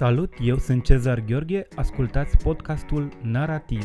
Salut, 0.00 0.34
eu 0.40 0.58
sunt 0.58 0.84
Cezar 0.84 1.20
Gheorghe, 1.20 1.66
ascultați 1.74 2.36
podcastul 2.36 3.12
Narativ. 3.22 3.84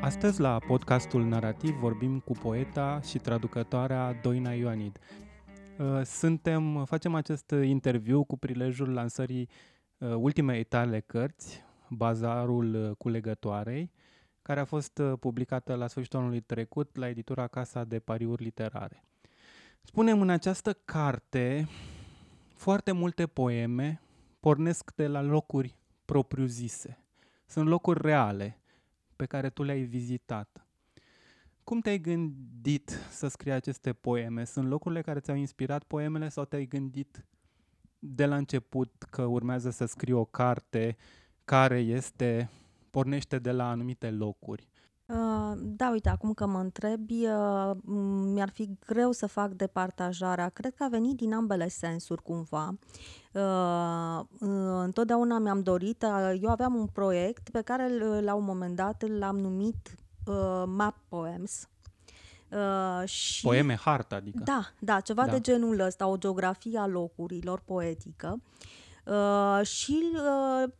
Astăzi 0.00 0.40
la 0.40 0.58
podcastul 0.58 1.24
Narativ 1.24 1.74
vorbim 1.74 2.20
cu 2.20 2.32
poeta 2.32 3.00
și 3.00 3.18
traducătoarea 3.18 4.18
Doina 4.22 4.52
Ioanid. 4.52 4.98
Uh, 5.78 6.00
suntem, 6.04 6.84
facem 6.84 7.14
acest 7.14 7.50
interviu 7.62 8.24
cu 8.24 8.38
prilejul 8.38 8.92
lansării 8.92 9.48
uh, 9.98 10.14
ultimei 10.14 10.64
tale 10.64 11.00
cărți, 11.00 11.64
Bazarul 11.88 12.94
Culegătoarei, 12.98 13.90
care 14.42 14.60
a 14.60 14.64
fost 14.64 15.02
publicată 15.20 15.74
la 15.74 15.86
sfârșitul 15.86 16.18
anului 16.18 16.40
trecut 16.40 16.96
la 16.96 17.08
editura 17.08 17.46
Casa 17.46 17.84
de 17.84 17.98
Pariuri 17.98 18.42
Literare. 18.42 19.04
Spunem 19.82 20.20
în 20.20 20.30
această 20.30 20.72
carte, 20.72 21.68
foarte 22.54 22.92
multe 22.92 23.26
poeme 23.26 24.00
pornesc 24.40 24.92
de 24.94 25.06
la 25.06 25.22
locuri 25.22 25.76
propriu-zise. 26.04 27.04
Sunt 27.46 27.68
locuri 27.68 28.00
reale 28.02 28.60
pe 29.16 29.26
care 29.26 29.50
tu 29.50 29.62
le-ai 29.62 29.82
vizitat. 29.82 30.66
Cum 31.64 31.80
te-ai 31.80 31.98
gândit 31.98 32.88
să 33.10 33.28
scrii 33.28 33.52
aceste 33.52 33.92
poeme? 33.92 34.44
Sunt 34.44 34.68
locurile 34.68 35.00
care 35.00 35.20
ți-au 35.20 35.36
inspirat 35.36 35.82
poemele 35.82 36.28
sau 36.28 36.44
te-ai 36.44 36.66
gândit 36.66 37.24
de 37.98 38.26
la 38.26 38.36
început 38.36 39.02
că 39.10 39.24
urmează 39.24 39.70
să 39.70 39.84
scrii 39.84 40.12
o 40.12 40.24
carte 40.24 40.96
care 41.44 41.78
este 41.78 42.50
pornește 42.90 43.38
de 43.38 43.50
la 43.50 43.70
anumite 43.70 44.10
locuri? 44.10 44.69
Uh, 45.10 45.52
da, 45.56 45.90
uite, 45.90 46.08
acum 46.08 46.32
că 46.32 46.46
mă 46.46 46.58
întrebi, 46.58 47.26
uh, 47.26 47.70
mi-ar 48.32 48.50
fi 48.50 48.70
greu 48.86 49.12
să 49.12 49.26
fac 49.26 49.50
departajarea. 49.50 50.48
Cred 50.48 50.74
că 50.74 50.84
a 50.84 50.88
venit 50.88 51.16
din 51.16 51.34
ambele 51.34 51.68
sensuri, 51.68 52.22
cumva. 52.22 52.74
Uh, 53.32 54.20
întotdeauna 54.82 55.38
mi-am 55.38 55.62
dorit, 55.62 56.04
eu 56.40 56.50
aveam 56.50 56.74
un 56.74 56.86
proiect 56.86 57.50
pe 57.50 57.60
care 57.60 58.20
la 58.20 58.34
un 58.34 58.44
moment 58.44 58.76
dat 58.76 59.04
l-am 59.18 59.38
numit 59.38 59.94
Map 60.66 60.96
Poems. 61.08 61.68
Uh, 62.50 63.08
și, 63.08 63.42
Poeme 63.42 63.74
hartă, 63.74 64.14
adică. 64.14 64.42
Da, 64.44 64.70
da, 64.78 65.00
ceva 65.00 65.24
da. 65.24 65.32
de 65.32 65.40
genul 65.40 65.80
ăsta, 65.80 66.06
o 66.06 66.16
geografie 66.16 66.78
a 66.78 66.86
locurilor 66.86 67.62
poetică. 67.64 68.40
Uh, 69.06 69.66
și 69.66 70.12
uh, 70.14 70.70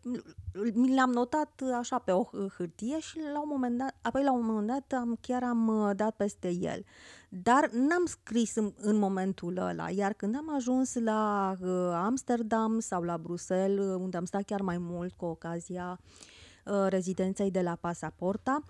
mi 0.75 0.95
le-am 0.95 1.11
notat 1.11 1.63
așa 1.79 1.99
pe 1.99 2.13
o 2.13 2.25
hârtie 2.57 2.99
și 2.99 3.19
la 3.33 3.41
un 3.41 3.49
moment 3.51 3.79
dat, 3.79 3.97
apoi 4.03 4.23
la 4.23 4.33
un 4.33 4.45
moment 4.45 4.67
dat 4.67 5.01
am, 5.01 5.19
chiar 5.21 5.43
am 5.43 5.69
uh, 5.69 5.91
dat 5.97 6.17
peste 6.17 6.49
el. 6.49 6.85
Dar 7.29 7.69
n-am 7.73 8.05
scris 8.07 8.55
în, 8.55 8.73
în 8.77 8.97
momentul 8.97 9.57
ăla, 9.57 9.91
iar 9.91 10.13
când 10.13 10.37
am 10.37 10.55
ajuns 10.55 10.95
la 10.95 11.55
uh, 11.61 11.69
Amsterdam 11.93 12.79
sau 12.81 13.03
la 13.03 13.19
Bruxelles, 13.19 13.85
unde 13.85 14.17
am 14.17 14.25
stat 14.25 14.43
chiar 14.43 14.61
mai 14.61 14.79
mult 14.79 15.13
cu 15.13 15.25
ocazia 15.25 16.01
uh, 16.65 16.87
rezidenței 16.89 17.51
de 17.51 17.61
la 17.61 17.75
Pasaporta, 17.75 18.63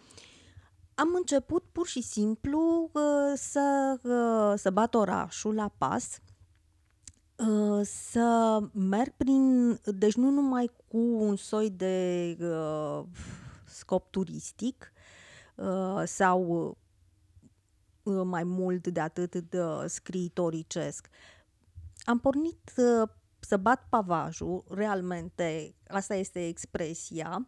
am 0.95 1.09
început 1.15 1.65
pur 1.73 1.87
și 1.87 2.01
simplu 2.01 2.91
uh, 2.93 3.03
să, 3.35 3.99
uh, 4.03 4.59
să 4.59 4.71
bat 4.71 4.95
orașul 4.95 5.55
la 5.55 5.71
pas 5.79 6.19
Uh, 7.49 7.81
să 7.85 8.59
merg 8.73 9.13
prin, 9.17 9.79
deci 9.85 10.15
nu 10.15 10.31
numai 10.31 10.71
cu 10.89 10.99
un 10.99 11.37
soi 11.37 11.71
de 11.71 12.37
uh, 12.41 13.03
scop 13.67 14.11
turistic 14.11 14.93
uh, 15.55 16.03
sau 16.05 16.67
uh, 18.03 18.23
mai 18.25 18.45
mult 18.45 18.87
de 18.87 19.01
atât 19.01 19.35
de 19.35 19.63
scriitoricesc. 19.87 21.09
Am 22.05 22.19
pornit 22.19 22.73
uh, 22.77 23.09
să 23.39 23.57
bat 23.57 23.87
pavajul, 23.89 24.65
realmente, 24.69 25.75
asta 25.89 26.15
este 26.15 26.47
expresia, 26.47 27.47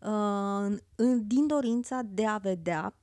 uh, 0.00 0.76
din 1.22 1.46
dorința 1.46 2.00
de 2.04 2.26
a 2.26 2.36
vedea 2.36 2.94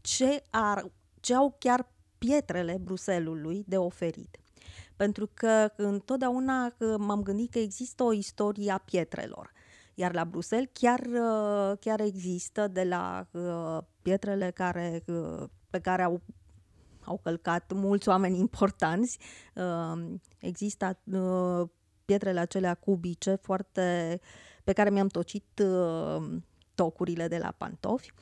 ce, 0.00 0.42
ar, 0.50 0.90
ce 1.20 1.34
au 1.34 1.56
chiar 1.58 1.92
pietrele 2.18 2.78
Bruselului 2.82 3.64
de 3.66 3.76
oferit 3.76 4.36
pentru 5.02 5.30
că 5.34 5.68
întotdeauna 5.76 6.74
m-am 6.98 7.22
gândit 7.22 7.50
că 7.50 7.58
există 7.58 8.02
o 8.02 8.12
istorie 8.12 8.70
a 8.70 8.78
pietrelor. 8.78 9.52
Iar 9.94 10.14
la 10.14 10.24
Bruxelles 10.24 10.68
chiar, 10.72 11.00
uh, 11.00 11.78
chiar 11.80 12.00
există 12.00 12.68
de 12.68 12.84
la 12.84 13.26
uh, 13.30 13.78
pietrele 14.02 14.50
care, 14.50 15.02
uh, 15.06 15.48
pe 15.70 15.78
care 15.78 16.02
au, 16.02 16.20
au 17.04 17.20
călcat 17.22 17.72
mulți 17.72 18.08
oameni 18.08 18.38
importanți. 18.38 19.18
Există 20.38 20.98
pietrele 22.04 22.40
acelea 22.40 22.74
cubice 22.74 23.34
foarte, 23.34 24.20
pe 24.64 24.72
care 24.72 24.90
mi-am 24.90 25.08
tocit 25.08 25.62
tocurile 26.74 27.28
de 27.28 27.38
la 27.38 27.54
pantofi 27.58 28.12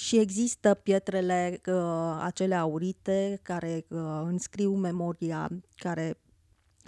și 0.00 0.18
există 0.18 0.74
pietrele 0.74 1.60
uh, 1.66 2.18
acele 2.20 2.54
aurite 2.54 3.38
care 3.42 3.84
uh, 3.88 3.98
înscriu 4.24 4.74
memoria, 4.74 5.48
care 5.76 6.18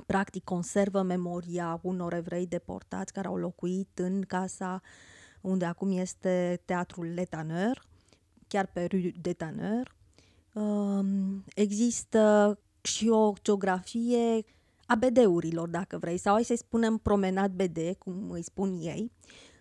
practic 0.07 0.45
conservă 0.45 1.03
memoria 1.03 1.81
unor 1.83 2.13
evrei 2.13 2.47
deportați 2.47 3.13
care 3.13 3.29
au 3.29 3.37
locuit 3.37 3.99
în 3.99 4.23
casa 4.23 4.81
unde 5.41 5.65
acum 5.65 5.91
este 5.91 6.63
teatrul 6.65 7.07
Letaneur, 7.15 7.83
chiar 8.49 8.67
pe 8.67 8.85
Rue 8.85 9.13
de 9.21 9.33
Taneur. 9.33 9.95
Uh, 10.53 11.05
există 11.55 12.59
și 12.83 13.09
o 13.09 13.33
geografie 13.43 14.45
a 14.87 14.95
BD-urilor, 14.95 15.69
dacă 15.69 15.99
vrei, 15.99 16.19
sau 16.19 16.35
hai 16.35 16.45
să-i 16.45 16.57
spunem 16.57 16.97
promenat 16.97 17.51
BD, 17.51 17.79
cum 17.99 18.31
îi 18.31 18.43
spun 18.43 18.79
ei, 18.81 19.11
Uh, 19.31 19.52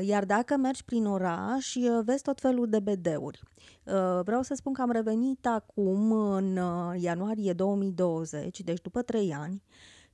iar 0.00 0.24
dacă 0.24 0.56
mergi 0.56 0.84
prin 0.84 1.06
oraș, 1.06 1.74
uh, 1.74 2.00
vezi 2.04 2.22
tot 2.22 2.40
felul 2.40 2.68
de 2.68 2.80
bedeuri. 2.80 3.42
Uh, 3.84 4.20
vreau 4.24 4.42
să 4.42 4.54
spun 4.54 4.72
că 4.72 4.82
am 4.82 4.90
revenit 4.90 5.46
acum 5.46 6.12
în 6.12 6.58
ianuarie 7.00 7.52
2020, 7.52 8.60
deci 8.60 8.80
după 8.80 9.02
trei 9.02 9.32
ani, 9.32 9.62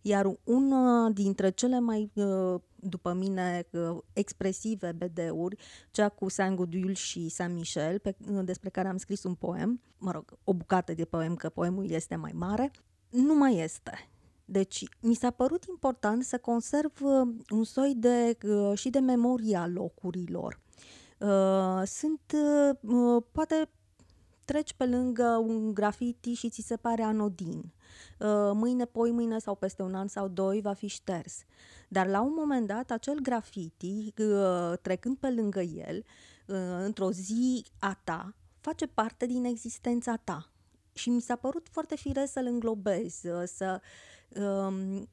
iar 0.01 0.37
una 0.45 1.09
dintre 1.11 1.51
cele 1.51 1.81
mai, 1.81 2.13
după 2.75 3.13
mine, 3.13 3.67
expresive 4.13 4.93
bedeuri, 4.93 5.57
cea 5.91 6.09
cu 6.09 6.29
Saint-Gudule 6.29 6.93
și 6.93 7.29
Saint-Michel, 7.29 7.99
pe, 7.99 8.17
despre 8.45 8.71
care 8.71 8.89
am 8.89 8.97
scris 8.97 9.23
un 9.23 9.35
poem, 9.35 9.81
mă 9.99 10.11
rog, 10.11 10.39
o 10.45 10.55
bucată 10.55 10.95
de 10.95 11.05
poem, 11.05 11.37
că 11.37 11.49
poemul 11.49 11.91
este 11.91 12.17
mai 12.17 12.33
mare, 12.35 12.71
nu 13.11 13.35
mai 13.35 13.59
este. 13.59 14.09
Deci, 14.45 14.85
mi 15.01 15.15
s-a 15.15 15.31
părut 15.31 15.65
important 15.69 16.25
să 16.25 16.39
conserv 16.39 16.93
uh, 17.03 17.29
un 17.51 17.65
soi 17.65 17.95
de, 17.97 18.39
uh, 18.47 18.79
și 18.79 18.91
de 18.91 18.99
memoria 18.99 19.67
locurilor. 19.67 20.61
Uh, 21.19 21.83
sunt, 21.87 22.21
poate 23.33 23.71
treci 24.45 24.73
pe 24.73 24.87
lângă 24.87 25.45
un 25.47 25.75
graffiti 25.75 26.33
și 26.33 26.51
ți 26.51 26.63
se 26.67 26.77
pare 26.77 27.03
anodin. 27.03 27.73
Mâine, 28.53 28.85
poi 28.85 29.11
mâine 29.11 29.39
sau 29.39 29.55
peste 29.55 29.83
un 29.83 29.95
an 29.95 30.07
sau 30.07 30.29
doi 30.29 30.61
va 30.61 30.73
fi 30.73 30.87
șters. 30.87 31.45
Dar 31.89 32.07
la 32.07 32.21
un 32.21 32.33
moment 32.37 32.67
dat, 32.67 32.91
acel 32.91 33.19
graffiti, 33.23 34.13
trecând 34.83 35.17
pe 35.17 35.31
lângă 35.31 35.61
el, 35.61 36.05
într-o 36.85 37.11
zi 37.11 37.65
a 37.79 38.01
ta, 38.05 38.35
face 38.61 38.87
parte 38.87 39.27
din 39.27 39.45
existența 39.45 40.17
ta. 40.17 40.54
Și 40.95 41.11
mi 41.11 41.21
s-a 41.21 41.37
părut 41.37 41.69
foarte 41.71 41.97
firesc 41.97 42.33
să-l 42.33 42.47
înglobez, 42.47 43.21
să, 43.45 43.81
Um, 44.37 45.09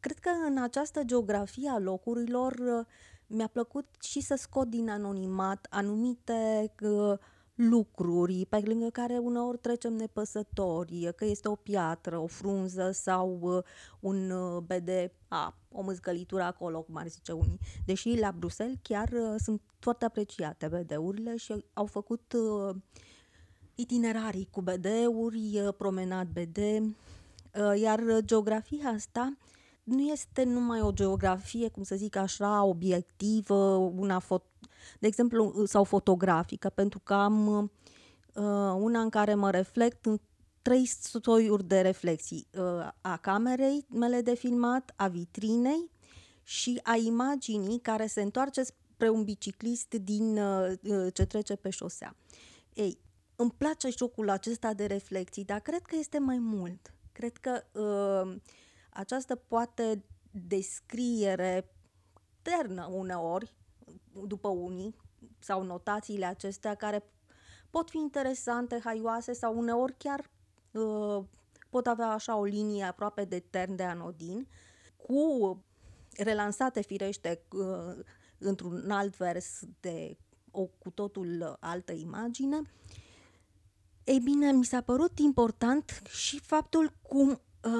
cred 0.00 0.18
că 0.18 0.30
în 0.46 0.58
această 0.58 1.02
geografie 1.04 1.68
a 1.68 1.78
locurilor 1.78 2.52
uh, 2.52 2.86
mi-a 3.26 3.46
plăcut 3.46 3.86
și 4.00 4.20
să 4.20 4.34
scot 4.34 4.68
din 4.68 4.88
anonimat 4.88 5.66
anumite 5.70 6.72
uh, 6.80 7.18
lucruri 7.54 8.46
pe 8.46 8.62
lângă 8.64 8.88
care 8.88 9.18
uneori 9.18 9.58
trecem 9.58 9.92
nepăsători, 9.92 11.12
că 11.16 11.24
este 11.24 11.48
o 11.48 11.54
piatră, 11.54 12.18
o 12.18 12.26
frunză 12.26 12.90
sau 12.90 13.38
uh, 13.42 13.62
un 14.00 14.30
uh, 14.30 14.62
bede, 14.62 15.12
a, 15.28 15.56
o 15.72 15.82
mâzgălitură 15.82 16.42
acolo, 16.42 16.82
cum 16.82 16.96
ar 16.96 17.08
zice 17.08 17.32
unii. 17.32 17.58
Deși 17.86 18.18
la 18.18 18.32
Bruxelles 18.32 18.78
chiar 18.82 19.08
uh, 19.08 19.34
sunt 19.36 19.62
foarte 19.78 20.04
apreciate 20.04 20.68
bedeurile 20.68 21.36
și 21.36 21.64
au 21.72 21.86
făcut 21.86 22.32
uh, 22.32 22.76
itinerarii 23.80 24.48
cu 24.50 24.60
bedeuri, 24.60 25.60
uh, 25.66 25.74
promenat 25.76 26.26
bede, 26.26 26.94
Uh, 27.58 27.80
iar 27.80 28.20
geografia 28.20 28.88
asta 28.88 29.36
nu 29.82 30.00
este 30.00 30.42
numai 30.42 30.80
o 30.80 30.92
geografie, 30.92 31.68
cum 31.68 31.82
să 31.82 31.94
zic 31.94 32.16
așa, 32.16 32.64
obiectivă, 32.64 33.54
una 33.96 34.22
fot- 34.22 34.68
de 34.98 35.06
exemplu, 35.06 35.52
uh, 35.56 35.68
sau 35.68 35.84
fotografică, 35.84 36.68
pentru 36.68 36.98
că 36.98 37.14
am 37.14 37.46
uh, 37.48 38.74
una 38.76 39.00
în 39.00 39.08
care 39.08 39.34
mă 39.34 39.50
reflect 39.50 40.06
în 40.06 40.20
trei 40.62 40.86
soiuri 40.86 41.64
de 41.64 41.80
reflexii, 41.80 42.46
uh, 42.54 42.88
a 43.00 43.16
camerei 43.16 43.86
mele 43.88 44.20
de 44.20 44.34
filmat, 44.34 44.92
a 44.96 45.08
vitrinei 45.08 45.90
și 46.42 46.80
a 46.82 46.96
imaginii 46.96 47.78
care 47.78 48.06
se 48.06 48.22
întoarce 48.22 48.62
spre 48.62 49.08
un 49.08 49.24
biciclist 49.24 49.94
din 49.94 50.38
uh, 50.38 50.72
uh 50.82 51.12
ce 51.12 51.24
trece 51.24 51.56
pe 51.56 51.70
șosea. 51.70 52.16
Ei, 52.74 52.98
îmi 53.40 53.50
place 53.50 53.88
jocul 53.90 54.28
acesta 54.28 54.72
de 54.72 54.86
reflexii, 54.86 55.44
dar 55.44 55.60
cred 55.60 55.82
că 55.82 55.96
este 55.96 56.18
mai 56.18 56.38
mult. 56.38 56.94
Cred 57.12 57.36
că 57.36 57.62
uh, 57.72 58.36
această 58.90 59.34
poate 59.34 60.04
descriere 60.30 61.70
ternă 62.42 62.86
uneori, 62.92 63.54
după 64.26 64.48
unii, 64.48 64.94
sau 65.38 65.62
notațiile 65.62 66.24
acestea 66.24 66.74
care 66.74 67.04
pot 67.70 67.90
fi 67.90 67.96
interesante, 67.98 68.80
haioase 68.84 69.32
sau 69.32 69.58
uneori 69.58 69.94
chiar 69.98 70.30
uh, 70.70 71.24
pot 71.70 71.86
avea 71.86 72.08
așa 72.10 72.36
o 72.36 72.44
linie 72.44 72.84
aproape 72.84 73.24
de 73.24 73.38
tern 73.50 73.76
de 73.76 73.82
anodin, 73.82 74.48
cu 74.96 75.64
relansate 76.16 76.82
firește 76.82 77.42
uh, 77.52 78.04
într-un 78.38 78.90
alt 78.90 79.16
vers 79.16 79.60
de 79.80 80.16
o 80.50 80.64
cu 80.64 80.90
totul 80.90 81.56
altă 81.60 81.92
imagine. 81.92 82.62
Ei 84.04 84.20
bine, 84.20 84.52
mi 84.52 84.64
s-a 84.64 84.80
părut 84.80 85.18
important 85.18 86.02
și 86.10 86.40
faptul 86.40 86.92
cum 87.02 87.28
uh, 87.28 87.70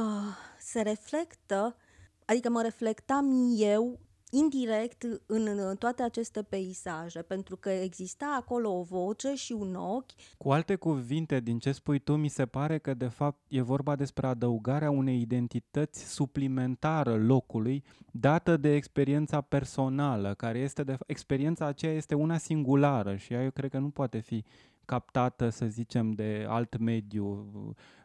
se 0.58 0.81
reflectă, 0.81 1.76
adică 2.25 2.50
mă 2.50 2.62
reflectam 2.62 3.55
eu 3.56 4.00
indirect 4.31 5.06
în 5.26 5.76
toate 5.78 6.02
aceste 6.02 6.43
peisaje, 6.43 7.22
pentru 7.22 7.56
că 7.56 7.70
exista 7.70 8.37
acolo 8.40 8.78
o 8.78 8.82
voce 8.82 9.34
și 9.34 9.52
un 9.52 9.75
ochi. 9.75 10.11
Cu 10.38 10.52
alte 10.52 10.75
cuvinte, 10.75 11.40
din 11.40 11.58
ce 11.58 11.72
spui 11.72 11.99
tu, 11.99 12.17
mi 12.17 12.28
se 12.28 12.46
pare 12.46 12.78
că 12.78 12.94
de 12.94 13.08
fapt 13.08 13.38
e 13.49 13.61
vorba 13.61 13.96
despre 13.96 14.26
adăugarea 14.26 14.90
unei 14.90 15.20
identități 15.20 16.12
suplimentară 16.12 17.17
locului, 17.17 17.84
dată 18.12 18.56
de 18.56 18.75
experiența 18.75 19.40
personală, 19.40 20.34
care 20.34 20.58
este 20.58 20.82
de 20.82 20.96
experiența 21.06 21.67
aceea 21.67 21.93
este 21.93 22.14
una 22.14 22.37
singulară 22.37 23.17
și 23.17 23.32
ea 23.32 23.43
eu 23.43 23.50
cred 23.50 23.70
că 23.70 23.78
nu 23.78 23.90
poate 23.90 24.19
fi 24.19 24.44
captată, 24.91 25.49
să 25.49 25.67
zicem, 25.67 26.13
de 26.13 26.47
alt 26.49 26.79
mediu 26.79 27.51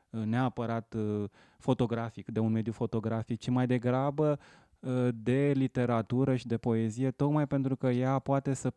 neapărat 0.09 0.93
uh, 0.93 1.29
fotografic, 1.57 2.29
de 2.29 2.39
un 2.39 2.51
mediu 2.51 2.71
fotografic, 2.71 3.39
ci 3.39 3.49
mai 3.49 3.67
degrabă 3.67 4.39
Uh, 4.85 5.07
de 5.13 5.51
literatură 5.55 6.35
și 6.35 6.47
de 6.47 6.57
poezie, 6.57 7.11
tocmai 7.11 7.47
pentru 7.47 7.75
că 7.75 7.87
ea 7.87 8.19
poate 8.19 8.53
să 8.53 8.73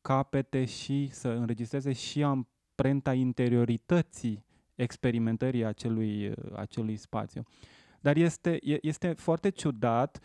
capete 0.00 0.64
și 0.64 1.08
să 1.12 1.28
înregistreze 1.28 1.92
și 1.92 2.22
amprenta 2.22 3.12
interiorității 3.12 4.44
experimentării 4.74 5.64
acelui, 5.64 6.28
uh, 6.28 6.34
acelui 6.54 6.96
spațiu. 6.96 7.42
Dar 8.00 8.16
este, 8.16 8.58
este 8.80 9.12
foarte 9.12 9.48
ciudat 9.48 10.18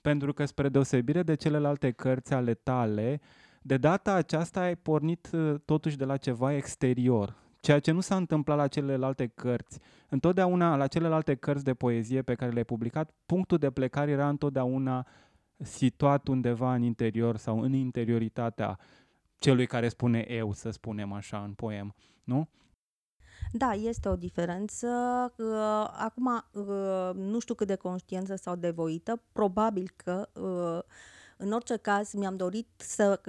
pentru 0.00 0.32
că 0.32 0.44
spre 0.44 0.68
deosebire 0.68 1.22
de 1.22 1.34
celelalte 1.34 1.90
cărți 1.90 2.34
ale 2.34 2.54
tale, 2.54 3.20
de 3.66 3.76
data 3.76 4.12
aceasta 4.12 4.60
ai 4.60 4.76
pornit 4.76 5.30
uh, 5.32 5.54
totuși 5.64 5.96
de 5.96 6.04
la 6.04 6.16
ceva 6.16 6.54
exterior, 6.54 7.44
Ceea 7.60 7.80
ce 7.80 7.90
nu 7.90 8.00
s-a 8.00 8.16
întâmplat 8.16 8.56
la 8.56 8.66
celelalte 8.66 9.26
cărți. 9.26 9.78
Întotdeauna, 10.08 10.76
la 10.76 10.86
celelalte 10.86 11.34
cărți 11.34 11.64
de 11.64 11.74
poezie 11.74 12.22
pe 12.22 12.34
care 12.34 12.50
le-ai 12.50 12.64
publicat, 12.64 13.10
punctul 13.26 13.58
de 13.58 13.70
plecare 13.70 14.10
era 14.10 14.28
întotdeauna 14.28 15.06
situat 15.56 16.28
undeva 16.28 16.74
în 16.74 16.82
interior 16.82 17.36
sau 17.36 17.60
în 17.60 17.72
interioritatea 17.72 18.78
celui 19.38 19.66
care 19.66 19.88
spune 19.88 20.26
eu, 20.28 20.52
să 20.52 20.70
spunem 20.70 21.12
așa, 21.12 21.42
în 21.42 21.52
poem, 21.52 21.94
nu? 22.24 22.48
Da, 23.52 23.72
este 23.72 24.08
o 24.08 24.16
diferență. 24.16 24.86
Uh, 25.38 25.90
acum, 25.92 26.44
uh, 26.52 27.10
nu 27.14 27.38
știu 27.38 27.54
cât 27.54 27.66
de 27.66 27.74
conștiență 27.74 28.36
sau 28.36 28.56
de 28.56 28.70
voită, 28.70 29.22
probabil 29.32 29.90
că, 29.96 30.28
uh, 30.32 30.82
în 31.36 31.52
orice 31.52 31.76
caz, 31.76 32.12
mi-am 32.12 32.36
dorit 32.36 32.68
să 32.76 33.20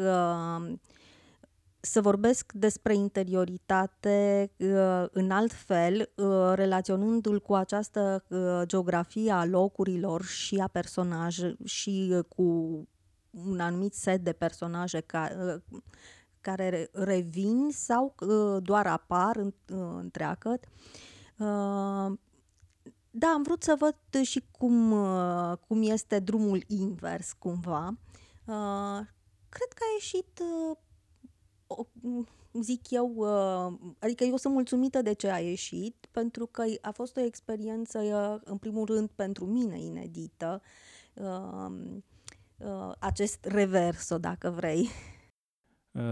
să 1.87 2.01
vorbesc 2.01 2.51
despre 2.53 2.95
interioritate 2.95 4.51
uh, 4.57 5.05
în 5.11 5.31
alt 5.31 5.51
fel, 5.51 6.11
uh, 6.15 6.51
relaționându-l 6.53 7.39
cu 7.39 7.53
această 7.53 8.23
uh, 8.27 8.61
geografie 8.65 9.31
a 9.31 9.45
locurilor 9.45 10.23
și 10.23 10.55
a 10.55 10.67
personaje 10.67 11.55
și 11.63 12.21
cu 12.35 12.43
un 13.47 13.59
anumit 13.59 13.93
set 13.93 14.23
de 14.23 14.33
personaje 14.33 14.99
ca, 14.99 15.31
care 16.41 16.89
revin 16.91 17.69
sau 17.71 18.15
doar 18.59 18.87
apar 18.87 19.35
în, 19.35 19.53
întreagăt. 19.97 20.63
Da, 23.19 23.27
am 23.27 23.43
vrut 23.43 23.63
să 23.63 23.75
văd 23.79 24.23
și 24.23 24.43
cum, 24.51 24.95
cum 25.67 25.81
este 25.81 26.19
drumul 26.19 26.63
invers, 26.67 27.33
cumva. 27.33 27.97
Cred 29.49 29.71
că 29.75 29.83
a 29.83 29.93
ieșit 29.93 30.41
zic 32.61 32.89
eu, 32.89 33.13
uh, 33.15 33.91
adică 33.99 34.23
eu 34.23 34.37
sunt 34.37 34.53
mulțumită 34.53 35.01
de 35.01 35.13
ce 35.13 35.29
a 35.29 35.39
ieșit, 35.39 36.07
pentru 36.11 36.45
că 36.45 36.63
a 36.81 36.91
fost 36.91 37.17
o 37.17 37.21
experiență, 37.21 37.99
uh, 37.99 38.41
în 38.43 38.57
primul 38.57 38.85
rând, 38.85 39.09
pentru 39.15 39.45
mine 39.45 39.79
inedită, 39.79 40.61
uh, 41.13 41.71
acest 42.99 43.45
reverso, 43.45 44.17
dacă 44.17 44.49
vrei. 44.49 44.89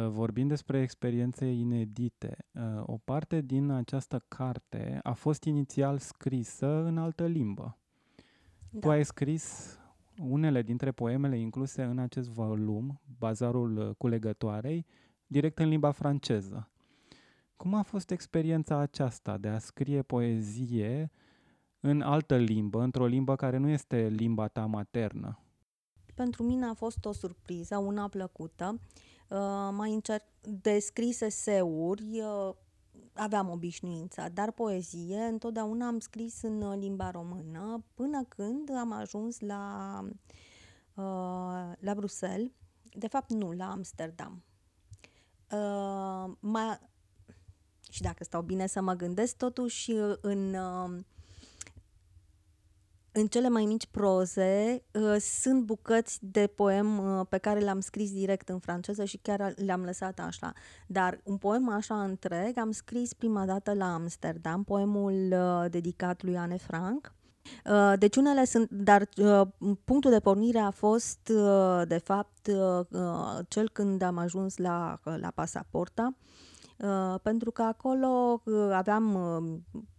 Vorbind 0.08 0.50
despre 0.50 0.82
experiențe 0.82 1.46
inedite, 1.46 2.38
o 2.82 2.98
parte 2.98 3.42
din 3.42 3.70
această 3.70 4.26
carte 4.28 5.00
a 5.04 5.14
fost 5.14 5.44
inițial 5.44 5.98
scrisă 5.98 6.84
în 6.84 6.98
altă 6.98 7.26
limbă. 7.26 7.78
Da. 8.70 8.80
Tu 8.80 8.90
ai 8.90 9.06
scris 9.06 9.78
unele 10.20 10.62
dintre 10.62 10.92
poemele 10.92 11.38
incluse 11.38 11.84
în 11.84 12.00
acest 12.00 12.30
volum, 12.30 13.02
Bazarul 13.20 13.96
Culegătoarei, 13.98 14.86
direct 15.28 15.60
în 15.60 15.68
limba 15.68 15.92
franceză. 15.92 16.70
Cum 17.56 17.74
a 17.74 17.82
fost 17.82 18.12
experiența 18.12 18.78
aceasta 18.78 19.38
de 19.38 19.48
a 19.48 19.58
scrie 19.58 20.02
poezie 20.02 21.12
în 21.80 22.02
altă 22.02 22.38
limbă, 22.38 22.82
într-o 22.82 23.06
limbă 23.06 23.36
care 23.36 23.58
nu 23.58 23.70
este 23.70 24.08
limba 24.08 24.48
ta 24.48 24.66
maternă? 24.66 25.40
Pentru 26.16 26.44
mine 26.44 26.66
a 26.66 26.74
fost 26.74 27.06
o 27.06 27.12
surpriză, 27.12 27.78
una 27.78 28.08
plăcută. 28.08 28.80
Uh, 29.30 29.70
mai 29.72 29.94
încerc 29.94 30.24
de 30.42 30.80
scris 30.80 31.22
eseuri, 31.22 32.22
uh, 32.22 32.56
aveam 33.14 33.50
obișnuința, 33.50 34.30
dar 34.30 34.52
poezie 34.52 35.18
întotdeauna 35.18 35.88
am 35.88 36.00
scris 36.00 36.42
în 36.42 36.80
limba 36.80 37.12
română 37.12 37.84
până 37.94 38.24
când 38.24 38.70
am 38.70 38.92
ajuns 38.92 39.40
la, 39.40 40.00
uh, 40.94 41.72
la 41.80 41.94
Bruxelles, 41.96 42.52
de 42.94 43.08
fapt 43.08 43.30
nu, 43.30 43.52
la 43.52 43.72
Amsterdam. 43.72 44.44
Uh, 45.52 46.34
mai, 46.40 46.80
și 47.90 48.02
dacă 48.02 48.24
stau 48.24 48.42
bine 48.42 48.68
să 48.68 48.82
mă 48.82 48.94
gândesc, 48.94 49.38
totuși 49.38 49.92
în, 50.22 50.54
uh, 50.54 51.04
în 53.18 53.28
cele 53.28 53.50
mai 53.50 53.66
mici 53.66 53.86
proze 53.86 54.84
uh, 54.92 55.16
sunt 55.20 55.64
bucăți 55.64 56.18
de 56.22 56.48
poem 56.56 56.98
uh, 56.98 57.26
pe 57.30 57.38
care 57.38 57.60
le-am 57.60 57.80
scris 57.80 58.12
direct 58.12 58.50
în 58.50 58.60
franceză 58.60 59.04
și 59.04 59.18
chiar 59.18 59.54
le-am 59.56 59.84
lăsat 59.84 60.20
așa. 60.20 60.54
Dar 60.88 61.20
un 61.24 61.38
poem 61.38 61.70
așa 61.70 62.04
întreg 62.04 62.58
am 62.58 62.72
scris 62.72 63.14
prima 63.14 63.46
dată 63.46 63.74
la 63.74 63.94
Amsterdam, 63.94 64.64
poemul 64.64 65.28
uh, 65.32 65.66
dedicat 65.70 66.24
lui 66.24 66.38
Anne 66.38 66.58
Frank. 66.58 67.14
Uh, 67.66 67.94
deci 68.00 68.16
unele 68.16 68.46
sunt, 68.46 68.70
dar 68.70 69.10
uh, 69.18 69.48
punctul 69.84 70.12
de 70.12 70.20
pornire 70.20 70.60
a 70.60 70.70
fost, 70.70 71.32
uh, 71.34 71.82
de 71.88 71.98
fapt, 71.98 72.50
cel 73.48 73.70
când 73.70 74.02
am 74.02 74.18
ajuns 74.18 74.58
la, 74.58 75.00
la 75.04 75.32
pasaporta, 75.36 76.16
pentru 77.22 77.52
că 77.52 77.62
acolo 77.62 78.42
aveam 78.72 79.18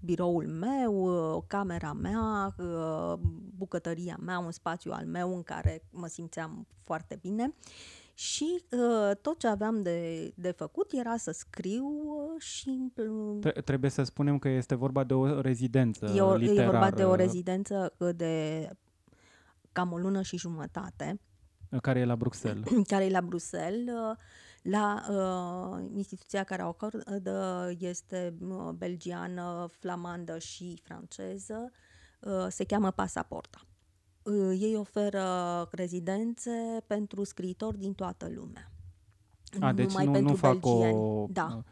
biroul 0.01 0.47
meu, 0.47 1.45
camera 1.47 1.93
mea, 1.93 2.55
bucătăria 3.57 4.19
mea, 4.21 4.39
un 4.39 4.51
spațiu 4.51 4.93
al 4.93 5.07
meu 5.07 5.35
în 5.35 5.43
care 5.43 5.83
mă 5.91 6.07
simțeam 6.07 6.67
foarte 6.83 7.19
bine 7.21 7.55
și 8.19 8.65
uh, 8.71 9.17
tot 9.21 9.39
ce 9.39 9.47
aveam 9.47 9.83
de, 9.83 10.33
de 10.35 10.51
făcut 10.51 10.93
era 10.93 11.17
să 11.17 11.31
scriu 11.31 11.85
uh, 11.85 12.41
și... 12.43 12.93
Uh, 12.97 13.63
trebuie 13.65 13.91
să 13.91 14.03
spunem 14.03 14.39
că 14.39 14.49
este 14.49 14.75
vorba 14.75 15.05
de 15.05 15.15
o 15.15 15.41
rezidență 15.41 16.13
e, 16.15 16.21
o, 16.21 16.35
literară. 16.35 16.63
E 16.63 16.71
vorba 16.71 16.91
de 16.91 17.05
o 17.05 17.15
rezidență 17.15 17.95
uh, 17.99 18.09
de 18.17 18.69
cam 19.73 19.93
o 19.93 19.99
lună 19.99 20.23
și 20.23 20.37
jumătate. 20.37 21.21
Care 21.81 21.99
e 21.99 22.05
la 22.05 22.17
Bruxelles. 22.17 22.65
care 22.93 23.05
e 23.05 23.11
la 23.11 23.21
Bruxelles. 23.21 23.95
Uh, 23.95 24.17
la 24.71 25.03
uh, 25.11 25.91
instituția 25.95 26.45
care 26.45 26.63
o 26.63 26.67
acordă 26.69 27.75
este 27.79 28.35
belgiană, 28.77 29.69
flamandă 29.71 30.39
și 30.39 30.81
franceză. 30.83 31.71
Uh, 32.21 32.47
se 32.49 32.65
cheamă 32.65 32.91
Pasaporta 32.91 33.61
ei 34.59 34.77
oferă 34.77 35.23
rezidențe 35.71 36.51
pentru 36.87 37.25
scriitori 37.25 37.79
din 37.79 37.95
toată 37.95 38.29
lumea. 38.35 38.71
A, 39.61 39.73
deci 39.73 39.87
Numai 39.87 40.05
nu, 40.05 40.13
pentru 40.13 40.31
nu 40.31 40.37
fac 40.37 40.61
belgieni. 40.61 40.97
o 40.97 41.27
da. 41.31 41.63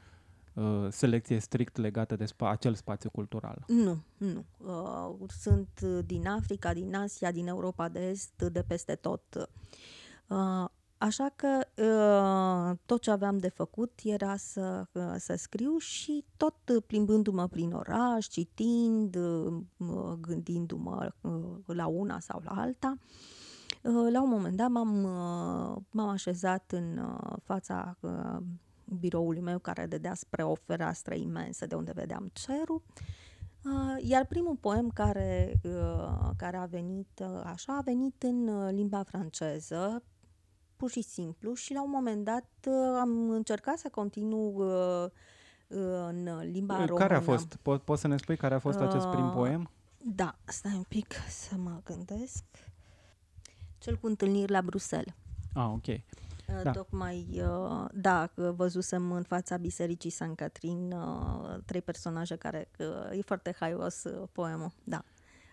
uh, 0.54 0.86
selecție 0.90 1.38
strict 1.38 1.76
legată 1.76 2.16
de 2.16 2.24
spa- 2.24 2.48
acel 2.50 2.74
spațiu 2.74 3.10
cultural. 3.10 3.64
Nu, 3.66 3.98
nu. 4.16 4.44
Uh, 4.56 5.28
sunt 5.40 5.80
din 5.80 6.26
Africa, 6.26 6.72
din 6.72 6.94
Asia, 6.94 7.30
din 7.32 7.46
Europa 7.46 7.88
de 7.88 8.08
Est, 8.08 8.42
de 8.42 8.62
peste 8.62 8.94
tot. 8.94 9.48
Uh, 10.28 10.64
Așa 11.04 11.32
că 11.36 11.66
uh, 11.82 12.78
tot 12.86 13.00
ce 13.00 13.10
aveam 13.10 13.38
de 13.38 13.48
făcut 13.48 14.00
era 14.04 14.36
să, 14.36 14.86
uh, 14.92 15.14
să 15.16 15.34
scriu 15.36 15.78
și 15.78 16.24
tot 16.36 16.54
plimbându-mă 16.86 17.48
prin 17.48 17.72
oraș, 17.72 18.26
citind, 18.26 19.16
uh, 19.16 20.12
gândindu-mă 20.20 21.12
la 21.66 21.86
una 21.86 22.20
sau 22.20 22.40
la 22.44 22.50
alta, 22.50 22.98
la 24.10 24.22
un 24.22 24.28
moment 24.28 24.56
dat 24.56 24.68
m-am, 24.68 24.88
m-am 25.90 26.08
așezat 26.08 26.72
în 26.72 27.18
fața 27.42 27.98
biroului 29.00 29.40
meu 29.40 29.58
care 29.58 29.86
dădea 29.86 30.14
spre 30.14 30.42
o 30.42 30.54
fereastră 30.54 31.14
imensă 31.14 31.66
de 31.66 31.74
unde 31.74 31.92
vedeam 31.94 32.30
cerul 32.32 32.82
iar 33.98 34.26
primul 34.26 34.56
poem 34.56 34.88
care, 34.88 35.60
care 36.36 36.56
a 36.56 36.64
venit 36.64 37.22
așa, 37.44 37.76
a 37.76 37.80
venit 37.80 38.22
în 38.22 38.68
limba 38.74 39.02
franceză, 39.02 40.02
pur 40.76 40.90
și 40.90 41.02
simplu 41.02 41.54
și 41.54 41.72
la 41.72 41.82
un 41.82 41.90
moment 41.90 42.24
dat 42.24 42.48
uh, 42.66 42.98
am 43.00 43.30
încercat 43.30 43.78
să 43.78 43.88
continu 43.88 44.36
uh, 44.36 45.10
în 46.08 46.50
limba 46.50 46.74
română. 46.74 46.98
Care 46.98 47.14
a 47.14 47.20
fost? 47.20 47.56
Po- 47.58 47.84
poți 47.84 48.00
să 48.00 48.08
ne 48.08 48.16
spui 48.16 48.36
care 48.36 48.54
a 48.54 48.58
fost 48.58 48.78
acest 48.78 49.06
prim 49.06 49.26
uh, 49.26 49.32
poem? 49.34 49.70
Da, 49.98 50.38
stai 50.44 50.74
un 50.74 50.84
pic 50.88 51.14
să 51.28 51.56
mă 51.56 51.80
gândesc. 51.84 52.44
Cel 53.78 53.96
cu 53.96 54.06
întâlniri 54.06 54.52
la 54.52 54.62
Bruxelles. 54.62 55.14
Ah, 55.54 55.70
ok. 55.72 56.00
Da. 56.62 56.70
Tocmai, 56.70 57.42
da, 57.92 58.30
văzusem 58.34 59.12
în 59.12 59.22
fața 59.22 59.56
Bisericii 59.56 60.10
San 60.10 60.34
Catrin 60.34 60.94
trei 61.64 61.82
personaje 61.82 62.36
care, 62.36 62.70
e 63.12 63.20
foarte 63.20 63.54
haios 63.58 64.02
poemul, 64.32 64.72
da. 64.84 65.04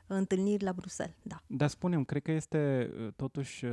Întâlniri 0.07 0.63
la 0.63 0.73
Bruxelles, 0.73 1.15
da. 1.21 1.41
Dar 1.47 1.69
spunem, 1.69 2.03
cred 2.03 2.21
că 2.21 2.31
este 2.31 2.91
totuși 3.15 3.65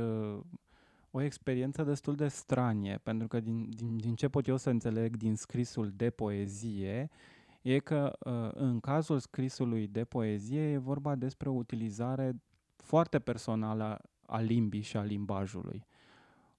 o 1.11 1.21
experiență 1.21 1.83
destul 1.83 2.15
de 2.15 2.27
stranie, 2.27 2.99
pentru 3.03 3.27
că 3.27 3.39
din, 3.39 3.69
din, 3.69 3.97
din 3.97 4.15
ce 4.15 4.27
pot 4.27 4.47
eu 4.47 4.57
să 4.57 4.69
înțeleg 4.69 5.17
din 5.17 5.35
scrisul 5.35 5.91
de 5.95 6.09
poezie, 6.09 7.09
e 7.61 7.79
că 7.79 8.17
uh, 8.19 8.49
în 8.53 8.79
cazul 8.79 9.19
scrisului 9.19 9.87
de 9.87 10.03
poezie 10.03 10.61
e 10.61 10.77
vorba 10.77 11.15
despre 11.15 11.49
o 11.49 11.53
utilizare 11.53 12.41
foarte 12.75 13.19
personală 13.19 14.01
a 14.25 14.39
limbii 14.39 14.81
și 14.81 14.97
a 14.97 15.01
limbajului. 15.01 15.85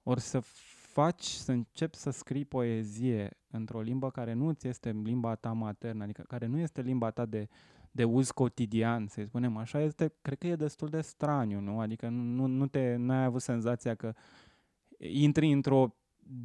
Ori 0.03 0.21
să 0.21 0.39
faci, 0.91 1.25
să 1.25 1.51
începi 1.51 1.95
să 1.95 2.09
scrii 2.09 2.45
poezie 2.45 3.37
într-o 3.49 3.81
limbă 3.81 4.09
care 4.09 4.33
nu 4.33 4.51
ți 4.51 4.67
este 4.67 4.91
limba 5.03 5.35
ta 5.35 5.51
maternă, 5.51 6.03
adică 6.03 6.23
care 6.27 6.45
nu 6.45 6.59
este 6.59 6.81
limba 6.81 7.09
ta 7.09 7.25
de, 7.25 7.47
de 7.91 8.03
uz 8.03 8.31
cotidian, 8.31 9.07
să 9.07 9.23
spunem 9.25 9.57
așa, 9.57 9.81
este, 9.81 10.13
cred 10.21 10.37
că 10.37 10.47
e 10.47 10.55
destul 10.55 10.87
de 10.87 11.01
straniu, 11.01 11.59
nu? 11.59 11.79
Adică 11.79 12.09
nu, 12.09 12.45
nu 12.45 12.67
te, 12.67 12.95
n-ai 12.95 13.23
avut 13.23 13.41
senzația 13.41 13.95
că 13.95 14.13
intri 14.97 15.51
într-o 15.51 15.95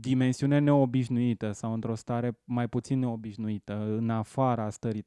dimensiune 0.00 0.58
neobișnuită 0.58 1.52
sau 1.52 1.72
într-o 1.72 1.94
stare 1.94 2.38
mai 2.44 2.68
puțin 2.68 2.98
neobișnuită, 2.98 3.74
în 3.74 4.10
afara 4.10 4.70
stării 4.70 5.06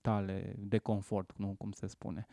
tale 0.00 0.56
de 0.58 0.78
confort, 0.78 1.32
nu 1.36 1.54
cum 1.58 1.72
se 1.72 1.86
spune. 1.86 2.26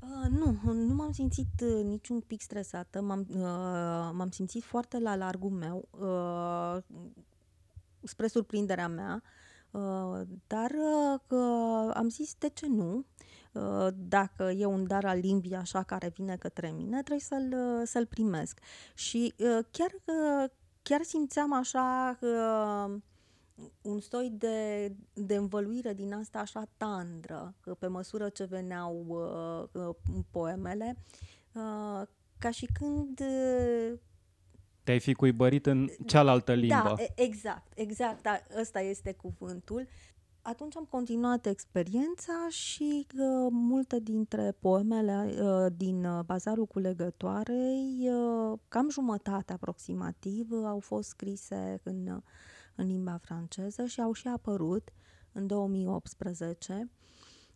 Uh, 0.00 0.30
nu, 0.30 0.72
nu 0.72 0.94
m-am 0.94 1.12
simțit 1.12 1.60
uh, 1.62 1.84
niciun 1.84 2.20
pic 2.20 2.40
stresată, 2.40 3.02
m-am, 3.02 3.26
uh, 3.28 4.10
m-am 4.12 4.28
simțit 4.30 4.62
foarte 4.62 4.98
la 4.98 5.16
largul 5.16 5.50
meu, 5.50 5.88
uh, 5.90 6.82
spre 8.02 8.26
surprinderea 8.26 8.88
mea, 8.88 9.22
uh, 9.24 9.47
dar 10.46 10.70
uh, 11.28 11.90
am 11.94 12.08
zis 12.08 12.34
de 12.38 12.48
ce 12.48 12.66
nu, 12.66 13.04
uh, 13.52 13.88
dacă 13.94 14.50
e 14.50 14.64
un 14.64 14.86
dar 14.86 15.04
al 15.04 15.18
limbii 15.18 15.54
așa 15.54 15.82
care 15.82 16.12
vine 16.14 16.36
către 16.36 16.70
mine, 16.70 17.02
trebuie 17.02 17.18
să-l, 17.18 17.52
uh, 17.52 17.82
să-l 17.84 18.06
primesc. 18.06 18.60
Și 18.94 19.34
uh, 19.38 19.64
chiar, 19.70 19.90
uh, 19.92 20.50
chiar 20.82 21.02
simțeam 21.02 21.52
așa 21.52 22.18
uh, 22.20 22.96
un 23.82 24.00
soi 24.00 24.30
de, 24.30 24.92
de 25.12 25.34
învăluire 25.34 25.94
din 25.94 26.14
asta 26.14 26.38
așa 26.38 26.68
tandră, 26.76 27.54
că 27.60 27.74
pe 27.74 27.86
măsură 27.86 28.28
ce 28.28 28.44
veneau 28.44 29.04
uh, 29.08 29.82
uh, 29.82 29.94
poemele, 30.30 30.96
uh, 31.52 32.02
ca 32.38 32.50
și 32.50 32.66
când 32.78 33.20
uh, 33.20 33.92
te-ai 34.88 35.00
fi 35.00 35.14
cuibărit 35.14 35.66
în 35.66 35.88
cealaltă 36.06 36.54
limbă. 36.54 36.94
Da, 36.96 37.04
exact, 37.14 37.72
exact, 37.74 38.22
da, 38.22 38.40
ăsta 38.60 38.80
este 38.80 39.12
cuvântul. 39.12 39.86
Atunci 40.42 40.76
am 40.76 40.86
continuat 40.90 41.46
experiența 41.46 42.46
și 42.48 43.06
uh, 43.14 43.48
multe 43.50 44.00
dintre 44.00 44.56
poemele 44.60 45.34
uh, 45.40 45.72
din 45.76 46.04
uh, 46.04 46.24
Bazarul 46.24 46.66
Culegătoarei, 46.66 48.10
uh, 48.10 48.58
cam 48.68 48.90
jumătate 48.90 49.52
aproximativ, 49.52 50.50
uh, 50.50 50.64
au 50.66 50.78
fost 50.78 51.08
scrise 51.08 51.80
în 51.82 52.06
uh, 52.06 52.22
în 52.74 52.86
limba 52.86 53.18
franceză 53.22 53.84
și 53.84 54.00
au 54.00 54.12
și 54.12 54.28
apărut 54.28 54.88
în 55.32 55.46
2018 55.46 56.90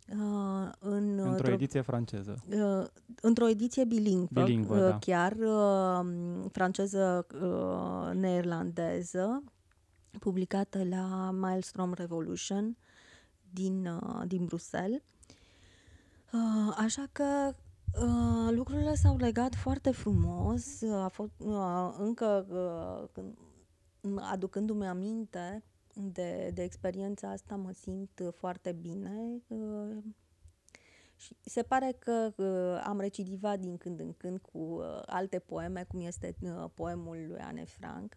Uh, 0.08 0.70
în, 0.78 1.18
într-o 1.18 1.50
ediție 1.50 1.80
franceză. 1.80 2.44
Uh, 2.46 2.86
într-o 3.20 3.48
ediție 3.48 3.84
bilingvă, 3.84 4.42
bilingvă 4.42 4.74
uh, 4.74 4.88
da. 4.88 4.98
chiar 4.98 5.32
uh, 5.32 6.06
franceză 6.52 7.26
uh, 7.42 8.14
neerlandeză, 8.14 9.42
publicată 10.18 10.84
la 10.84 11.30
Maelstrom 11.30 11.92
Revolution 11.92 12.76
din, 13.50 13.86
uh, 13.86 14.22
din 14.26 14.44
Bruxelles. 14.44 15.02
Uh, 16.32 16.74
așa 16.76 17.04
că 17.12 17.54
uh, 18.02 18.54
lucrurile 18.54 18.94
s-au 18.94 19.16
legat 19.16 19.54
foarte 19.54 19.90
frumos. 19.90 20.82
A 20.82 21.08
fost 21.08 21.32
uh, 21.38 21.94
încă 21.98 22.46
uh, 22.48 23.08
când 23.12 23.34
aducându-mi 24.32 24.86
aminte 24.86 25.62
de, 25.94 26.50
de 26.54 26.62
experiența 26.62 27.30
asta, 27.30 27.56
mă 27.56 27.72
simt 27.72 28.20
foarte 28.36 28.72
bine. 28.72 29.42
Uh, 29.46 29.96
și 31.16 31.36
se 31.44 31.62
pare 31.62 31.96
că 31.98 32.32
uh, 32.36 32.82
am 32.84 33.00
recidivat 33.00 33.58
din 33.58 33.76
când 33.76 34.00
în 34.00 34.12
când 34.12 34.38
cu 34.38 34.58
uh, 34.58 35.02
alte 35.06 35.38
poeme, 35.38 35.84
cum 35.88 36.00
este 36.00 36.36
poemul 36.74 37.24
lui 37.28 37.40
Anne 37.40 37.64
Frank. 37.64 38.16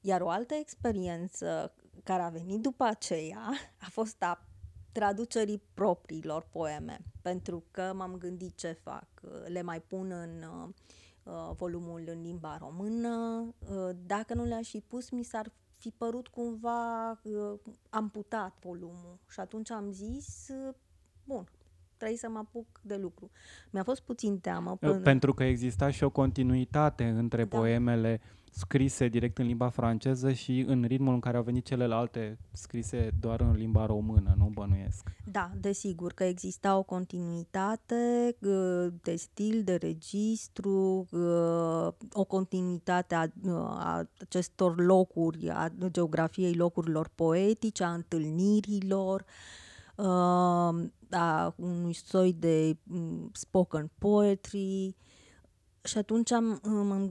Iar 0.00 0.20
o 0.20 0.28
altă 0.28 0.54
experiență 0.54 1.74
care 2.04 2.22
a 2.22 2.28
venit 2.28 2.60
după 2.60 2.84
aceea 2.84 3.48
a 3.86 3.88
fost 3.90 4.22
a 4.22 4.48
traducerii 4.92 5.62
propriilor 5.74 6.48
poeme, 6.50 7.00
pentru 7.22 7.64
că 7.70 7.92
m-am 7.94 8.16
gândit 8.16 8.56
ce 8.56 8.72
fac. 8.72 9.08
Le 9.46 9.62
mai 9.62 9.80
pun 9.80 10.10
în 10.10 10.42
uh, 10.42 10.68
Uh, 11.28 11.50
volumul 11.56 12.02
în 12.06 12.20
limba 12.22 12.56
română. 12.56 13.44
Uh, 13.58 13.90
dacă 14.06 14.34
nu 14.34 14.44
le-aș 14.44 14.68
fi 14.68 14.80
pus, 14.80 15.10
mi 15.10 15.22
s-ar 15.22 15.52
fi 15.78 15.90
părut 15.90 16.28
cumva 16.28 17.10
uh, 17.10 17.58
amputat 17.90 18.56
volumul 18.60 19.18
și 19.28 19.40
atunci 19.40 19.70
am 19.70 19.90
zis, 19.90 20.50
bun, 21.24 21.48
trebuie 21.96 22.18
să 22.18 22.28
mă 22.28 22.38
apuc 22.38 22.66
de 22.82 22.96
lucru. 22.96 23.30
Mi-a 23.70 23.82
fost 23.82 24.00
puțin 24.00 24.38
teamă. 24.38 24.76
Până... 24.76 24.98
Pentru 24.98 25.34
că 25.34 25.44
exista 25.44 25.90
și 25.90 26.04
o 26.04 26.10
continuitate 26.10 27.04
între 27.04 27.44
da. 27.44 27.56
poemele 27.56 28.20
scrise 28.52 29.08
direct 29.08 29.38
în 29.38 29.46
limba 29.46 29.68
franceză 29.68 30.32
și 30.32 30.64
în 30.66 30.84
ritmul 30.86 31.14
în 31.14 31.20
care 31.20 31.36
au 31.36 31.42
venit 31.42 31.64
celelalte 31.64 32.38
scrise 32.52 33.10
doar 33.20 33.40
în 33.40 33.52
limba 33.52 33.86
română, 33.86 34.34
nu 34.36 34.50
bănuiesc. 34.54 35.10
Da, 35.24 35.50
desigur 35.60 36.12
că 36.12 36.24
exista 36.24 36.76
o 36.76 36.82
continuitate 36.82 38.36
de 39.02 39.16
stil, 39.16 39.62
de 39.64 39.74
registru, 39.74 41.06
o 42.12 42.24
continuitate 42.24 43.14
a, 43.14 43.26
a 43.52 44.08
acestor 44.20 44.80
locuri, 44.80 45.48
a 45.50 45.68
geografiei 45.90 46.54
locurilor 46.54 47.10
poetice, 47.14 47.84
a 47.84 47.92
întâlnirilor, 47.92 49.24
a 51.10 51.54
unui 51.56 51.92
soi 51.92 52.32
de 52.32 52.76
spoken 53.32 53.90
poetry, 53.98 54.96
și 55.88 55.98
atunci 55.98 56.32
am, 56.32 56.60
am, 56.64 57.10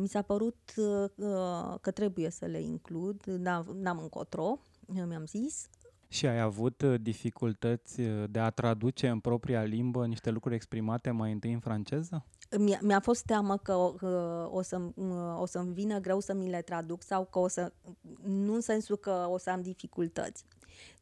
mi 0.00 0.08
s-a 0.08 0.22
părut 0.22 0.72
uh, 0.76 1.74
că 1.80 1.90
trebuie 1.90 2.30
să 2.30 2.44
le 2.44 2.60
includ, 2.60 3.24
n-am 3.72 3.98
încotro, 3.98 4.58
mi-am 4.86 5.24
zis. 5.26 5.68
Și 6.08 6.26
ai 6.26 6.40
avut 6.40 6.82
uh, 6.82 7.00
dificultăți 7.00 8.00
uh, 8.00 8.24
de 8.30 8.38
a 8.38 8.50
traduce 8.50 9.08
în 9.08 9.20
propria 9.20 9.62
limbă 9.62 10.06
niște 10.06 10.30
lucruri 10.30 10.54
exprimate 10.54 11.10
mai 11.10 11.32
întâi 11.32 11.52
în 11.52 11.60
franceză? 11.60 12.24
Mi-a, 12.58 12.78
mi-a 12.82 13.00
fost 13.00 13.24
teamă 13.24 13.56
că 13.56 13.74
o, 13.74 13.94
o, 14.50 14.62
să, 14.62 14.80
o 15.38 15.46
să-mi 15.46 15.72
vină 15.72 15.98
greu 15.98 16.20
să 16.20 16.34
mi 16.34 16.50
le 16.50 16.62
traduc 16.62 17.02
sau 17.02 17.24
că 17.24 17.38
o 17.38 17.48
să, 17.48 17.72
nu 18.22 18.54
în 18.54 18.60
sensul 18.60 18.96
că 18.96 19.26
o 19.30 19.38
să 19.38 19.50
am 19.50 19.62
dificultăți, 19.62 20.44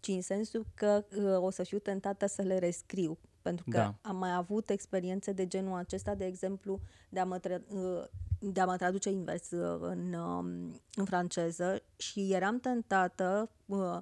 ci 0.00 0.08
în 0.08 0.22
sensul 0.22 0.66
că 0.74 1.04
o 1.40 1.50
să 1.50 1.62
fiu 1.62 1.78
tentată 1.78 2.26
să 2.26 2.42
le 2.42 2.58
rescriu 2.58 3.18
pentru 3.42 3.64
că 3.70 3.76
da. 3.76 3.94
am 4.00 4.16
mai 4.16 4.34
avut 4.34 4.70
experiențe 4.70 5.32
de 5.32 5.46
genul 5.46 5.78
acesta, 5.78 6.14
de 6.14 6.24
exemplu, 6.24 6.80
de 7.08 7.20
a 7.20 7.24
mă, 7.24 7.38
tra- 7.38 7.68
uh, 7.68 8.04
de 8.38 8.60
a 8.60 8.64
mă 8.64 8.76
traduce 8.76 9.10
invers 9.10 9.50
uh, 9.50 9.78
în, 9.80 10.12
um, 10.12 10.46
în 10.94 11.04
franceză 11.04 11.82
și 11.96 12.32
eram 12.32 12.60
tentată 12.60 13.50
uh, 13.66 13.98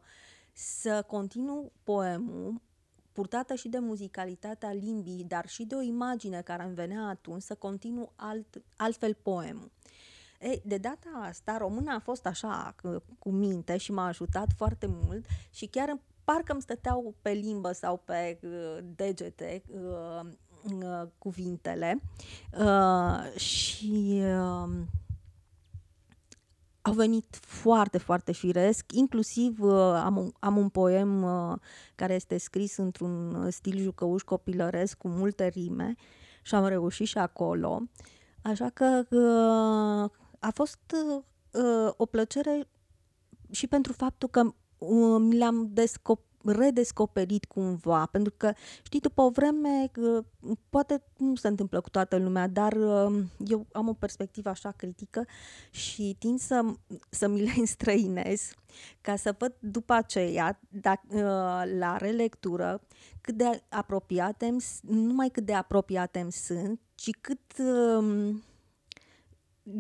să 0.53 1.05
continu 1.07 1.73
poemul 1.85 2.61
purtată 3.13 3.55
și 3.55 3.69
de 3.69 3.79
muzicalitatea 3.79 4.73
limbii, 4.73 5.25
dar 5.25 5.49
și 5.49 5.65
de 5.65 5.75
o 5.75 5.81
imagine 5.81 6.41
care 6.43 6.63
îmi 6.63 6.75
venea 6.75 7.03
atunci, 7.03 7.43
să 7.43 7.55
continu 7.55 8.13
alt, 8.17 8.63
altfel 8.77 9.15
poemul. 9.23 9.71
Ei, 10.41 10.63
de 10.65 10.77
data 10.77 11.09
asta, 11.23 11.57
româna 11.57 11.95
a 11.95 11.99
fost 11.99 12.27
așa 12.27 12.75
cu 13.19 13.31
minte 13.31 13.77
și 13.77 13.93
m-a 13.93 14.07
ajutat 14.07 14.49
foarte 14.57 14.87
mult 14.87 15.27
și 15.51 15.67
chiar 15.67 15.99
parcă 16.33 16.53
îmi 16.53 16.63
stăteau 16.63 17.15
pe 17.23 17.31
limbă 17.31 17.73
sau 17.73 18.03
pe 18.05 18.39
uh, 18.43 18.79
degete 18.97 19.63
uh, 19.67 20.31
uh, 20.75 21.09
cuvintele 21.19 22.01
uh, 22.59 23.41
și 23.41 24.23
uh, 24.23 24.71
au 26.83 26.93
venit 26.93 27.39
foarte, 27.41 27.99
foarte 27.99 28.33
firesc, 28.33 28.93
inclusiv 28.93 29.63
uh, 29.63 29.73
am, 29.81 30.17
un, 30.17 30.31
am 30.39 30.57
un 30.57 30.69
poem 30.69 31.23
uh, 31.23 31.59
care 31.95 32.15
este 32.15 32.39
scris 32.39 32.77
într-un 32.77 33.47
stil 33.51 33.79
jucăuș 33.79 34.23
copilăresc 34.23 34.99
cu 34.99 35.09
multe 35.09 35.47
rime 35.47 35.95
și 36.43 36.55
am 36.55 36.67
reușit 36.67 37.07
și 37.07 37.19
acolo. 37.19 37.83
Așa 38.43 38.69
că 38.69 39.05
uh, 39.11 40.11
a 40.39 40.51
fost 40.55 40.81
uh, 41.53 41.93
o 41.97 42.07
plăcere 42.07 42.69
și 43.51 43.67
pentru 43.67 43.93
faptul 43.93 44.29
că 44.29 44.53
uh, 44.81 45.21
mi 45.21 45.37
le-am 45.37 45.69
descoperit 45.73 46.29
redescoperit 46.45 47.45
cumva, 47.45 48.07
pentru 48.07 48.33
că, 48.37 48.53
știi, 48.83 49.01
după 49.01 49.23
o 49.23 49.31
vreme, 49.31 49.91
poate 50.69 51.03
nu 51.17 51.35
se 51.35 51.49
întâmplă 51.49 51.81
cu 51.81 51.91
toată 51.91 52.17
lumea, 52.17 52.47
dar 52.47 52.73
uh, 52.73 53.23
eu 53.47 53.67
am 53.73 53.89
o 53.89 53.93
perspectivă 53.93 54.49
așa 54.49 54.71
critică 54.71 55.27
și 55.71 56.17
tind 56.19 56.39
să, 56.39 56.65
să 57.11 57.29
mi 57.29 57.41
le 57.41 57.53
înstrăinez 57.59 58.51
ca 59.01 59.17
să 59.17 59.35
văd 59.39 59.55
după 59.59 59.93
aceea, 59.93 60.61
dacă, 60.69 61.07
uh, 61.09 61.79
la 61.79 61.97
relectură, 61.97 62.83
cât 63.21 63.35
de 63.35 63.63
apropiate 63.69 64.57
nu 64.81 65.01
numai 65.01 65.29
cât 65.29 65.45
de 65.45 65.55
apropiate 65.55 66.27
sunt, 66.31 66.81
ci 66.95 67.11
cât 67.21 67.41
um, 67.59 68.43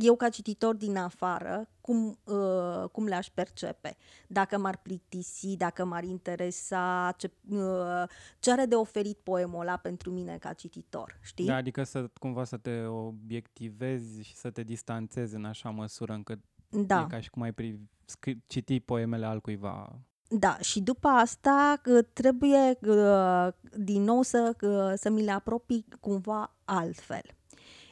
eu 0.00 0.16
ca 0.16 0.28
cititor 0.28 0.74
din 0.74 0.96
afară, 0.96 1.68
cum, 1.80 2.18
uh, 2.24 2.88
cum 2.92 3.06
le-aș 3.06 3.28
percepe? 3.28 3.96
Dacă 4.28 4.58
m-ar 4.58 4.76
plictisi, 4.76 5.56
dacă 5.56 5.84
m-ar 5.84 6.04
interesa, 6.04 7.14
ce, 7.16 7.30
uh, 7.48 8.02
ce 8.38 8.50
are 8.52 8.64
de 8.64 8.74
oferit 8.74 9.18
poemul 9.18 9.60
ăla 9.60 9.76
pentru 9.76 10.10
mine 10.10 10.38
ca 10.38 10.52
cititor, 10.52 11.18
știi? 11.22 11.46
Da, 11.46 11.54
adică 11.54 11.82
să 11.82 12.10
cumva 12.18 12.44
să 12.44 12.56
te 12.56 12.84
obiectivezi 12.84 14.22
și 14.22 14.36
să 14.36 14.50
te 14.50 14.62
distanțezi 14.62 15.34
în 15.34 15.44
așa 15.44 15.70
măsură 15.70 16.12
încât 16.12 16.38
da. 16.68 17.00
e 17.00 17.06
ca 17.08 17.20
și 17.20 17.30
cum 17.30 17.42
ai 17.42 17.52
pri- 17.52 17.80
scri- 18.04 18.46
citi 18.46 18.80
poemele 18.80 19.26
altcuiva. 19.26 20.00
Da, 20.28 20.58
și 20.60 20.80
după 20.80 21.08
asta 21.08 21.80
uh, 21.86 22.04
trebuie 22.12 22.78
uh, 22.80 23.48
din 23.76 24.02
nou 24.02 24.22
să, 24.22 24.56
uh, 24.60 24.92
să 24.96 25.10
mi 25.10 25.22
le 25.22 25.30
apropii 25.30 25.84
cumva 26.00 26.56
altfel. 26.64 27.22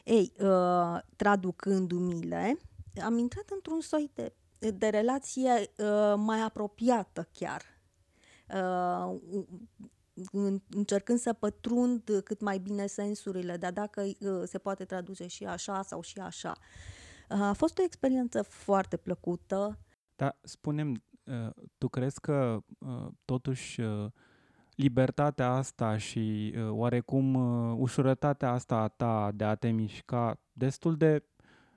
Ei, 0.09 0.33
uh, 0.39 0.99
traducându-mi-le, 1.15 2.57
am 3.03 3.17
intrat 3.17 3.49
într-un 3.49 3.81
soi 3.81 4.11
de, 4.13 4.33
de 4.71 4.87
relație 4.87 5.51
uh, 5.51 6.13
mai 6.17 6.41
apropiată 6.41 7.29
chiar. 7.31 7.61
Uh, 8.53 9.19
încercând 10.69 11.19
să 11.19 11.33
pătrund 11.33 12.21
cât 12.23 12.41
mai 12.41 12.57
bine 12.57 12.87
sensurile, 12.87 13.57
dar 13.57 13.71
dacă 13.71 14.01
uh, 14.01 14.41
se 14.45 14.57
poate 14.57 14.85
traduce 14.85 15.27
și 15.27 15.45
așa 15.45 15.81
sau 15.81 16.01
și 16.01 16.19
așa. 16.19 16.55
Uh, 17.29 17.41
a 17.41 17.53
fost 17.53 17.79
o 17.79 17.83
experiență 17.83 18.41
foarte 18.41 18.97
plăcută. 18.97 19.79
Da, 20.15 20.37
spunem, 20.41 21.03
uh, 21.23 21.49
tu 21.77 21.87
crezi 21.87 22.21
că 22.21 22.63
uh, 22.77 23.07
totuși 23.25 23.81
uh, 23.81 24.11
libertatea 24.79 25.51
asta 25.51 25.97
și 25.97 26.53
uh, 26.55 26.69
oarecum 26.69 27.33
uh, 27.33 27.75
ușurătatea 27.77 28.51
asta 28.51 28.75
a 28.75 28.87
ta 28.87 29.31
de 29.35 29.43
a 29.43 29.55
te 29.55 29.69
mișca 29.69 30.39
destul 30.53 30.95
de 30.95 31.23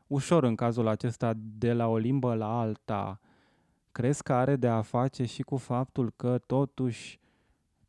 ușor 0.06 0.42
în 0.44 0.54
cazul 0.54 0.86
acesta 0.86 1.32
de 1.36 1.72
la 1.72 1.88
o 1.88 1.96
limbă 1.96 2.34
la 2.34 2.60
alta, 2.60 3.20
crezi 3.92 4.22
că 4.22 4.32
are 4.32 4.56
de 4.56 4.68
a 4.68 4.80
face 4.80 5.24
și 5.24 5.42
cu 5.42 5.56
faptul 5.56 6.12
că 6.16 6.38
totuși, 6.38 7.20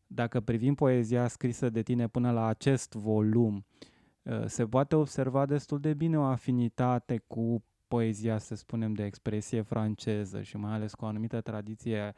dacă 0.07 0.39
privim 0.39 0.75
poezia 0.75 1.27
scrisă 1.27 1.69
de 1.69 1.81
tine 1.81 2.07
până 2.07 2.31
la 2.31 2.45
acest 2.45 2.93
volum, 2.93 3.65
uh, 4.23 4.43
se 4.45 4.65
poate 4.65 4.95
observa 4.95 5.45
destul 5.45 5.79
de 5.79 5.93
bine 5.93 6.17
o 6.17 6.23
afinitate 6.23 7.23
cu 7.27 7.63
poezia, 7.87 8.37
să 8.37 8.55
spunem, 8.55 8.93
de 8.93 9.05
expresie 9.05 9.61
franceză 9.61 10.41
și 10.41 10.57
mai 10.57 10.73
ales 10.73 10.93
cu 10.93 11.05
o 11.05 11.07
anumită 11.07 11.41
tradiție 11.41 12.13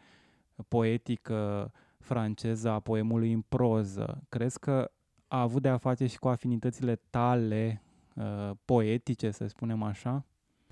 poetică 0.67 1.71
franceză 2.05 2.69
a 2.69 2.79
poemului 2.79 3.31
în 3.31 3.41
proză. 3.41 4.23
Crezi 4.29 4.59
că 4.59 4.91
a 5.27 5.41
avut 5.41 5.61
de 5.61 5.69
a 5.69 5.77
face 5.77 6.05
și 6.05 6.19
cu 6.19 6.27
afinitățile 6.27 7.01
tale 7.09 7.81
uh, 8.15 8.51
poetice, 8.65 9.31
să 9.31 9.47
spunem 9.47 9.83
așa? 9.83 10.25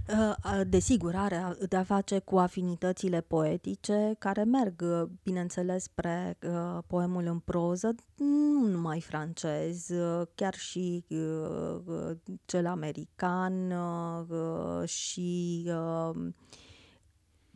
Uh, 0.10 0.62
desigur, 0.68 1.16
are 1.16 1.58
de 1.70 1.76
a 1.76 1.84
face 1.84 2.20
cu 2.20 2.38
afinitățile 2.38 3.22
poetice 3.22 4.16
care 4.20 4.44
merg, 4.44 4.82
uh, 4.82 5.10
bineînțeles, 5.24 5.84
spre 5.84 6.38
uh, 6.42 6.84
poemul 6.88 7.26
în 7.26 7.40
proză, 7.40 7.96
nu 8.16 8.68
numai 8.68 9.02
francez, 9.02 9.90
uh, 9.90 10.28
chiar 10.36 10.54
și 10.54 11.06
uh, 11.10 12.16
cel 12.46 12.66
american 12.66 13.72
uh, 13.72 14.88
și 14.88 15.64
uh, 15.68 16.16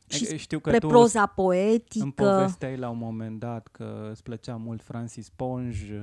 și 0.08 0.38
Știu 0.38 0.60
că 0.60 0.70
spre 0.70 0.80
tu 0.80 0.88
proza 0.88 1.26
poetică. 1.26 2.04
Îmi 2.04 2.14
povesteai 2.14 2.78
la 2.78 2.90
un 2.90 2.98
moment 2.98 3.40
dat 3.40 3.68
că 3.68 4.08
îți 4.12 4.24
plăcea 4.24 4.56
mult 4.56 4.82
Francis 4.82 5.30
Ponge, 5.30 6.02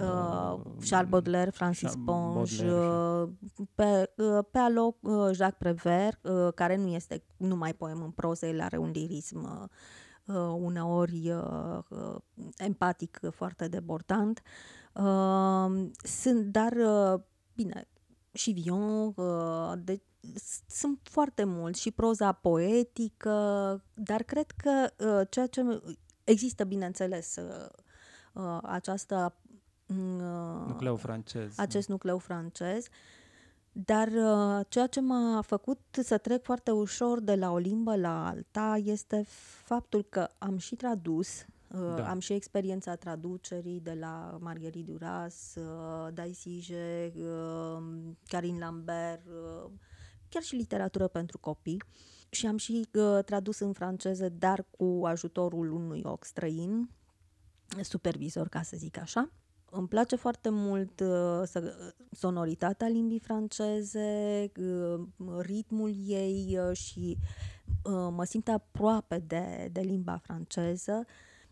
uh, 0.00 0.60
Charles 0.88 1.10
Baudelaire, 1.10 1.50
Francis 1.50 1.94
Ponge, 2.04 2.70
uh, 2.70 3.28
pe, 3.74 4.10
uh, 4.16 4.44
pe 4.50 4.58
aloc 4.58 4.96
uh, 5.00 5.30
Jacques 5.32 5.56
Prévert, 5.58 6.24
uh, 6.24 6.52
care 6.54 6.76
nu 6.76 6.86
este 6.86 7.22
numai 7.36 7.74
poem 7.74 8.02
în 8.02 8.10
proză, 8.10 8.46
el 8.46 8.60
are 8.60 8.76
un 8.76 8.90
lirism 8.90 9.70
uh, 10.24 10.34
uneori 10.58 11.30
uh, 11.30 11.78
uh, 11.88 12.16
empatic 12.56 13.20
foarte 13.30 13.68
debordant. 13.68 14.42
Uh, 14.92 15.86
sunt, 16.02 16.44
dar, 16.44 16.72
uh, 16.72 17.20
bine, 17.54 17.88
și 18.34 18.50
Vion, 18.50 19.12
uh, 19.16 19.72
de, 19.78 20.00
sunt 20.68 21.00
foarte 21.02 21.44
mulți 21.44 21.80
și 21.80 21.90
proza 21.90 22.32
poetică, 22.32 23.82
dar 23.94 24.22
cred 24.22 24.50
că 24.50 24.90
uh, 24.98 25.26
ceea 25.30 25.46
ce 25.46 25.82
există, 26.24 26.64
bineînțeles, 26.64 27.36
uh, 27.36 27.68
uh, 28.32 28.58
această 28.62 29.36
uh, 29.86 30.66
nucleu 30.66 30.96
francez. 30.96 31.58
Acest 31.58 31.88
nucleu 31.88 32.18
francez. 32.18 32.86
Dar 33.72 34.08
uh, 34.08 34.64
ceea 34.68 34.86
ce 34.86 35.00
m-a 35.00 35.40
făcut 35.40 35.80
să 36.02 36.18
trec 36.18 36.44
foarte 36.44 36.70
ușor 36.70 37.20
de 37.20 37.34
la 37.34 37.50
o 37.50 37.56
limbă 37.56 37.96
la 37.96 38.26
alta 38.26 38.80
este 38.84 39.24
faptul 39.64 40.02
că 40.02 40.28
am 40.38 40.58
și 40.58 40.74
tradus, 40.74 41.40
uh, 41.40 41.53
da. 41.80 42.10
am 42.10 42.18
și 42.18 42.32
experiența 42.32 42.94
traducerii 42.94 43.80
de 43.80 43.96
la 44.00 44.38
Marguerite 44.40 44.90
Duras, 44.90 45.54
uh, 45.56 46.12
Daisy 46.12 46.40
Sige, 46.40 47.12
uh, 47.16 47.82
Karin 48.26 48.58
Lambert, 48.58 49.26
uh, 49.26 49.70
chiar 50.28 50.42
și 50.42 50.54
literatură 50.54 51.06
pentru 51.06 51.38
copii 51.38 51.82
și 52.30 52.46
am 52.46 52.56
și 52.56 52.88
uh, 52.94 53.24
tradus 53.24 53.58
în 53.58 53.72
franceză, 53.72 54.28
dar 54.28 54.66
cu 54.70 55.02
ajutorul 55.04 55.72
unui 55.72 56.00
ochi 56.04 56.24
străin, 56.24 56.90
supervisor, 57.82 58.48
ca 58.48 58.62
să 58.62 58.76
zic 58.76 58.98
așa. 58.98 59.30
Îmi 59.70 59.88
place 59.88 60.16
foarte 60.16 60.48
mult 60.48 61.00
uh, 61.00 61.42
să, 61.44 61.92
sonoritatea 62.10 62.88
limbii 62.88 63.18
franceze, 63.18 64.52
uh, 64.56 65.04
ritmul 65.38 65.94
ei 66.06 66.58
uh, 66.68 66.76
și 66.76 67.16
uh, 67.82 68.08
mă 68.10 68.24
simt 68.24 68.48
aproape 68.48 69.18
de, 69.18 69.68
de 69.72 69.80
limba 69.80 70.16
franceză. 70.16 71.04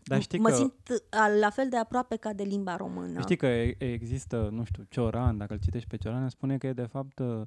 Dar 0.05 0.21
știi 0.21 0.39
mă 0.39 0.49
că... 0.49 0.55
simt 0.55 0.89
uh, 0.89 1.39
la 1.39 1.49
fel 1.49 1.69
de 1.69 1.77
aproape 1.77 2.15
ca 2.15 2.33
de 2.33 2.43
limba 2.43 2.75
română. 2.75 3.21
Știi 3.21 3.35
că 3.35 3.47
există, 3.77 4.49
nu 4.51 4.63
știu, 4.63 4.83
Cioran, 4.89 5.37
dacă 5.37 5.53
îl 5.53 5.59
citești 5.59 5.87
pe 5.87 5.97
Cioran, 5.97 6.29
spune 6.29 6.57
că 6.57 6.67
e 6.67 6.73
de 6.73 6.85
fapt 6.85 7.19
uh, 7.19 7.41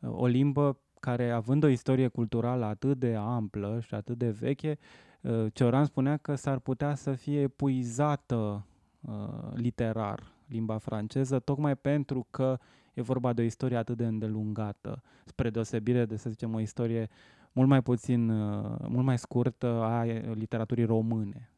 o 0.00 0.26
limbă 0.26 0.78
care, 1.00 1.30
având 1.30 1.64
o 1.64 1.68
istorie 1.68 2.08
culturală 2.08 2.64
atât 2.64 2.98
de 2.98 3.14
amplă 3.14 3.80
și 3.86 3.94
atât 3.94 4.18
de 4.18 4.30
veche, 4.30 4.78
uh, 5.20 5.46
Cioran 5.52 5.84
spunea 5.84 6.16
că 6.16 6.34
s-ar 6.34 6.58
putea 6.58 6.94
să 6.94 7.12
fie 7.12 7.40
epuizată 7.40 8.66
uh, 9.00 9.12
literar 9.54 10.32
limba 10.46 10.78
franceză, 10.78 11.38
tocmai 11.38 11.76
pentru 11.76 12.26
că 12.30 12.58
e 12.94 13.02
vorba 13.02 13.32
de 13.32 13.40
o 13.40 13.44
istorie 13.44 13.76
atât 13.76 13.96
de 13.96 14.06
îndelungată, 14.06 15.02
spre 15.24 15.50
deosebire 15.50 16.04
de, 16.04 16.16
să 16.16 16.30
zicem, 16.30 16.54
o 16.54 16.60
istorie 16.60 17.08
mult 17.52 17.68
mai 17.68 17.82
puțin, 17.82 18.30
uh, 18.30 18.76
mult 18.88 19.04
mai 19.04 19.18
scurtă 19.18 19.66
a 19.66 20.04
literaturii 20.32 20.84
române. 20.84 21.48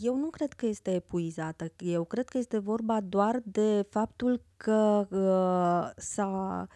Eu 0.00 0.16
nu 0.16 0.30
cred 0.30 0.52
că 0.52 0.66
este 0.66 0.94
epuizată. 0.94 1.72
Eu 1.78 2.04
cred 2.04 2.28
că 2.28 2.38
este 2.38 2.58
vorba 2.58 3.00
doar 3.00 3.40
de 3.44 3.86
faptul 3.90 4.42
că 4.56 5.06
uh, 5.10 6.02
s-a 6.02 6.66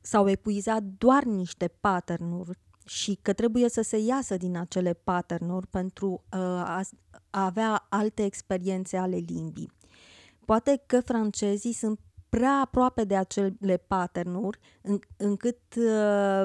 s-au 0.00 0.28
epuizat 0.28 0.82
doar 0.82 1.22
niște 1.24 1.68
pattern-uri 1.80 2.58
și 2.84 3.18
că 3.22 3.32
trebuie 3.32 3.68
să 3.68 3.82
se 3.82 3.98
iasă 3.98 4.36
din 4.36 4.56
acele 4.56 4.92
pattern 4.92 5.66
pentru 5.70 6.08
uh, 6.10 6.38
a, 6.40 6.80
a 7.30 7.44
avea 7.44 7.86
alte 7.88 8.24
experiențe 8.24 8.96
ale 8.96 9.16
limbii. 9.16 9.72
Poate 10.44 10.82
că 10.86 11.00
francezii 11.00 11.72
sunt 11.72 12.00
prea 12.28 12.60
aproape 12.64 13.04
de 13.04 13.16
acele 13.16 13.76
patternuri 13.86 14.58
în, 14.82 14.98
încât 15.16 15.58
uh, 15.76 16.42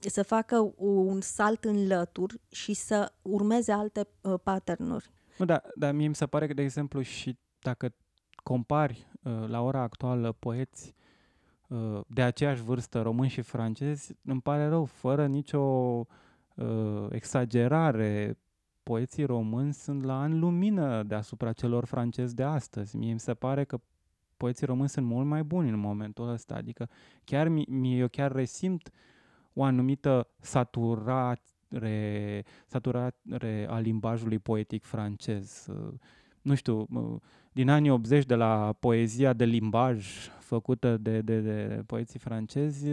să 0.00 0.22
facă 0.22 0.72
un 0.76 1.20
salt 1.20 1.64
în 1.64 1.86
lături 1.86 2.40
și 2.50 2.74
să 2.74 3.12
urmeze 3.22 3.72
alte 3.72 4.08
uh, 4.20 4.34
patternuri. 4.42 5.10
Nu, 5.38 5.44
da, 5.44 5.62
dar 5.74 5.92
mie 5.92 6.08
mi 6.08 6.14
se 6.14 6.26
pare 6.26 6.46
că, 6.46 6.54
de 6.54 6.62
exemplu, 6.62 7.00
și 7.00 7.38
dacă 7.58 7.94
compari 8.42 9.06
uh, 9.22 9.32
la 9.46 9.60
ora 9.60 9.80
actuală 9.80 10.32
poeți 10.32 10.94
uh, 11.68 12.00
de 12.06 12.22
aceeași 12.22 12.62
vârstă, 12.62 13.02
români 13.02 13.28
și 13.28 13.40
francezi, 13.40 14.14
îmi 14.24 14.40
pare 14.40 14.68
rău, 14.68 14.84
fără 14.84 15.26
nicio 15.26 15.60
uh, 15.60 17.06
exagerare, 17.08 18.38
poeții 18.82 19.24
români 19.24 19.72
sunt 19.72 20.02
la 20.02 20.20
an 20.20 20.38
lumină 20.38 21.02
deasupra 21.02 21.52
celor 21.52 21.84
francezi 21.84 22.34
de 22.34 22.42
astăzi. 22.42 22.96
Mie 22.96 23.12
mi 23.12 23.20
se 23.20 23.34
pare 23.34 23.64
că 23.64 23.80
poeții 24.36 24.66
români 24.66 24.88
sunt 24.88 25.06
mult 25.06 25.26
mai 25.26 25.42
buni 25.42 25.68
în 25.68 25.78
momentul 25.78 26.28
ăsta, 26.28 26.54
adică 26.54 26.88
chiar 27.24 27.48
mi, 27.48 27.98
eu 27.98 28.08
chiar 28.08 28.32
resimt 28.32 28.90
o 29.54 29.62
anumită 29.62 30.28
saturare, 30.40 32.44
saturare 32.66 33.66
a 33.68 33.78
limbajului 33.78 34.38
poetic 34.38 34.84
francez. 34.84 35.66
Nu 36.42 36.54
știu, 36.54 36.86
din 37.52 37.68
anii 37.68 37.90
80 37.90 38.24
de 38.24 38.34
la 38.34 38.76
poezia 38.80 39.32
de 39.32 39.44
limbaj 39.44 40.28
făcută 40.38 40.96
de, 40.96 41.20
de, 41.20 41.40
de 41.40 41.82
poeții 41.86 42.18
francezi, 42.18 42.86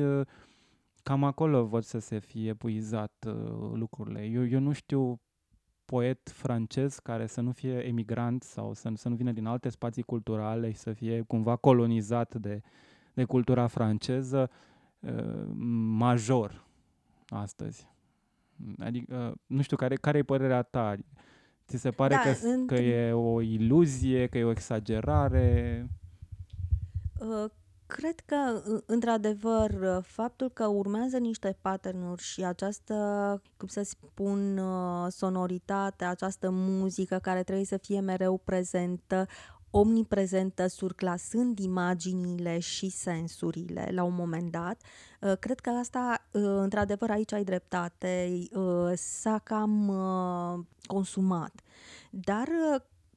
cam 1.03 1.23
acolo 1.23 1.65
văd 1.65 1.83
să 1.83 1.99
se 1.99 2.19
fie 2.19 2.49
epuizat 2.49 3.25
lucrurile. 3.73 4.23
Eu, 4.23 4.47
eu 4.47 4.59
nu 4.59 4.71
știu 4.71 5.19
poet 5.85 6.29
francez 6.29 6.99
care 6.99 7.25
să 7.25 7.41
nu 7.41 7.51
fie 7.51 7.87
emigrant 7.87 8.43
sau 8.43 8.73
să, 8.73 8.91
să 8.95 9.09
nu 9.09 9.15
vină 9.15 9.31
din 9.31 9.45
alte 9.45 9.69
spații 9.69 10.03
culturale 10.03 10.71
și 10.71 10.77
să 10.77 10.93
fie 10.93 11.21
cumva 11.21 11.55
colonizat 11.55 12.35
de, 12.35 12.61
de 13.13 13.23
cultura 13.23 13.67
franceză 13.67 14.49
uh, 14.49 14.70
major 15.97 16.65
astăzi. 17.27 17.87
Adică, 18.79 19.35
nu 19.45 19.61
știu, 19.61 19.77
care, 19.77 19.95
care 19.95 20.17
e 20.17 20.23
părerea 20.23 20.61
ta? 20.61 20.95
Ți 21.67 21.77
se 21.77 21.89
pare 21.89 22.15
da, 22.15 22.21
că, 22.21 22.35
că 22.65 22.75
e 22.75 23.11
o 23.11 23.41
iluzie, 23.41 24.27
că 24.27 24.37
e 24.37 24.43
o 24.43 24.49
exagerare? 24.51 25.87
Uh, 27.19 27.45
Cred 27.91 28.19
că, 28.25 28.61
într-adevăr, 28.85 30.01
faptul 30.03 30.49
că 30.49 30.65
urmează 30.65 31.17
niște 31.17 31.57
patternuri 31.61 32.21
și 32.21 32.43
această, 32.43 32.95
cum 33.57 33.67
să 33.67 33.81
spun, 33.81 34.57
uh, 34.57 35.07
sonoritate, 35.09 36.05
această 36.05 36.49
muzică 36.51 37.19
care 37.21 37.43
trebuie 37.43 37.65
să 37.65 37.77
fie 37.77 37.99
mereu 37.99 38.37
prezentă, 38.37 39.27
omniprezentă, 39.71 40.67
surclasând 40.67 41.59
imaginile 41.59 42.59
și 42.59 42.89
sensurile 42.89 43.89
la 43.91 44.03
un 44.03 44.13
moment 44.15 44.51
dat. 44.51 44.81
Uh, 45.21 45.37
cred 45.39 45.59
că 45.59 45.69
asta, 45.69 46.27
uh, 46.31 46.41
într-adevăr, 46.43 47.09
aici 47.09 47.33
ai 47.33 47.43
dreptate, 47.43 48.39
s-a 48.95 49.39
cam 49.43 49.91
consumat. 50.85 51.53
Dar 52.09 52.47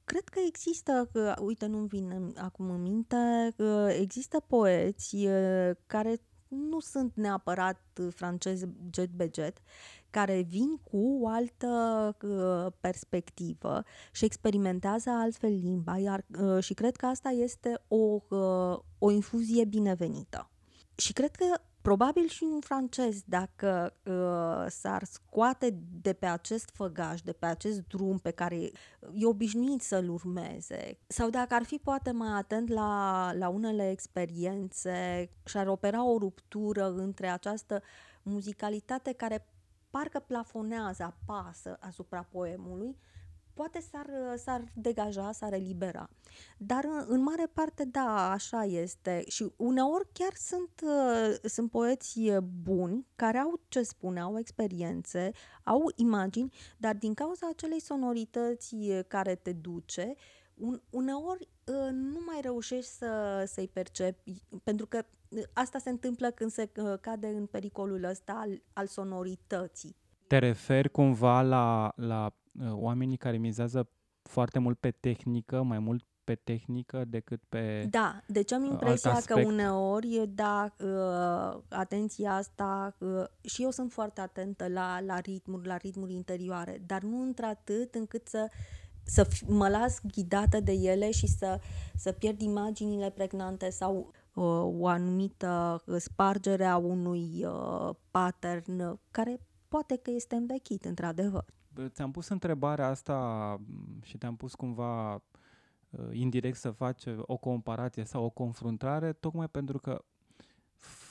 Cred 0.04 0.28
că 0.28 0.38
există, 0.46 1.10
uite, 1.40 1.66
nu-mi 1.66 1.86
vine 1.86 2.20
acum 2.36 2.70
în 2.70 2.82
minte, 2.82 3.54
există 4.00 4.40
poeți 4.46 5.16
care 5.86 6.20
nu 6.70 6.80
sunt 6.80 7.12
neapărat 7.14 7.80
francezi 8.10 8.66
jet 8.90 9.10
be 9.10 9.30
jet, 9.34 9.58
care 10.10 10.40
vin 10.40 10.76
cu 10.76 11.18
o 11.20 11.28
altă 11.28 12.16
perspectivă 12.80 13.84
și 14.12 14.24
experimentează 14.24 15.10
altfel 15.10 15.50
limba, 15.50 15.98
iar 15.98 16.24
și 16.60 16.74
cred 16.74 16.96
că 16.96 17.06
asta 17.06 17.28
este 17.28 17.80
o, 17.88 18.20
o 18.98 19.10
infuzie 19.10 19.64
binevenită. 19.64 20.50
Și 20.94 21.12
cred 21.12 21.30
că 21.36 21.44
Probabil 21.84 22.28
și 22.28 22.42
un 22.52 22.60
francez, 22.60 23.22
dacă 23.24 23.96
uh, 24.04 24.70
s-ar 24.70 25.04
scoate 25.04 25.78
de 26.02 26.12
pe 26.12 26.26
acest 26.26 26.70
făgaș, 26.72 27.20
de 27.20 27.32
pe 27.32 27.46
acest 27.46 27.86
drum 27.86 28.18
pe 28.18 28.30
care 28.30 28.56
e 29.14 29.26
obișnuit 29.26 29.82
să-l 29.82 30.08
urmeze, 30.08 30.98
sau 31.06 31.30
dacă 31.30 31.54
ar 31.54 31.62
fi 31.62 31.76
poate 31.76 32.10
mai 32.10 32.38
atent 32.38 32.68
la, 32.68 33.30
la 33.34 33.48
unele 33.48 33.90
experiențe 33.90 35.30
și 35.44 35.56
ar 35.56 35.66
opera 35.66 36.04
o 36.04 36.18
ruptură 36.18 36.92
între 36.92 37.26
această 37.28 37.82
muzicalitate 38.22 39.12
care 39.12 39.46
parcă 39.90 40.18
plafonează, 40.18 41.02
apasă 41.02 41.76
asupra 41.80 42.26
poemului, 42.30 42.96
poate 43.54 43.80
s-ar, 43.90 44.06
s-ar 44.36 44.64
degaja, 44.74 45.32
s-ar 45.32 45.52
elibera. 45.52 46.08
Dar 46.58 46.84
în, 46.84 47.04
în 47.08 47.22
mare 47.22 47.46
parte, 47.52 47.84
da, 47.84 48.30
așa 48.30 48.64
este. 48.64 49.24
Și 49.26 49.52
uneori 49.56 50.08
chiar 50.12 50.34
sunt, 50.34 50.70
uh, 50.82 51.50
sunt 51.50 51.70
poeți 51.70 52.20
buni 52.62 53.06
care 53.16 53.38
au 53.38 53.60
ce 53.68 53.82
spune, 53.82 54.20
au 54.20 54.38
experiențe, 54.38 55.30
au 55.64 55.92
imagini, 55.94 56.54
dar 56.78 56.94
din 56.94 57.14
cauza 57.14 57.48
acelei 57.48 57.80
sonorități 57.80 58.76
care 59.08 59.34
te 59.34 59.52
duce, 59.52 60.14
un, 60.54 60.80
uneori 60.90 61.48
uh, 61.64 61.90
nu 61.92 62.20
mai 62.26 62.40
reușești 62.40 62.90
să, 62.90 63.44
să-i 63.46 63.68
percepi, 63.68 64.42
pentru 64.62 64.86
că 64.86 65.04
uh, 65.28 65.42
asta 65.52 65.78
se 65.78 65.90
întâmplă 65.90 66.30
când 66.30 66.50
se 66.50 66.70
cade 67.00 67.26
în 67.26 67.46
pericolul 67.46 68.04
ăsta 68.04 68.32
al, 68.32 68.62
al 68.72 68.86
sonorității. 68.86 69.96
Te 70.26 70.38
referi 70.38 70.90
cumva 70.90 71.42
la, 71.42 71.92
la 71.96 72.32
Uh, 72.60 72.72
oamenii 72.72 73.16
care 73.16 73.36
mizează 73.36 73.88
foarte 74.22 74.58
mult 74.58 74.78
pe 74.78 74.90
tehnică, 74.90 75.62
mai 75.62 75.78
mult 75.78 76.04
pe 76.24 76.34
tehnică 76.34 77.04
decât 77.04 77.42
pe 77.48 77.86
Da, 77.90 78.20
deci 78.26 78.52
am 78.52 78.62
uh, 78.62 78.68
impresia 78.70 79.20
că 79.26 79.40
uneori, 79.40 80.28
da, 80.28 80.74
uh, 80.80 81.62
atenția 81.68 82.34
asta, 82.34 82.96
uh, 82.98 83.24
și 83.40 83.62
eu 83.62 83.70
sunt 83.70 83.92
foarte 83.92 84.20
atentă 84.20 84.68
la, 84.68 85.00
la 85.00 85.18
ritmuri, 85.18 85.66
la 85.66 85.76
ritmuri 85.76 86.12
interioare, 86.12 86.82
dar 86.86 87.02
nu 87.02 87.22
într-atât 87.22 87.94
încât 87.94 88.28
să 88.28 88.48
să 89.06 89.28
mă 89.46 89.68
las 89.68 90.00
ghidată 90.12 90.60
de 90.60 90.72
ele 90.72 91.10
și 91.10 91.26
să, 91.26 91.60
să 91.96 92.12
pierd 92.12 92.40
imaginile 92.40 93.10
pregnante 93.10 93.70
sau 93.70 94.12
uh, 94.34 94.44
o 94.80 94.86
anumită 94.86 95.82
spargere 95.98 96.64
a 96.64 96.76
unui 96.76 97.44
uh, 97.44 97.94
pattern 98.10 99.00
care 99.10 99.40
poate 99.74 99.96
că 99.96 100.10
este 100.10 100.34
învechit, 100.34 100.84
într-adevăr. 100.84 101.44
Ți-am 101.86 102.10
pus 102.10 102.28
întrebarea 102.28 102.86
asta 102.86 103.60
și 104.02 104.18
te-am 104.18 104.36
pus 104.36 104.54
cumva 104.54 105.14
uh, 105.14 105.20
indirect 106.12 106.56
să 106.56 106.70
faci 106.70 107.04
o 107.16 107.36
comparație 107.36 108.04
sau 108.04 108.24
o 108.24 108.30
confruntare, 108.30 109.12
tocmai 109.12 109.48
pentru 109.48 109.78
că 109.78 110.04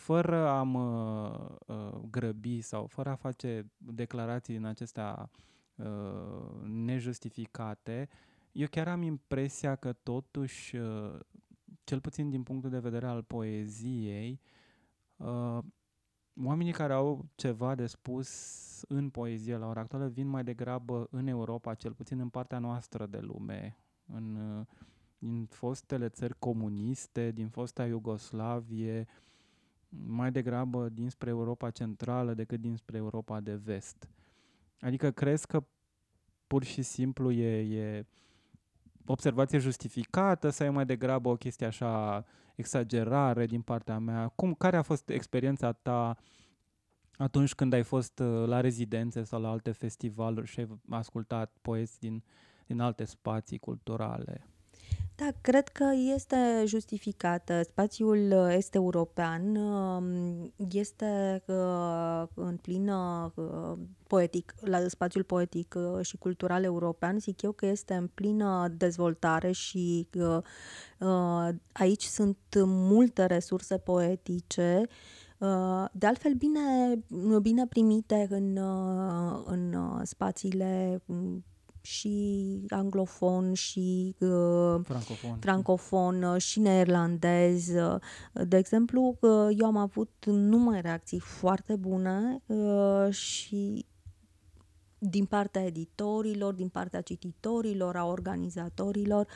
fără 0.03 0.47
a 0.47 0.63
mă 0.63 1.57
uh, 1.67 2.01
grăbi 2.09 2.61
sau 2.61 2.85
fără 2.85 3.09
a 3.09 3.15
face 3.15 3.71
declarații 3.77 4.55
în 4.55 4.65
acestea 4.65 5.29
uh, 5.75 6.61
nejustificate, 6.63 8.09
eu 8.51 8.67
chiar 8.67 8.87
am 8.87 9.01
impresia 9.01 9.75
că 9.75 9.93
totuși, 9.93 10.75
uh, 10.75 11.19
cel 11.83 12.01
puțin 12.01 12.29
din 12.29 12.43
punctul 12.43 12.69
de 12.69 12.79
vedere 12.79 13.07
al 13.07 13.23
poeziei, 13.23 14.41
uh, 15.17 15.57
oamenii 16.43 16.71
care 16.71 16.93
au 16.93 17.25
ceva 17.35 17.75
de 17.75 17.85
spus 17.85 18.29
în 18.87 19.09
poezie 19.09 19.57
la 19.57 19.67
ora 19.67 19.79
actuală 19.79 20.07
vin 20.07 20.27
mai 20.27 20.43
degrabă 20.43 21.07
în 21.11 21.27
Europa, 21.27 21.73
cel 21.73 21.93
puțin 21.93 22.19
în 22.19 22.29
partea 22.29 22.59
noastră 22.59 23.05
de 23.05 23.19
lume, 23.19 23.77
în, 24.05 24.37
din 25.17 25.45
fostele 25.45 26.09
țări 26.09 26.39
comuniste, 26.39 27.31
din 27.31 27.49
fosta 27.49 27.85
Iugoslavie, 27.85 29.07
mai 29.89 30.31
degrabă 30.31 30.89
dinspre 30.89 31.29
Europa 31.29 31.69
Centrală 31.69 32.33
decât 32.33 32.59
dinspre 32.59 32.97
Europa 32.97 33.39
de 33.39 33.55
Vest. 33.55 34.09
Adică 34.79 35.11
crezi 35.11 35.47
că 35.47 35.63
pur 36.47 36.63
și 36.63 36.81
simplu 36.81 37.31
e, 37.31 37.79
e 37.79 38.05
observație 39.05 39.57
justificată 39.57 40.49
sau 40.49 40.67
e 40.67 40.69
mai 40.69 40.85
degrabă 40.85 41.29
o 41.29 41.35
chestie 41.35 41.65
așa 41.65 42.25
exagerare 42.55 43.45
din 43.45 43.61
partea 43.61 43.99
mea? 43.99 44.27
Cum, 44.27 44.53
care 44.53 44.77
a 44.77 44.81
fost 44.81 45.09
experiența 45.09 45.71
ta 45.71 46.17
atunci 47.17 47.55
când 47.55 47.73
ai 47.73 47.83
fost 47.83 48.19
uh, 48.19 48.47
la 48.47 48.61
rezidențe 48.61 49.23
sau 49.23 49.41
la 49.41 49.49
alte 49.49 49.71
festivaluri 49.71 50.47
și 50.47 50.59
ai 50.59 50.67
ascultat 50.89 51.57
poeți 51.61 51.99
din, 51.99 52.23
din 52.65 52.79
alte 52.79 53.03
spații 53.03 53.57
culturale? 53.57 54.47
Da, 55.15 55.27
cred 55.41 55.67
că 55.67 55.85
este 56.15 56.63
justificată. 56.65 57.61
Spațiul 57.63 58.31
uh, 58.31 58.53
este 58.55 58.77
european, 58.77 59.55
um, 59.55 60.53
este 60.71 61.43
uh, 61.47 62.23
în 62.33 62.57
plină 62.57 63.33
poetic, 64.07 64.53
la 64.59 64.87
spațiul 64.87 65.23
poetic 65.23 65.75
și 66.01 66.17
cultural 66.17 66.63
european, 66.63 67.19
zic 67.19 67.41
eu 67.41 67.51
că 67.51 67.65
este 67.65 67.93
în 67.93 68.07
plină 68.07 68.73
dezvoltare 68.77 69.51
și 69.51 70.07
aici 71.71 72.03
sunt 72.03 72.37
multe 72.65 73.25
resurse 73.25 73.77
poetice 73.77 74.87
Uh, 75.43 75.85
de 75.91 76.05
altfel, 76.05 76.33
bine, 76.33 76.59
bine 77.41 77.67
primite 77.67 78.27
în, 78.29 78.57
uh, 78.57 79.41
în 79.45 79.73
uh, 79.73 79.99
spațiile 80.03 81.01
și 81.85 82.59
anglofon 82.69 83.53
și 83.53 84.15
uh, 84.19 84.79
Francofon. 84.83 85.37
francofon 85.39 86.23
uh, 86.23 86.41
și 86.41 86.59
neerlandez. 86.59 87.67
Uh, 87.67 87.99
De 88.47 88.57
exemplu, 88.57 89.17
uh, 89.19 89.55
eu 89.59 89.65
am 89.65 89.77
avut 89.77 90.11
numai 90.25 90.81
reacții 90.81 91.19
foarte 91.19 91.75
bune 91.75 92.41
uh, 92.45 93.13
și 93.13 93.85
din 94.97 95.25
partea 95.25 95.61
editorilor, 95.65 96.53
din 96.53 96.69
partea 96.69 97.01
cititorilor, 97.01 97.95
a 97.95 98.05
organizatorilor, 98.05 99.27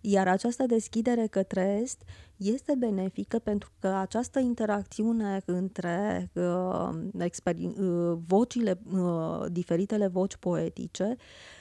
iar 0.00 0.28
această 0.28 0.66
deschidere 0.66 1.26
către 1.26 1.78
Est 1.82 2.02
este 2.36 2.74
benefică 2.78 3.38
pentru 3.38 3.70
că 3.78 3.88
această 3.88 4.38
interacțiune 4.38 5.42
între 5.44 6.30
uh, 6.34 6.88
experi- 7.18 7.78
uh, 7.78 8.18
vocile, 8.26 8.80
uh, 8.92 9.44
diferitele 9.50 10.06
voci 10.06 10.36
poetice, 10.36 11.16
uh, 11.16 11.58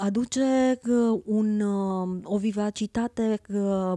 aduce 0.00 0.78
uh, 0.88 1.22
un, 1.24 1.60
uh, 1.60 2.20
o 2.22 2.38
vivacitate 2.38 3.40
uh, 3.48 3.92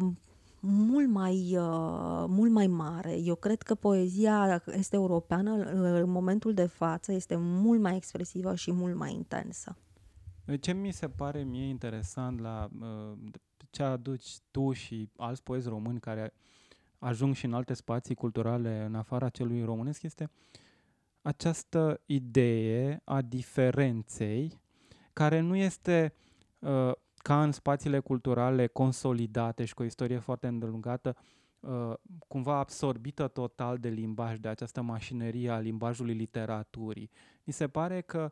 mult 0.60 1.10
mai, 1.10 1.58
uh, 1.58 2.26
mult 2.28 2.52
mai 2.52 2.68
mare. 2.68 3.18
Eu 3.18 3.36
cred 3.36 3.62
că 3.62 3.76
poezia 3.76 4.64
este 4.66 4.96
europeană 4.96 5.52
uh, 5.52 6.02
în 6.02 6.10
momentul 6.10 6.54
de 6.54 6.66
față 6.66 7.12
este 7.12 7.36
mult 7.38 7.82
mai 7.82 7.96
expresivă 7.96 8.56
și 8.56 8.72
mult 8.72 8.96
mai 8.96 9.14
intensă. 9.14 9.78
Ce 10.60 10.74
mi 10.74 10.92
se 10.92 11.10
pare 11.10 11.44
mie 11.44 11.68
interesant 11.68 12.40
la 12.40 12.70
uh, 12.80 13.18
ce 13.70 13.84
aduci 13.84 14.38
tu 14.52 14.72
și 14.72 15.10
alți 15.18 15.44
poezi 15.44 15.68
români 15.68 16.00
care 16.00 16.34
ajung 17.00 17.36
și 17.36 17.46
în 17.46 17.54
alte 17.54 17.74
spații 17.74 18.16
culturale 18.16 18.84
în 18.86 18.96
afara 18.96 19.30
celui 19.30 19.64
românesc 19.64 20.04
este 20.04 20.30
această 21.22 22.02
idee 22.06 23.02
a 23.04 23.22
diferenței 23.22 24.61
care 25.14 25.40
nu 25.40 25.56
este 25.56 26.14
uh, 26.60 26.92
ca 27.18 27.44
în 27.44 27.52
spațiile 27.52 28.00
culturale 28.00 28.68
consolidate 28.68 29.66
și 29.66 29.74
cu 29.74 29.82
o 29.82 29.86
istorie 29.86 30.18
foarte 30.20 30.48
îndelungată, 30.48 31.16
uh, 31.60 31.94
cumva 32.28 32.58
absorbită 32.58 33.28
total 33.28 33.78
de 33.78 33.90
limbaj, 33.90 34.38
de 34.38 34.48
această 34.48 34.82
mașinărie 34.82 35.50
a 35.50 35.60
limbajului 35.60 36.14
literaturii. 36.14 37.10
Mi 37.44 37.54
se 37.54 37.68
pare 37.68 38.02
că 38.02 38.32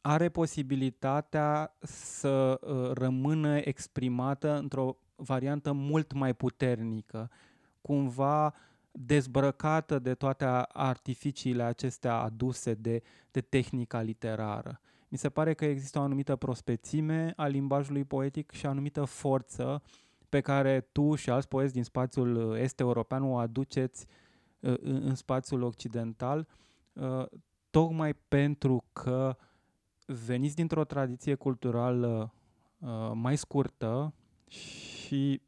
are 0.00 0.28
posibilitatea 0.28 1.76
să 1.80 2.60
uh, 2.60 2.90
rămână 2.92 3.56
exprimată 3.56 4.58
într-o 4.58 4.96
variantă 5.14 5.72
mult 5.72 6.12
mai 6.12 6.34
puternică, 6.34 7.30
cumva 7.80 8.54
dezbrăcată 8.90 9.98
de 9.98 10.14
toate 10.14 10.44
artificiile 10.68 11.62
acestea 11.62 12.14
aduse 12.14 12.74
de, 12.74 13.02
de 13.30 13.40
tehnica 13.40 14.00
literară. 14.00 14.80
Mi 15.14 15.20
se 15.20 15.30
pare 15.30 15.54
că 15.54 15.64
există 15.64 15.98
o 15.98 16.02
anumită 16.02 16.36
prospețime 16.36 17.32
a 17.36 17.46
limbajului 17.46 18.04
poetic 18.04 18.50
și 18.50 18.66
o 18.66 18.68
anumită 18.68 19.04
forță 19.04 19.82
pe 20.28 20.40
care 20.40 20.80
tu 20.80 21.14
și 21.14 21.30
alți 21.30 21.48
poeți 21.48 21.72
din 21.72 21.82
spațiul 21.82 22.56
est 22.56 22.80
european 22.80 23.22
o 23.22 23.36
aduceți 23.36 24.06
uh, 24.60 24.74
în 24.80 25.14
spațiul 25.14 25.62
occidental, 25.62 26.48
uh, 26.92 27.26
tocmai 27.70 28.14
pentru 28.14 28.84
că 28.92 29.36
veniți 30.06 30.54
dintr-o 30.54 30.84
tradiție 30.84 31.34
culturală 31.34 32.34
uh, 32.78 33.10
mai 33.12 33.36
scurtă 33.36 34.14
și 34.46 35.42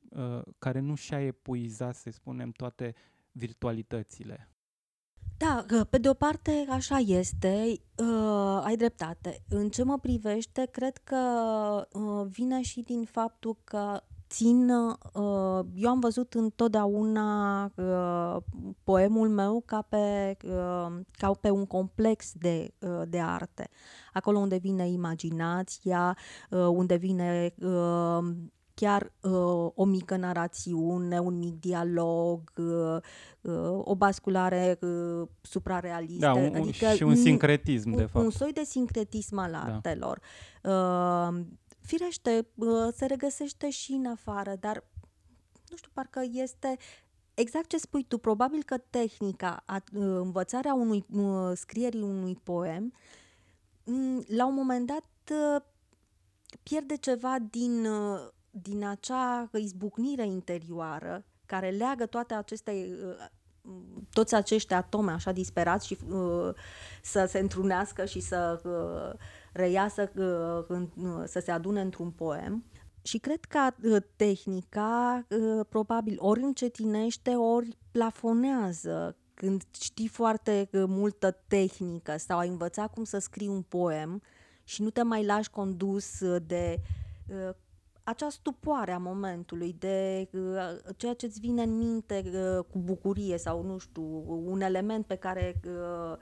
care 0.58 0.78
nu 0.80 0.94
și-a 0.94 1.20
epuizat, 1.20 1.94
să 1.94 2.10
spunem, 2.10 2.50
toate 2.50 2.94
virtualitățile. 3.32 4.48
Da, 5.38 5.64
pe 5.90 5.98
de 5.98 6.08
o 6.08 6.14
parte 6.14 6.66
așa 6.70 6.96
este, 6.96 7.80
uh, 7.96 8.60
ai 8.62 8.76
dreptate. 8.76 9.42
În 9.48 9.68
ce 9.68 9.82
mă 9.82 9.98
privește, 9.98 10.68
cred 10.70 10.96
că 10.96 11.16
uh, 11.92 12.26
vine 12.28 12.62
și 12.62 12.80
din 12.80 13.04
faptul 13.04 13.56
că 13.64 14.00
țin, 14.28 14.68
uh, 14.70 15.66
eu 15.74 15.90
am 15.90 16.00
văzut 16.00 16.34
întotdeauna 16.34 17.64
uh, 17.74 18.36
poemul 18.84 19.28
meu 19.28 19.62
ca 19.66 19.82
pe, 19.82 20.36
uh, 20.44 20.98
ca 21.10 21.30
pe 21.40 21.50
un 21.50 21.66
complex 21.66 22.32
de, 22.34 22.74
uh, 22.78 23.02
de 23.08 23.20
arte. 23.20 23.68
Acolo 24.12 24.38
unde 24.38 24.56
vine 24.56 24.88
imaginația, 24.88 26.16
uh, 26.50 26.66
unde 26.66 26.96
vine 26.96 27.54
uh, 27.60 28.18
chiar 28.80 29.12
uh, 29.20 29.70
o 29.74 29.84
mică 29.84 30.16
narațiune, 30.16 31.18
un 31.18 31.38
mic 31.38 31.60
dialog, 31.60 32.52
uh, 32.56 32.96
uh, 33.40 33.80
o 33.84 33.94
basculare 33.94 34.78
uh, 34.80 35.28
suprarealistă. 35.40 36.26
Da, 36.26 36.34
un, 36.34 36.54
adică 36.54 36.92
și 36.92 37.02
un 37.02 37.14
sincretism, 37.14 37.90
un, 37.90 37.96
de 37.96 38.04
fapt. 38.04 38.24
Un 38.24 38.30
soi 38.30 38.52
de 38.52 38.62
sincretism 38.64 39.38
al 39.38 39.54
artelor. 39.54 40.20
Da. 40.62 40.70
Uh, 40.70 41.44
firește, 41.80 42.46
uh, 42.54 42.88
se 42.94 43.06
regăsește 43.06 43.70
și 43.70 43.92
în 43.92 44.06
afară, 44.06 44.56
dar 44.60 44.84
nu 45.68 45.76
știu, 45.76 45.90
parcă 45.94 46.22
este 46.32 46.76
exact 47.34 47.68
ce 47.68 47.78
spui 47.78 48.04
tu. 48.04 48.18
Probabil 48.18 48.62
că 48.62 48.78
tehnica, 48.90 49.62
a, 49.66 49.74
uh, 49.74 50.02
învățarea 50.02 50.74
unui, 50.74 51.04
uh, 51.12 51.52
scrierii 51.54 52.02
unui 52.02 52.38
poem, 52.42 52.92
mm, 53.84 54.24
la 54.28 54.46
un 54.46 54.54
moment 54.54 54.86
dat 54.86 55.10
uh, 55.30 55.62
pierde 56.62 56.96
ceva 56.96 57.36
din 57.50 57.86
uh, 57.86 58.34
din 58.62 58.84
acea 58.84 59.50
izbucnire 59.52 60.26
interioară 60.26 61.24
care 61.46 61.70
leagă 61.70 62.06
toate 62.06 62.34
aceste 62.34 62.88
uh, 63.04 63.26
toți 64.12 64.34
acești 64.34 64.72
atome 64.72 65.12
așa 65.12 65.32
disperați 65.32 65.86
și 65.86 65.98
uh, 66.08 66.54
să 67.02 67.26
se 67.28 67.38
întrunească 67.38 68.04
și 68.04 68.20
să 68.20 68.60
uh, 68.64 69.18
reiasă, 69.52 70.10
uh, 70.16 70.78
uh, 70.96 71.22
să 71.24 71.40
se 71.40 71.50
adune 71.50 71.80
într-un 71.80 72.10
poem. 72.10 72.64
Și 73.02 73.18
cred 73.18 73.44
că 73.44 73.70
uh, 73.82 74.02
tehnica 74.16 75.26
uh, 75.28 75.66
probabil 75.68 76.16
ori 76.20 76.42
încetinește, 76.42 77.30
ori 77.30 77.76
plafonează 77.90 79.16
când 79.34 79.62
știi 79.80 80.08
foarte 80.08 80.68
uh, 80.72 80.84
multă 80.86 81.36
tehnică 81.46 82.16
sau 82.16 82.38
ai 82.38 82.48
învățat 82.48 82.92
cum 82.92 83.04
să 83.04 83.18
scrii 83.18 83.48
un 83.48 83.62
poem 83.62 84.22
și 84.64 84.82
nu 84.82 84.90
te 84.90 85.02
mai 85.02 85.24
lași 85.24 85.50
condus 85.50 86.18
de 86.46 86.80
uh, 87.26 87.54
acea 88.06 88.28
stupoare 88.28 88.92
a 88.92 88.98
momentului, 88.98 89.76
de 89.78 90.28
uh, 90.32 90.94
ceea 90.96 91.14
ce 91.14 91.26
îți 91.26 91.40
vine 91.40 91.62
în 91.62 91.76
minte 91.76 92.22
uh, 92.24 92.64
cu 92.70 92.78
bucurie 92.78 93.38
sau, 93.38 93.62
nu 93.62 93.78
știu, 93.78 94.24
un 94.44 94.60
element 94.60 95.06
pe 95.06 95.14
care, 95.14 95.60
uh, 95.66 96.16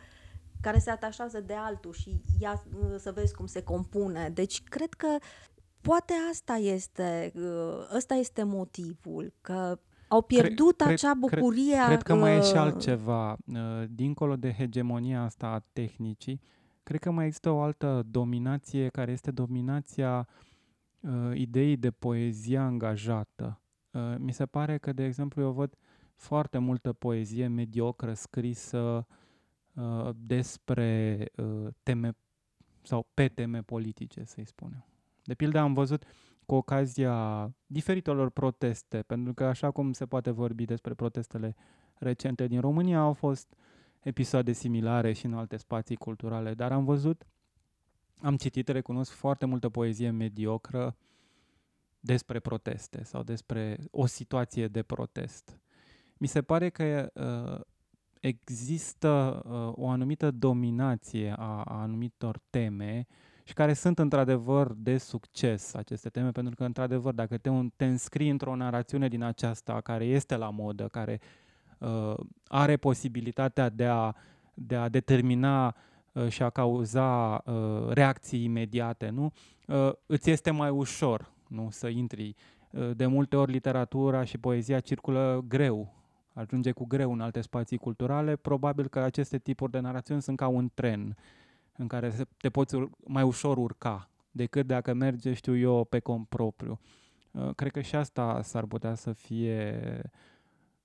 care 0.60 0.78
se 0.78 0.90
atașează 0.90 1.40
de 1.40 1.54
altul 1.54 1.92
și 1.92 2.20
ia 2.40 2.64
uh, 2.80 2.94
să 2.98 3.12
vezi 3.12 3.34
cum 3.34 3.46
se 3.46 3.62
compune. 3.62 4.30
Deci, 4.34 4.62
cred 4.62 4.94
că 4.94 5.06
poate 5.80 6.12
asta 6.30 6.54
este, 6.54 7.32
uh, 7.34 7.96
ăsta 7.96 8.14
este 8.14 8.42
motivul, 8.42 9.32
că 9.40 9.78
au 10.08 10.22
pierdut 10.22 10.76
cred, 10.76 10.92
acea 10.92 11.14
bucurie. 11.14 11.74
Cred, 11.74 11.86
cred 11.86 12.02
că 12.02 12.14
mai 12.14 12.36
e 12.36 12.40
și 12.40 12.52
uh, 12.52 12.58
altceva. 12.58 13.36
Uh, 13.46 13.84
dincolo 13.90 14.36
de 14.36 14.52
hegemonia 14.52 15.22
asta 15.22 15.46
a 15.46 15.64
tehnicii, 15.72 16.40
cred 16.82 17.00
că 17.00 17.10
mai 17.10 17.26
există 17.26 17.50
o 17.50 17.60
altă 17.60 18.02
dominație 18.10 18.88
care 18.88 19.12
este 19.12 19.30
dominația 19.30 20.28
uh, 20.28 20.52
ideii 21.34 21.76
de 21.76 21.90
poezie 21.90 22.58
angajată. 22.58 23.60
Uh, 23.90 24.14
mi 24.18 24.32
se 24.32 24.46
pare 24.46 24.78
că, 24.78 24.92
de 24.92 25.04
exemplu, 25.04 25.42
eu 25.42 25.50
văd 25.52 25.78
foarte 26.14 26.58
multă 26.58 26.92
poezie 26.92 27.46
mediocră 27.46 28.12
scrisă 28.12 29.06
uh, 29.74 30.10
despre 30.16 31.18
uh, 31.36 31.66
teme 31.82 32.16
sau 32.82 33.06
pe 33.14 33.28
teme 33.28 33.62
politice, 33.62 34.24
să-i 34.24 34.46
spunem. 34.46 34.84
De 35.22 35.34
pildă 35.34 35.58
am 35.58 35.72
văzut 35.72 36.04
cu 36.46 36.54
ocazia 36.54 37.50
diferitelor 37.66 38.30
proteste, 38.30 39.02
pentru 39.02 39.34
că 39.34 39.44
așa 39.44 39.70
cum 39.70 39.92
se 39.92 40.06
poate 40.06 40.30
vorbi 40.30 40.64
despre 40.64 40.94
protestele 40.94 41.56
recente 41.94 42.46
din 42.46 42.60
România, 42.60 42.98
au 42.98 43.12
fost 43.12 43.54
episoade 44.00 44.52
similare 44.52 45.12
și 45.12 45.26
în 45.26 45.34
alte 45.34 45.56
spații 45.56 45.96
culturale, 45.96 46.54
dar 46.54 46.72
am 46.72 46.84
văzut 46.84 47.26
am 48.24 48.36
citit, 48.36 48.68
recunosc, 48.68 49.12
foarte 49.12 49.46
multă 49.46 49.68
poezie 49.68 50.10
mediocră 50.10 50.96
despre 52.00 52.40
proteste 52.40 53.04
sau 53.04 53.22
despre 53.22 53.78
o 53.90 54.06
situație 54.06 54.68
de 54.68 54.82
protest. 54.82 55.60
Mi 56.16 56.26
se 56.26 56.42
pare 56.42 56.68
că 56.68 57.10
uh, 57.14 57.60
există 58.20 59.42
uh, 59.44 59.84
o 59.84 59.88
anumită 59.88 60.30
dominație 60.30 61.34
a, 61.36 61.62
a 61.62 61.80
anumitor 61.80 62.40
teme 62.50 63.06
și 63.42 63.52
care 63.54 63.72
sunt 63.72 63.98
într-adevăr 63.98 64.72
de 64.76 64.98
succes 64.98 65.74
aceste 65.74 66.08
teme, 66.08 66.30
pentru 66.30 66.54
că 66.54 66.64
într-adevăr 66.64 67.14
dacă 67.14 67.36
te, 67.38 67.50
te 67.76 67.84
înscrii 67.84 68.30
într-o 68.30 68.56
narațiune 68.56 69.08
din 69.08 69.22
aceasta 69.22 69.80
care 69.80 70.04
este 70.04 70.36
la 70.36 70.50
modă, 70.50 70.88
care 70.88 71.20
uh, 71.78 72.14
are 72.46 72.76
posibilitatea 72.76 73.68
de 73.68 73.86
a, 73.86 74.12
de 74.54 74.76
a 74.76 74.88
determina 74.88 75.66
Uh, 75.66 75.93
și 76.28 76.42
a 76.42 76.50
cauza 76.50 77.42
uh, 77.44 77.88
reacții 77.88 78.44
imediate, 78.44 79.08
nu? 79.08 79.32
Uh, 79.66 79.92
îți 80.06 80.30
este 80.30 80.50
mai 80.50 80.70
ușor, 80.70 81.32
nu, 81.48 81.68
să 81.70 81.88
intri. 81.88 82.34
De 82.96 83.06
multe 83.06 83.36
ori 83.36 83.52
literatura 83.52 84.24
și 84.24 84.38
poezia 84.38 84.80
circulă 84.80 85.44
greu, 85.48 85.94
ajunge 86.32 86.72
cu 86.72 86.86
greu 86.86 87.12
în 87.12 87.20
alte 87.20 87.40
spații 87.40 87.76
culturale. 87.76 88.36
Probabil 88.36 88.88
că 88.88 88.98
aceste 88.98 89.38
tipuri 89.38 89.70
de 89.70 89.78
narațiuni 89.78 90.22
sunt 90.22 90.36
ca 90.36 90.46
un 90.46 90.70
tren 90.74 91.16
în 91.76 91.86
care 91.86 92.12
te 92.36 92.50
poți 92.50 92.76
mai 93.06 93.22
ușor 93.22 93.56
urca 93.56 94.08
decât 94.34 94.66
dacă 94.66 94.92
merge, 94.92 95.32
știu 95.32 95.56
eu, 95.56 95.84
pe 95.84 96.00
cont 96.00 96.28
propriu. 96.28 96.80
Uh, 97.30 97.54
cred 97.54 97.70
că 97.70 97.80
și 97.80 97.96
asta 97.96 98.42
s-ar 98.42 98.64
putea 98.64 98.94
să 98.94 99.12
fie 99.12 99.80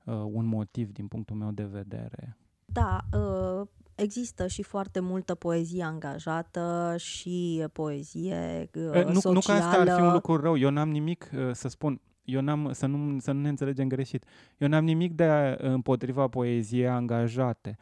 uh, 0.03 0.13
un 0.13 0.45
motiv 0.45 0.91
din 0.91 1.07
punctul 1.07 1.35
meu 1.35 1.51
de 1.51 1.63
vedere. 1.63 2.37
Da, 2.65 2.99
uh, 3.13 3.67
există 4.01 4.47
și 4.47 4.63
foarte 4.63 4.99
multă 4.99 5.35
poezie 5.35 5.83
angajată 5.83 6.95
și 6.97 7.65
poezie 7.73 8.69
nu, 8.73 9.19
socială. 9.19 9.33
Nu 9.33 9.39
că 9.39 9.51
asta 9.51 9.79
ar 9.79 9.89
fi 9.97 10.01
un 10.01 10.11
lucru 10.11 10.35
rău, 10.35 10.57
eu 10.57 10.69
n-am 10.69 10.89
nimic 10.89 11.29
să 11.51 11.67
spun, 11.67 12.01
eu 12.23 12.41
n-am, 12.41 12.71
să, 12.71 12.85
nu, 12.85 13.19
să 13.19 13.31
nu 13.31 13.41
ne 13.41 13.49
înțelegem 13.49 13.87
greșit, 13.87 14.25
eu 14.57 14.67
n-am 14.67 14.83
nimic 14.83 15.13
de 15.13 15.55
împotriva 15.57 16.27
poeziei 16.27 16.87
angajate. 16.87 17.77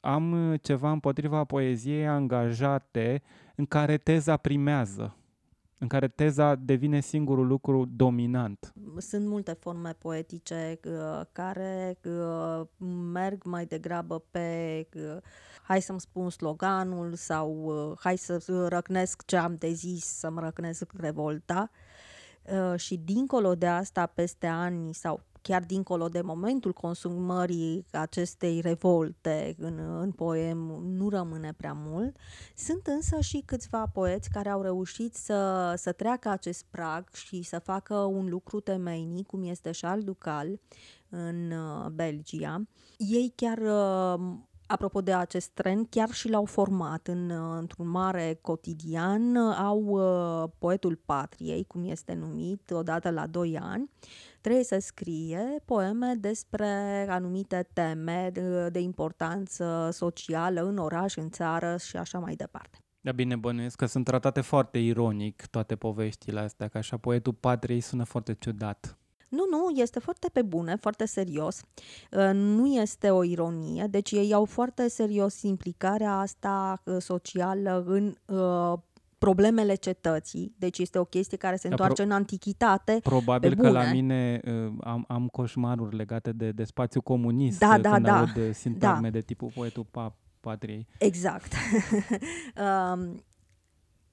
Am 0.00 0.56
ceva 0.62 0.90
împotriva 0.90 1.44
poeziei 1.44 2.06
angajate 2.06 3.22
în 3.54 3.66
care 3.66 3.96
teza 3.96 4.36
primează 4.36 5.16
în 5.78 5.88
care 5.88 6.08
teza 6.08 6.54
devine 6.54 7.00
singurul 7.00 7.46
lucru 7.46 7.84
dominant. 7.96 8.72
Sunt 8.96 9.26
multe 9.26 9.52
forme 9.52 9.92
poetice 9.98 10.80
uh, 10.84 11.20
care 11.32 11.98
uh, 12.04 12.66
merg 13.12 13.44
mai 13.44 13.66
degrabă 13.66 14.24
pe 14.30 14.86
uh, 14.94 15.16
hai 15.62 15.82
să-mi 15.82 16.00
spun 16.00 16.30
sloganul 16.30 17.14
sau 17.14 17.50
uh, 17.64 17.98
hai 17.98 18.16
să 18.16 18.66
răcnesc 18.68 19.24
ce 19.24 19.36
am 19.36 19.54
de 19.54 19.72
zis, 19.72 20.04
să-mi 20.04 20.40
răcnesc 20.40 20.92
revolta. 20.96 21.70
Uh, 22.42 22.78
și 22.78 22.96
dincolo 22.96 23.54
de 23.54 23.66
asta, 23.66 24.06
peste 24.06 24.46
ani 24.46 24.94
sau 24.94 25.20
chiar 25.46 25.64
dincolo 25.64 26.08
de 26.08 26.20
momentul 26.20 26.72
consumării 26.72 27.86
acestei 27.92 28.60
revolte 28.60 29.54
în, 29.58 29.78
în 30.00 30.10
poem, 30.10 30.58
nu 30.84 31.08
rămâne 31.08 31.52
prea 31.56 31.72
mult. 31.76 32.16
Sunt 32.56 32.86
însă 32.86 33.20
și 33.20 33.42
câțiva 33.44 33.86
poeți 33.92 34.30
care 34.30 34.48
au 34.48 34.62
reușit 34.62 35.14
să, 35.14 35.72
să 35.76 35.92
treacă 35.92 36.28
acest 36.28 36.64
prag 36.70 37.08
și 37.12 37.42
să 37.42 37.58
facă 37.58 37.94
un 37.94 38.28
lucru 38.28 38.60
temeinic, 38.60 39.26
cum 39.26 39.42
este 39.42 39.70
Charles 39.80 40.04
Ducal 40.04 40.60
în 41.08 41.50
uh, 41.50 41.90
Belgia. 41.90 42.62
Ei 42.96 43.32
chiar 43.36 43.58
uh, 43.58 44.20
apropo 44.66 45.00
de 45.00 45.12
acest 45.12 45.48
trend, 45.48 45.86
chiar 45.90 46.10
și 46.10 46.28
l-au 46.28 46.44
format 46.44 47.06
în, 47.06 47.30
uh, 47.30 47.56
într-un 47.58 47.88
mare 47.88 48.38
cotidian, 48.40 49.36
au 49.36 49.82
uh, 49.82 50.50
poetul 50.58 51.00
patriei, 51.04 51.64
cum 51.64 51.84
este 51.84 52.14
numit, 52.14 52.70
odată 52.70 53.10
la 53.10 53.26
2 53.26 53.58
ani, 53.58 53.90
trebuie 54.46 54.64
să 54.64 54.78
scrie 54.78 55.62
poeme 55.64 56.14
despre 56.18 56.66
anumite 57.08 57.68
teme 57.72 58.30
de, 58.32 58.68
de 58.68 58.78
importanță 58.78 59.88
socială 59.92 60.60
în 60.60 60.78
oraș, 60.78 61.16
în 61.16 61.30
țară 61.30 61.76
și 61.76 61.96
așa 61.96 62.18
mai 62.18 62.34
departe. 62.34 62.78
Da, 63.00 63.12
bine, 63.12 63.36
bănuiesc 63.36 63.76
că 63.76 63.86
sunt 63.86 64.04
tratate 64.04 64.40
foarte 64.40 64.78
ironic 64.78 65.46
toate 65.46 65.76
poveștile 65.76 66.40
astea, 66.40 66.68
că 66.68 66.78
așa 66.78 66.96
poetul 66.96 67.32
patriei 67.32 67.80
sună 67.80 68.04
foarte 68.04 68.34
ciudat. 68.34 68.98
Nu, 69.28 69.44
nu, 69.50 69.80
este 69.80 69.98
foarte 69.98 70.28
pe 70.32 70.42
bune, 70.42 70.76
foarte 70.76 71.06
serios. 71.06 71.60
Uh, 72.10 72.30
nu 72.32 72.66
este 72.66 73.10
o 73.10 73.22
ironie, 73.22 73.86
deci 73.90 74.10
ei 74.10 74.28
iau 74.28 74.44
foarte 74.44 74.88
serios 74.88 75.42
implicarea 75.42 76.18
asta 76.18 76.82
uh, 76.84 76.96
socială 76.98 77.84
în 77.86 78.14
uh, 78.26 78.78
problemele 79.18 79.74
cetății, 79.74 80.54
deci 80.58 80.78
este 80.78 80.98
o 80.98 81.04
chestie 81.04 81.36
care 81.36 81.56
se 81.56 81.68
da, 81.68 81.70
întoarce 81.70 82.02
pro- 82.02 82.04
în 82.04 82.10
antichitate. 82.10 82.98
Probabil 83.02 83.54
că 83.54 83.70
la 83.70 83.90
mine 83.90 84.40
uh, 84.44 84.72
am, 84.80 85.04
am 85.08 85.28
coșmaruri 85.28 85.96
legate 85.96 86.32
de, 86.32 86.50
de 86.50 86.64
spațiu 86.64 87.00
comunist 87.00 87.58
da, 87.58 87.78
da, 87.78 87.92
când 87.92 88.04
da, 88.04 88.18
aud 88.18 88.54
sintagme 88.54 89.10
da. 89.10 89.18
de 89.18 89.20
tipul 89.20 89.50
poetul 89.54 89.86
pa, 89.90 90.16
patriei. 90.40 90.86
Exact. 90.98 91.52
um, 92.94 93.24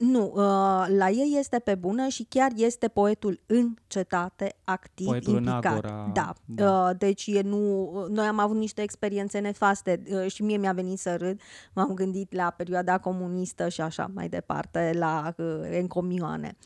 nu, 0.03 0.25
uh, 0.25 0.85
la 0.97 1.09
ei 1.09 1.35
este 1.39 1.59
pe 1.59 1.75
bună 1.75 2.07
și 2.07 2.25
chiar 2.29 2.51
este 2.55 2.87
poetul 2.87 3.39
în 3.45 3.75
cetate, 3.87 4.55
activ, 4.63 5.05
poetul 5.05 5.33
implicat. 5.33 5.63
În 5.63 5.69
agora, 5.69 6.11
da, 6.13 6.33
da. 6.45 6.87
Uh, 6.89 6.97
deci 6.97 7.27
e 7.27 7.41
nu, 7.41 7.89
noi 8.09 8.25
am 8.25 8.39
avut 8.39 8.57
niște 8.57 8.81
experiențe 8.81 9.39
nefaste 9.39 10.03
uh, 10.11 10.31
și 10.31 10.43
mie 10.43 10.57
mi-a 10.57 10.71
venit 10.71 10.99
să 10.99 11.15
râd. 11.15 11.39
M-am 11.73 11.93
gândit 11.93 12.33
la 12.33 12.49
perioada 12.49 12.97
comunistă 12.97 13.69
și 13.69 13.81
așa 13.81 14.11
mai 14.13 14.29
departe, 14.29 14.91
la 14.93 15.33
uh, 15.37 15.61
encomioane. 15.69 16.57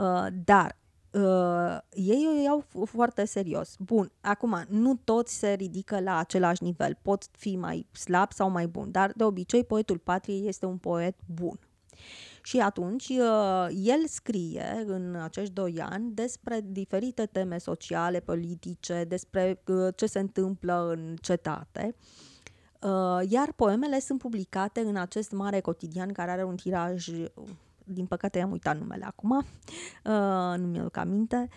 Uh, 0.00 0.26
dar 0.44 0.76
uh, 1.10 1.78
ei 1.90 2.28
o 2.30 2.42
iau 2.42 2.64
foarte 2.84 3.24
serios. 3.24 3.76
Bun, 3.78 4.12
acum, 4.20 4.64
nu 4.68 5.00
toți 5.04 5.38
se 5.38 5.52
ridică 5.52 6.00
la 6.00 6.16
același 6.18 6.62
nivel. 6.62 6.98
Pot 7.02 7.24
fi 7.30 7.56
mai 7.56 7.86
slab 7.92 8.32
sau 8.32 8.50
mai 8.50 8.66
bun, 8.66 8.90
dar 8.90 9.12
de 9.14 9.24
obicei 9.24 9.64
poetul 9.64 9.98
patriei 9.98 10.48
este 10.48 10.66
un 10.66 10.76
poet 10.76 11.16
bun. 11.34 11.58
Și 12.46 12.58
atunci 12.58 13.08
uh, 13.08 13.66
el 13.74 14.06
scrie 14.06 14.84
în 14.86 15.14
acești 15.14 15.52
doi 15.52 15.80
ani 15.80 16.10
despre 16.14 16.60
diferite 16.64 17.26
teme 17.26 17.58
sociale, 17.58 18.20
politice, 18.20 19.04
despre 19.08 19.62
uh, 19.66 19.94
ce 19.96 20.06
se 20.06 20.18
întâmplă 20.18 20.88
în 20.90 21.16
cetate. 21.20 21.96
Uh, 22.80 23.30
iar 23.30 23.52
poemele 23.52 24.00
sunt 24.00 24.18
publicate 24.18 24.80
în 24.80 24.96
acest 24.96 25.32
mare 25.32 25.60
cotidian 25.60 26.12
care 26.12 26.30
are 26.30 26.44
un 26.44 26.56
tiraj 26.56 27.08
din 27.84 28.06
păcate 28.06 28.40
am 28.40 28.50
uitat 28.50 28.78
numele 28.78 29.04
acum, 29.04 29.44
nu 30.56 30.66
mi-aduc 30.66 30.96
aminte, 30.96 31.48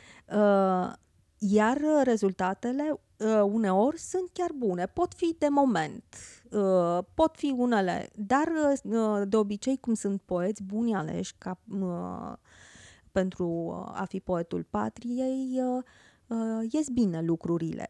iar 1.39 1.77
rezultatele 2.03 2.99
uh, 3.17 3.41
uneori 3.41 3.97
sunt 3.99 4.29
chiar 4.33 4.51
bune, 4.55 4.85
pot 4.85 5.13
fi 5.13 5.35
de 5.37 5.47
moment, 5.47 6.03
uh, 6.51 6.99
pot 7.13 7.35
fi 7.35 7.53
unele, 7.57 8.09
dar 8.15 8.47
uh, 8.83 9.21
de 9.27 9.35
obicei 9.35 9.77
cum 9.77 9.93
sunt 9.93 10.21
poeți 10.21 10.63
buni 10.63 10.95
aleși 10.95 11.35
ca, 11.37 11.59
uh, 11.79 12.33
pentru 13.11 13.71
a 13.93 14.05
fi 14.05 14.19
poetul 14.19 14.63
patriei, 14.69 15.61
uh, 15.61 15.83
uh, 16.27 16.67
ies 16.71 16.89
bine 16.89 17.21
lucrurile. 17.21 17.89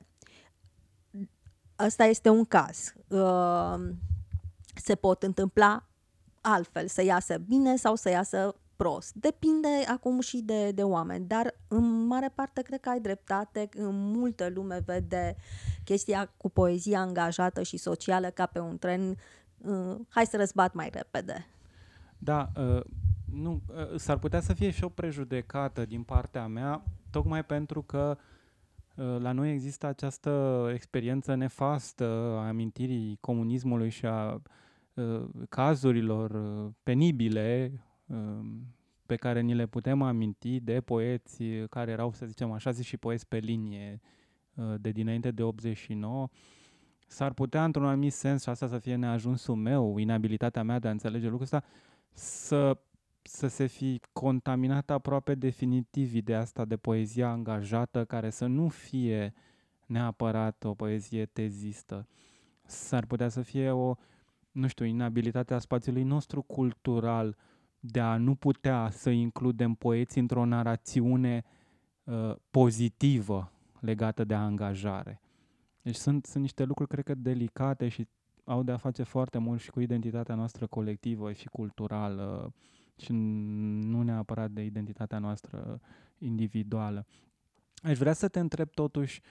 Asta 1.76 2.04
este 2.06 2.30
un 2.30 2.46
caz. 2.46 2.94
Uh, 3.08 3.90
se 4.76 4.96
pot 4.96 5.24
întâmpla 5.24 5.88
altfel, 6.42 6.88
să 6.88 7.04
iasă 7.04 7.38
bine 7.38 7.76
sau 7.76 7.96
să 7.96 8.10
iasă 8.10 8.56
prost. 8.80 9.14
Depinde 9.14 9.68
acum 9.88 10.20
și 10.20 10.38
de, 10.38 10.72
de 10.72 10.84
oameni, 10.84 11.26
dar 11.28 11.56
în 11.68 12.06
mare 12.08 12.32
parte 12.36 12.62
cred 12.62 12.80
că 12.80 12.90
ai 12.90 13.00
dreptate. 13.00 13.70
În 13.74 14.12
multă 14.12 14.50
lume 14.54 14.82
vede 14.86 15.36
chestia 15.84 16.32
cu 16.38 16.50
poezia 16.50 17.00
angajată 17.00 17.64
și 17.64 17.78
socială 17.78 18.28
ca 18.30 18.46
pe 18.46 18.60
un 18.60 18.78
tren. 18.78 19.18
Uh, 19.58 19.96
hai 20.10 20.26
să 20.26 20.38
răzbat 20.38 20.74
mai 20.74 20.90
repede. 20.94 21.46
Da, 22.18 22.50
uh, 22.58 22.82
nu, 23.34 23.62
uh, 23.68 23.96
s-ar 23.96 24.18
putea 24.18 24.40
să 24.40 24.54
fie 24.54 24.70
și 24.70 24.84
o 24.84 24.90
prejudecată 24.90 25.86
din 25.86 26.04
partea 26.04 26.48
mea, 26.48 26.84
tocmai 27.10 27.46
pentru 27.46 27.82
că 27.82 28.18
uh, 28.96 29.18
la 29.20 29.32
noi 29.32 29.52
există 29.52 29.88
această 29.88 30.64
experiență 30.74 31.36
nefastă 31.36 32.06
a 32.38 32.48
amintirii 32.48 33.18
comunismului 33.22 33.90
și 33.90 34.06
a 34.06 34.42
uh, 34.94 35.30
cazurilor 35.50 36.32
uh, 36.32 36.72
penibile 36.84 37.72
Um, 37.72 37.89
pe 39.10 39.16
care 39.16 39.42
ni 39.42 39.54
le 39.54 39.66
putem 39.66 40.02
aminti 40.02 40.60
de 40.60 40.82
poeți 40.82 41.44
care 41.70 41.92
erau, 41.92 42.14
să 42.14 42.26
zicem 42.26 42.52
așa, 42.52 42.72
zis 42.72 42.86
și 42.86 42.98
poeți 42.98 43.28
pe 43.28 43.38
linie 43.38 44.02
uh, 44.54 44.74
de 44.80 44.92
dinainte 44.92 45.32
de 45.32 45.44
89, 45.44 46.30
s-ar 47.08 47.34
putea, 47.34 47.64
într-un 47.64 47.86
anumit 47.86 48.14
sens, 48.14 48.42
și 48.44 48.50
asta 48.50 48.68
să 48.68 48.78
fie 48.80 48.96
neajunsul 48.96 49.56
meu, 49.56 49.98
inabilitatea 49.98 50.64
mea 50.64 50.80
de 50.80 50.88
a 50.88 50.92
înțelege 50.92 51.26
lucrul 51.26 51.42
ăsta, 51.42 51.64
să, 52.14 52.78
să 53.22 53.48
se 53.48 53.66
fi 53.66 54.02
contaminat 54.14 54.90
aproape 54.90 55.36
definitiv 55.36 56.14
ideea 56.14 56.40
asta 56.40 56.66
de 56.66 56.78
poezia 56.78 57.30
angajată, 57.30 58.06
care 58.06 58.30
să 58.30 58.46
nu 58.46 58.68
fie 58.68 59.34
neapărat 59.86 60.64
o 60.64 60.74
poezie 60.74 61.26
tezistă. 61.26 62.08
S-ar 62.66 63.06
putea 63.06 63.30
să 63.30 63.42
fie 63.42 63.70
o, 63.70 63.96
nu 64.52 64.68
știu, 64.68 64.86
inabilitatea 64.86 65.60
spațiului 65.60 66.04
nostru 66.04 66.42
cultural 66.42 67.28
uh, 67.28 67.49
de 67.80 68.00
a 68.00 68.18
nu 68.18 68.36
putea 68.36 68.90
să 68.92 69.10
includem 69.10 69.74
poeții 69.74 70.22
într-o 70.22 70.46
narațiune 70.46 71.44
uh, 72.04 72.36
pozitivă 72.52 73.52
legată 73.80 74.24
de 74.24 74.34
angajare. 74.34 75.22
Deci 75.82 75.96
sunt, 75.96 76.26
sunt 76.26 76.42
niște 76.42 76.64
lucruri, 76.64 76.90
cred 76.90 77.04
că, 77.04 77.16
delicate 77.16 77.88
și 77.88 78.08
au 78.44 78.64
de 78.64 78.72
a 78.72 78.78
face 78.78 79.04
foarte 79.04 79.38
mult 79.38 79.60
și 79.60 79.70
cu 79.70 79.80
identitatea 79.80 80.36
noastră 80.36 80.68
colectivă 80.68 81.32
și 81.32 81.48
culturală 81.48 82.54
și 82.98 83.12
nu 83.12 84.02
neapărat 84.02 84.52
de 84.52 84.64
identitatea 84.64 85.20
noastră 85.20 85.80
individuală. 86.18 87.06
Aș 87.84 87.98
vrea 87.98 88.14
să 88.14 88.28
te 88.28 88.40
întreb 88.40 88.70
totuși, 88.70 89.22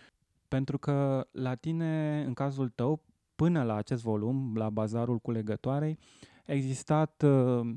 pentru 0.48 0.78
că 0.78 1.26
la 1.30 1.54
tine, 1.54 2.22
în 2.26 2.34
cazul 2.34 2.68
tău, 2.68 3.02
până 3.36 3.62
la 3.62 3.74
acest 3.74 4.02
volum, 4.02 4.56
la 4.56 4.70
bazarul 4.70 5.18
culegătoarei, 5.18 5.98
a 6.46 6.52
existat 6.52 7.22
uh, 7.22 7.74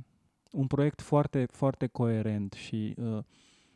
un 0.52 0.68
proiect 0.68 1.02
foarte, 1.02 1.46
foarte 1.52 1.88
coerent 1.88 2.54
și 2.54 2.96
uh, 2.98 3.24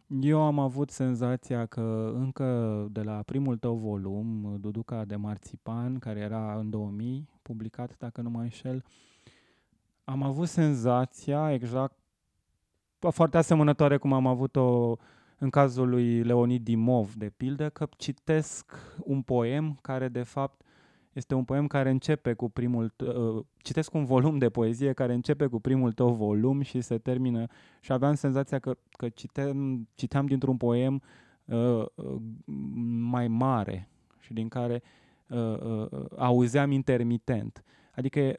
eu 0.07 0.41
am 0.41 0.59
avut 0.59 0.89
senzația 0.89 1.65
că 1.65 2.11
încă 2.15 2.87
de 2.91 3.01
la 3.01 3.21
primul 3.21 3.57
tău 3.57 3.75
volum, 3.75 4.57
Duduca 4.59 5.05
de 5.05 5.15
Marțipan, 5.15 5.99
care 5.99 6.19
era 6.19 6.55
în 6.59 6.69
2000, 6.69 7.29
publicat, 7.41 7.97
dacă 7.97 8.21
nu 8.21 8.29
mă 8.29 8.41
înșel, 8.41 8.83
am 10.03 10.23
avut 10.23 10.47
senzația 10.47 11.53
exact 11.53 11.97
foarte 12.99 13.37
asemănătoare 13.37 13.97
cum 13.97 14.13
am 14.13 14.27
avut-o 14.27 14.97
în 15.37 15.49
cazul 15.49 15.89
lui 15.89 16.23
Leonid 16.23 16.63
Dimov, 16.63 17.13
de 17.13 17.29
pildă, 17.29 17.69
că 17.69 17.87
citesc 17.97 18.71
un 19.03 19.21
poem 19.21 19.77
care, 19.81 20.07
de 20.07 20.23
fapt, 20.23 20.61
este 21.15 21.35
un 21.35 21.43
poem 21.43 21.67
care 21.67 21.89
începe 21.89 22.33
cu 22.33 22.49
primul... 22.49 22.93
Uh, 22.99 23.45
citesc 23.57 23.93
un 23.93 24.05
volum 24.05 24.37
de 24.37 24.49
poezie 24.49 24.93
care 24.93 25.13
începe 25.13 25.47
cu 25.47 25.59
primul 25.59 25.91
tău 25.91 26.13
volum 26.13 26.61
și 26.61 26.81
se 26.81 26.97
termină... 26.97 27.45
Și 27.79 27.91
aveam 27.91 28.13
senzația 28.13 28.59
că, 28.59 28.77
că 28.91 29.09
citeam, 29.09 29.87
citeam 29.95 30.25
dintr-un 30.25 30.57
poem 30.57 31.01
uh, 31.45 31.85
uh, 31.95 32.15
mai 32.99 33.27
mare 33.27 33.89
și 34.19 34.33
din 34.33 34.47
care 34.47 34.81
uh, 35.27 35.59
uh, 35.61 36.05
auzeam 36.17 36.71
intermitent. 36.71 37.63
Adică 37.93 38.35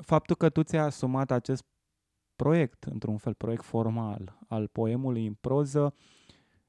faptul 0.00 0.36
că 0.36 0.48
tu 0.48 0.62
ți-ai 0.62 0.84
asumat 0.84 1.30
acest 1.30 1.64
proiect, 2.36 2.84
într-un 2.84 3.16
fel, 3.16 3.34
proiect 3.34 3.62
formal 3.62 4.38
al 4.48 4.68
poemului 4.72 5.26
în 5.26 5.36
proză, 5.40 5.94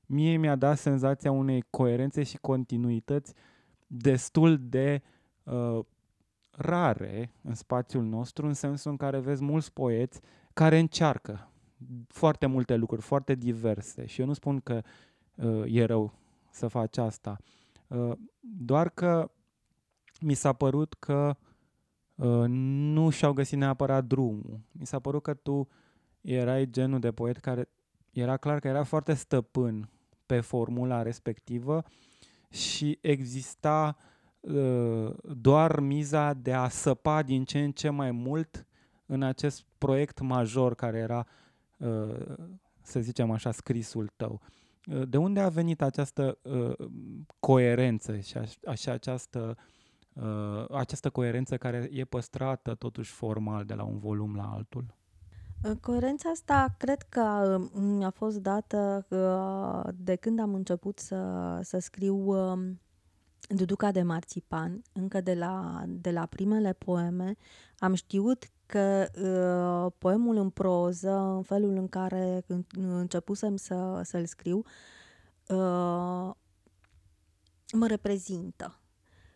mie 0.05 0.37
mi-a 0.37 0.55
dat 0.55 0.77
senzația 0.77 1.31
unei 1.31 1.63
coerențe 1.69 2.23
și 2.23 2.37
continuități 2.37 3.33
destul 3.87 4.57
de 4.61 5.01
uh, 5.03 5.15
rare 6.57 7.33
în 7.41 7.55
spațiul 7.55 8.03
nostru, 8.03 8.45
în 8.45 8.53
sensul 8.53 8.91
în 8.91 8.97
care 8.97 9.19
vezi 9.19 9.43
mulți 9.43 9.73
poeți 9.73 10.21
care 10.53 10.77
încearcă 10.77 11.51
foarte 12.07 12.45
multe 12.45 12.75
lucruri, 12.75 13.01
foarte 13.01 13.35
diverse. 13.35 14.05
Și 14.05 14.21
eu 14.21 14.27
nu 14.27 14.33
spun 14.33 14.59
că 14.59 14.81
uh, 15.35 15.63
e 15.65 15.85
rău 15.85 16.13
să 16.51 16.67
faci 16.67 16.97
asta, 16.97 17.37
uh, 17.87 18.11
doar 18.39 18.89
că 18.89 19.31
mi 20.21 20.33
s-a 20.33 20.53
părut 20.53 20.93
că 20.93 21.35
uh, 22.15 22.45
nu 22.47 23.09
și-au 23.09 23.33
găsit 23.33 23.57
neapărat 23.57 24.05
drumul. 24.05 24.59
Mi 24.71 24.85
s-a 24.85 24.99
părut 24.99 25.23
că 25.23 25.33
tu 25.33 25.67
erai 26.21 26.69
genul 26.69 26.99
de 26.99 27.11
poet 27.11 27.37
care 27.37 27.69
era 28.11 28.37
clar 28.37 28.59
că 28.59 28.67
era 28.67 28.83
foarte 28.83 29.13
stăpân 29.13 29.89
pe 30.25 30.39
formula 30.39 31.01
respectivă 31.01 31.83
și 32.49 32.97
exista 33.01 33.97
uh, 33.97 34.16
doar 35.21 35.79
miza 35.79 36.33
de 36.33 36.53
a 36.53 36.67
săpa 36.69 37.21
din 37.21 37.43
ce 37.43 37.63
în 37.63 37.71
ce 37.71 37.89
mai 37.89 38.11
mult 38.11 38.67
în 39.07 39.23
acest 39.23 39.65
proiect 39.77 40.19
major 40.19 40.75
care 40.75 40.97
era, 40.97 41.27
uh, 41.77 42.35
să 42.81 42.99
zicem 42.99 43.31
așa, 43.31 43.51
scrisul 43.51 44.11
tău. 44.15 44.41
Uh, 44.85 45.01
de 45.09 45.17
unde 45.17 45.39
a 45.39 45.49
venit 45.49 45.81
această 45.81 46.37
uh, 46.41 46.89
coerență 47.39 48.17
și, 48.17 48.37
aș, 48.37 48.79
și 48.79 48.89
această, 48.89 49.57
uh, 50.13 50.65
această 50.71 51.09
coerență 51.09 51.57
care 51.57 51.89
e 51.91 52.03
păstrată 52.03 52.75
totuși 52.75 53.11
formal 53.11 53.65
de 53.65 53.73
la 53.73 53.83
un 53.83 53.97
volum 53.97 54.35
la 54.35 54.43
altul? 54.43 54.95
Coerența 55.81 56.29
asta 56.29 56.75
cred 56.77 57.01
că 57.01 57.57
mi-a 57.73 58.09
fost 58.09 58.37
dată 58.37 59.05
uh, 59.09 59.93
de 59.95 60.15
când 60.15 60.39
am 60.39 60.53
început 60.53 60.99
să, 60.99 61.59
să 61.61 61.79
scriu 61.79 62.15
um, 62.15 62.79
Duduca 63.49 63.91
de 63.91 64.01
marțipan, 64.01 64.81
încă 64.93 65.21
de 65.21 65.33
la, 65.33 65.83
de 65.87 66.11
la 66.11 66.25
primele 66.25 66.73
poeme, 66.73 67.35
am 67.77 67.93
știut 67.93 68.51
că 68.65 69.07
uh, 69.21 69.91
poemul 69.97 70.35
în 70.35 70.49
proză, 70.49 71.11
în 71.11 71.41
felul 71.41 71.75
în 71.75 71.87
care 71.87 72.45
începusem 72.75 73.55
să, 73.55 74.01
să-l 74.03 74.25
scriu, 74.25 74.57
uh, 75.47 76.31
mă 77.73 77.87
reprezintă. 77.87 78.79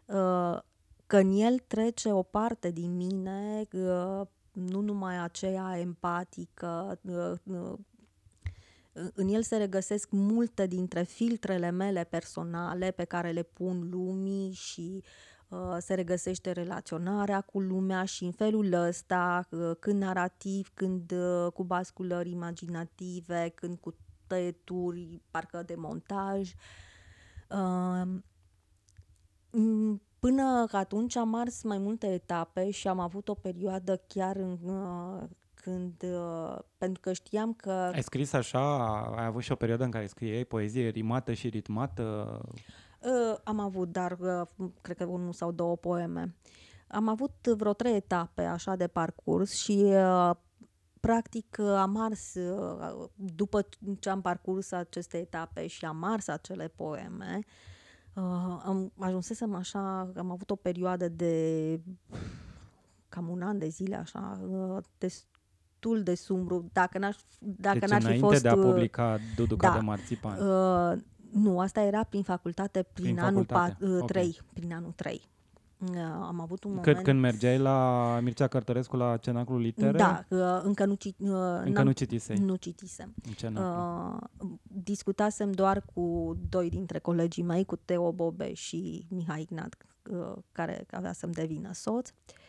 Uh, 0.05 0.59
că 1.07 1.17
în 1.17 1.31
el 1.31 1.59
trece 1.59 2.11
o 2.11 2.23
parte 2.23 2.71
din 2.71 2.95
mine 2.95 3.67
uh, 3.71 4.21
nu 4.51 4.81
numai 4.81 5.23
aceea 5.23 5.77
empatică, 5.79 6.99
uh, 7.01 7.33
uh, 7.43 7.73
în 8.93 9.27
el 9.27 9.41
se 9.41 9.57
regăsesc 9.57 10.09
multe 10.11 10.67
dintre 10.67 11.03
filtrele 11.03 11.69
mele 11.69 12.03
personale 12.03 12.91
pe 12.91 13.03
care 13.03 13.31
le 13.31 13.43
pun 13.43 13.89
lumii 13.89 14.51
și 14.51 15.03
uh, 15.49 15.77
se 15.79 15.93
regăsește 15.93 16.51
relaționarea 16.51 17.41
cu 17.41 17.59
lumea 17.59 18.05
și 18.05 18.23
în 18.23 18.31
felul 18.31 18.73
ăsta, 18.73 19.47
când 19.79 20.01
narrativ, 20.01 20.71
când 20.73 21.13
cu 21.53 21.63
basculări 21.63 22.29
imaginative, 22.29 23.51
când 23.55 23.77
cu 23.77 23.95
tăieturi, 24.27 25.21
parcă 25.31 25.63
de 25.65 25.75
montaj. 25.75 26.53
Până 30.19 30.67
atunci 30.71 31.15
am 31.15 31.35
ars 31.35 31.63
mai 31.63 31.77
multe 31.77 32.07
etape 32.07 32.71
și 32.71 32.87
am 32.87 32.99
avut 32.99 33.27
o 33.27 33.33
perioadă 33.33 34.01
chiar 34.07 34.35
în, 34.35 34.57
uh, 34.63 35.23
când, 35.61 36.03
uh, 36.03 36.57
pentru 36.77 37.01
că 37.01 37.13
știam 37.13 37.53
că... 37.53 37.71
Ai 37.71 38.03
scris 38.03 38.33
așa, 38.33 38.89
ai 39.15 39.25
avut 39.25 39.41
și 39.41 39.51
o 39.51 39.55
perioadă 39.55 39.83
în 39.83 39.91
care 39.91 40.07
scriei 40.07 40.45
poezie 40.45 40.89
rimată 40.89 41.33
și 41.33 41.49
ritmată? 41.49 42.39
Uh, 42.99 43.37
am 43.43 43.59
avut, 43.59 43.91
dar 43.91 44.17
uh, 44.19 44.69
cred 44.81 44.97
că 44.97 45.05
unul 45.05 45.33
sau 45.33 45.51
două 45.51 45.75
poeme. 45.75 46.35
Am 46.87 47.07
avut 47.07 47.47
vreo 47.47 47.73
trei 47.73 47.95
etape 47.95 48.41
așa 48.41 48.75
de 48.75 48.87
parcurs 48.87 49.53
și 49.53 49.81
uh, 49.81 50.31
practic 50.99 51.57
uh, 51.59 51.65
am 51.65 51.97
ars, 51.97 52.33
uh, 52.33 53.09
după 53.15 53.67
ce 53.99 54.09
am 54.09 54.21
parcurs 54.21 54.71
aceste 54.71 55.17
etape 55.17 55.67
și 55.67 55.85
am 55.85 56.03
ars 56.03 56.27
acele 56.27 56.67
poeme, 56.67 57.39
uh, 57.39 57.45
Uh, 58.15 58.61
am 58.63 58.91
ajunsesem 58.97 59.55
așa, 59.55 60.11
am 60.15 60.31
avut 60.31 60.49
o 60.49 60.55
perioadă 60.55 61.07
de 61.07 61.79
cam 63.09 63.29
un 63.29 63.41
an 63.41 63.57
de 63.57 63.67
zile 63.67 63.95
așa, 63.95 64.41
uh, 64.47 64.83
destul 65.81 66.03
de 66.03 66.15
sumbru. 66.15 66.69
Dacă 66.73 66.97
n-aș, 66.97 67.15
dacă 67.39 67.79
deci 67.79 67.89
n-ar 67.89 68.01
fi 68.01 68.19
fost... 68.19 68.41
de 68.41 68.49
a 68.49 68.55
uh, 68.55 68.61
publica 68.61 69.19
Duduca 69.35 69.67
da, 69.67 69.73
de 69.73 69.79
Marțipan. 69.79 70.37
Uh, 70.39 71.01
nu, 71.31 71.59
asta 71.59 71.81
era 71.81 72.03
prin 72.03 72.23
facultate, 72.23 72.87
prin, 72.93 73.05
prin 73.05 73.19
anul 73.19 73.45
facultate? 73.45 73.85
4, 73.85 73.97
uh, 73.97 74.05
3, 74.05 74.23
okay. 74.23 74.39
prin 74.53 74.73
anul 74.73 74.91
3. 74.95 75.21
Uh, 75.77 75.97
am 76.01 76.39
avut 76.41 76.63
un 76.63 76.73
moment... 76.73 76.95
Cât 76.95 77.03
când 77.03 77.19
mergeai 77.19 77.57
la 77.57 78.19
Mircea 78.21 78.47
Cărtărescu 78.47 78.95
la 78.95 79.17
Cenaclul 79.17 79.59
Litere? 79.59 79.97
Da, 79.97 80.25
uh, 80.27 80.61
încă 80.63 80.85
nu, 80.85 80.93
cit, 80.93 81.15
uh, 81.19 81.29
încă 81.63 81.83
nu 81.83 81.91
citisei. 81.91 82.37
Nu 82.37 82.55
citisem. 82.55 83.13
Uh, 83.55 84.17
discutasem 84.63 85.51
doar 85.51 85.83
cu 85.93 86.35
doi 86.49 86.69
dintre 86.69 86.99
colegii 86.99 87.43
mei, 87.43 87.65
cu 87.65 87.75
Teo 87.75 88.11
Bobe 88.11 88.53
și 88.53 89.05
Mihai 89.09 89.41
Ignat, 89.41 89.75
uh, 90.09 90.33
care 90.51 90.85
avea 90.91 91.13
să-mi 91.13 91.33
devină 91.33 91.69
soț. 91.73 92.09
Uh, 92.09 92.40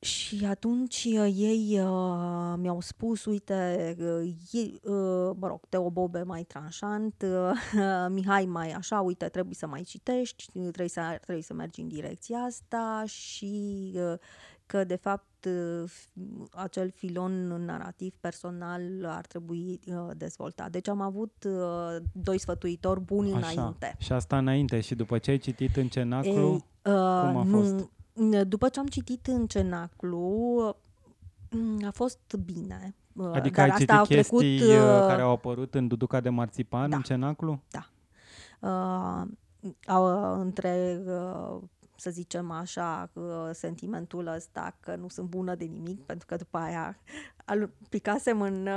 și 0.00 0.44
atunci 0.44 1.08
uh, 1.10 1.32
ei 1.36 1.80
uh, 1.80 2.54
mi-au 2.56 2.80
spus, 2.80 3.24
uite, 3.24 3.96
uh, 3.98 4.32
ei, 4.52 4.80
uh, 4.82 5.36
mă 5.38 5.46
rog, 5.46 5.60
Teo 5.68 5.90
Bobe 5.90 6.22
mai 6.22 6.42
tranșant, 6.42 7.24
uh, 7.24 7.50
Mihai 8.14 8.44
mai 8.44 8.70
așa, 8.70 9.00
uite, 9.00 9.28
trebuie 9.28 9.54
să 9.54 9.66
mai 9.66 9.82
citești, 9.82 10.50
trebuie 10.52 10.88
să, 10.88 11.18
trebuie 11.20 11.44
să 11.44 11.54
mergi 11.54 11.80
în 11.80 11.88
direcția 11.88 12.38
asta 12.38 13.02
și 13.06 13.92
uh, 13.94 14.18
că, 14.66 14.84
de 14.84 14.96
fapt, 14.96 15.44
uh, 15.44 15.90
acel 16.50 16.90
filon 16.90 17.64
narrativ 17.64 18.14
personal 18.20 18.82
ar 19.06 19.26
trebui 19.26 19.80
uh, 19.86 19.94
dezvoltat. 20.16 20.70
Deci 20.70 20.88
am 20.88 21.00
avut 21.00 21.44
uh, 21.46 21.96
doi 22.12 22.38
sfătuitori 22.38 23.00
buni 23.00 23.32
așa. 23.32 23.50
înainte. 23.50 23.94
Și 23.98 24.12
asta 24.12 24.38
înainte. 24.38 24.80
Și 24.80 24.94
după 24.94 25.18
ce 25.18 25.30
ai 25.30 25.38
citit 25.38 25.76
în 25.76 25.88
cenaclu, 25.88 26.30
Ei, 26.30 26.64
uh, 26.92 27.22
cum 27.22 27.36
a 27.36 27.42
nu, 27.44 27.58
fost? 27.58 27.90
După 28.46 28.68
ce 28.68 28.78
am 28.80 28.86
citit 28.86 29.26
în 29.26 29.46
cenaclu, 29.46 30.18
mm, 31.50 31.82
a 31.86 31.90
fost 31.90 32.36
bine. 32.44 32.94
Adică 33.32 33.60
Dar 33.60 33.68
ai 33.68 33.76
citit 33.76 33.90
asta 33.90 34.14
chestii 34.14 34.58
trecut, 34.58 34.78
uh, 34.78 35.06
care 35.06 35.22
au 35.22 35.30
apărut 35.30 35.74
în 35.74 35.88
Duduca 35.88 36.20
de 36.20 36.28
Marțipan, 36.28 36.90
da, 36.90 36.96
în 36.96 37.02
cenaclu? 37.02 37.62
Da. 37.70 37.90
Uh, 38.60 39.26
uh, 39.88 40.36
între 40.38 41.02
uh, 41.06 41.58
să 41.96 42.10
zicem 42.10 42.50
așa, 42.50 43.10
sentimentul 43.52 44.26
ăsta 44.26 44.76
că 44.80 44.96
nu 44.96 45.08
sunt 45.08 45.28
bună 45.28 45.54
de 45.54 45.64
nimic, 45.64 46.04
pentru 46.04 46.26
că 46.26 46.36
după 46.36 46.58
aia 46.58 46.98
picasem 47.88 48.40
în 48.40 48.68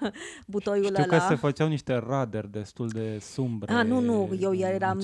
butoiul 0.46 0.84
Știu 0.84 1.02
ăla. 1.02 1.18
că 1.18 1.26
se 1.28 1.34
făceau 1.34 1.68
niște 1.68 1.94
raderi 1.94 2.50
destul 2.50 2.88
de 2.88 3.18
sumbre. 3.18 3.72
A, 3.72 3.82
nu, 3.82 4.00
nu, 4.00 4.36
eu 4.40 4.54
eram, 4.54 5.00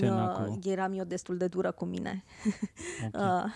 eram 0.62 0.92
eu 0.92 1.04
destul 1.04 1.36
de 1.36 1.46
dură 1.46 1.70
cu 1.70 1.84
mine. 1.84 2.24
Okay. 3.06 3.26
uh, 3.44 3.52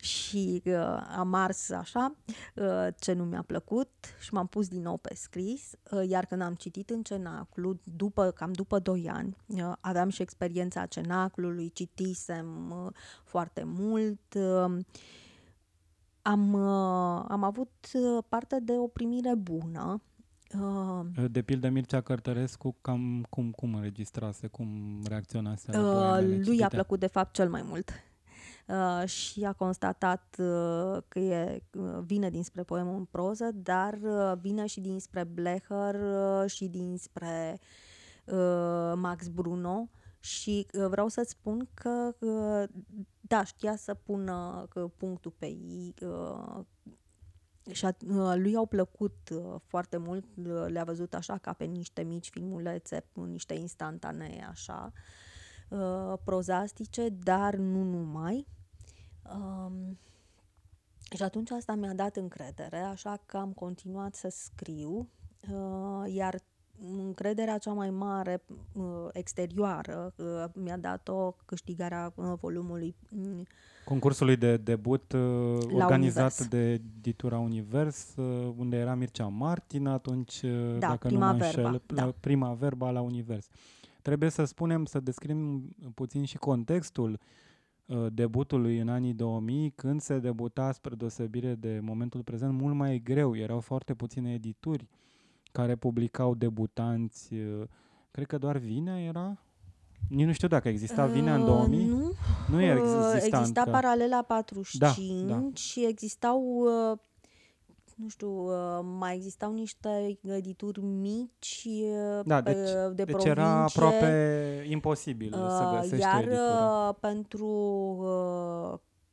și 0.00 0.62
uh, 0.64 1.06
am 1.16 1.34
ars 1.34 1.70
așa 1.70 2.14
uh, 2.54 2.86
ce 2.98 3.12
nu 3.12 3.24
mi-a 3.24 3.42
plăcut 3.46 3.90
și 4.18 4.34
m-am 4.34 4.46
pus 4.46 4.68
din 4.68 4.82
nou 4.82 4.96
pe 4.96 5.14
scris, 5.14 5.72
uh, 5.90 6.08
iar 6.08 6.26
când 6.26 6.42
am 6.42 6.54
citit 6.54 6.90
în 6.90 7.02
cenaclu, 7.02 7.80
după, 7.84 8.30
cam 8.30 8.52
după 8.52 8.78
2 8.78 9.08
ani, 9.12 9.36
uh, 9.46 9.72
aveam 9.80 10.08
și 10.08 10.22
experiența 10.22 10.86
cenaclului, 10.86 11.70
citisem 11.70 12.70
uh, 12.70 12.92
foarte 13.24 13.62
mult, 13.64 14.34
uh, 14.34 14.78
am, 16.26 16.52
uh, 16.52 17.24
am 17.28 17.42
avut 17.42 17.70
uh, 17.92 18.24
parte 18.28 18.60
de 18.60 18.72
o 18.72 18.86
primire 18.86 19.34
bună. 19.34 20.02
Uh, 20.60 21.30
de 21.30 21.42
pildă 21.42 21.68
Mircea 21.68 22.00
Cărtărescu, 22.00 22.76
cam 22.80 23.26
cum, 23.30 23.50
cum 23.50 23.74
înregistrase, 23.74 24.46
cum 24.46 25.00
reacționase 25.08 25.72
la 25.72 26.18
uh, 26.18 26.38
Lui 26.44 26.62
a 26.62 26.68
plăcut 26.68 27.00
de 27.00 27.06
fapt 27.06 27.32
cel 27.34 27.48
mai 27.50 27.62
mult. 27.62 27.90
uh, 28.66 29.08
și 29.08 29.44
a 29.44 29.52
constatat 29.52 30.36
uh, 30.38 31.02
că 31.08 31.18
e, 31.18 31.62
uh, 31.72 31.98
vine 32.04 32.30
dinspre 32.30 32.62
poemul 32.62 32.96
în 32.96 33.04
proză, 33.04 33.50
dar 33.54 33.98
uh, 34.02 34.32
vine 34.40 34.66
și 34.66 34.80
dinspre 34.80 35.24
Blecher 35.24 35.94
uh, 35.94 36.50
și 36.50 36.66
dinspre 36.68 37.60
uh, 38.24 38.92
Max 38.94 39.28
Bruno 39.28 39.88
și 40.20 40.66
uh, 40.72 40.86
vreau 40.88 41.08
să-ți 41.08 41.30
spun 41.30 41.68
că, 41.74 42.14
uh, 42.18 42.68
da, 43.26 43.44
știa 43.44 43.76
să 43.76 43.94
pună 43.94 44.68
uh, 44.74 44.90
punctul 44.96 45.32
pe 45.38 45.46
ei, 45.46 45.94
uh, 46.00 46.64
și 47.72 47.84
a, 47.84 47.96
lui 48.34 48.56
au 48.56 48.66
plăcut 48.66 49.28
uh, 49.32 49.60
foarte 49.66 49.96
mult, 49.96 50.24
uh, 50.36 50.64
le-a 50.66 50.84
văzut 50.84 51.14
așa 51.14 51.38
ca 51.38 51.52
pe 51.52 51.64
niște 51.64 52.02
mici 52.02 52.30
filmulețe, 52.30 53.04
niște 53.12 53.54
instantanee 53.54 54.46
așa, 54.50 54.92
uh, 55.68 56.14
prozastice, 56.24 57.08
dar 57.08 57.54
nu 57.54 57.82
numai. 57.82 58.46
Um, 59.34 59.98
și 61.16 61.22
atunci 61.22 61.50
asta 61.50 61.74
mi-a 61.74 61.94
dat 61.94 62.16
încredere, 62.16 62.78
așa 62.78 63.20
că 63.26 63.36
am 63.36 63.52
continuat 63.52 64.14
să 64.14 64.28
scriu, 64.28 65.08
iar 66.06 66.40
încrederea 66.80 67.58
cea 67.58 67.72
mai 67.72 67.90
mare 67.90 68.42
uh, 68.72 68.84
exterioară 69.12 70.12
uh, 70.16 70.44
mi-a 70.54 70.76
dat-o 70.76 71.34
câștigarea 71.44 72.12
uh, 72.14 72.32
volumului 72.40 72.94
mm, 73.10 73.46
Concursului 73.84 74.36
de 74.36 74.56
debut 74.56 75.12
organizat 75.72 76.38
Univers. 76.38 76.48
de 76.48 76.72
editura 76.72 77.38
Univers, 77.38 78.14
unde 78.56 78.76
era 78.76 78.94
Mircea 78.94 79.26
Martin 79.26 79.86
atunci, 79.86 80.40
da, 80.78 80.88
dacă 80.88 81.06
prima 81.06 81.30
nu 81.30 81.36
mă 81.36 81.44
verba, 81.44 81.68
înșel, 81.68 81.82
da. 81.86 82.14
prima 82.20 82.52
verba 82.52 82.90
la 82.90 83.00
Univers. 83.00 83.48
Trebuie 84.02 84.30
să 84.30 84.44
spunem, 84.44 84.84
să 84.84 85.00
descriem 85.00 85.68
puțin 85.94 86.24
și 86.24 86.36
contextul 86.36 87.18
debutului 88.12 88.78
în 88.78 88.88
anii 88.88 89.14
2000, 89.14 89.70
când 89.70 90.00
se 90.00 90.18
debuta, 90.18 90.72
spre 90.72 90.94
deosebire 90.94 91.54
de 91.54 91.80
momentul 91.82 92.22
prezent, 92.22 92.52
mult 92.52 92.74
mai 92.74 93.00
greu. 93.04 93.36
Erau 93.36 93.60
foarte 93.60 93.94
puține 93.94 94.32
edituri 94.32 94.88
care 95.54 95.74
publicau 95.76 96.34
debutanți. 96.34 97.34
Uh, 97.34 97.62
cred 98.10 98.26
că 98.26 98.38
doar 98.38 98.56
Vinea 98.56 99.00
era? 99.00 99.38
Nici 100.08 100.26
nu 100.26 100.32
știu 100.32 100.48
dacă 100.48 100.68
exista 100.68 101.06
Vinea 101.06 101.34
în 101.34 101.44
2000. 101.44 101.78
Uh, 101.80 101.86
nu, 101.90 102.12
nu 102.48 102.62
exista, 102.62 103.14
exista 103.14 103.60
încă. 103.60 103.70
Paralela 103.70 104.22
45 104.22 105.28
da, 105.28 105.34
da. 105.34 105.48
și 105.54 105.86
existau 105.86 106.42
uh, 106.90 106.98
nu 107.94 108.08
știu, 108.08 108.50
mai 108.82 109.14
existau 109.14 109.52
niște 109.52 110.18
edituri 110.22 110.80
mici 110.80 111.68
da, 112.24 112.40
deci, 112.40 112.56
de 112.56 112.92
deci 112.94 113.06
provincie. 113.06 113.30
era 113.30 113.62
aproape 113.62 114.66
imposibil 114.68 115.30
să 115.30 115.78
găsești 115.80 116.04
Iar 116.04 116.14
o 116.14 116.20
editură. 116.22 116.96
pentru 117.00 117.46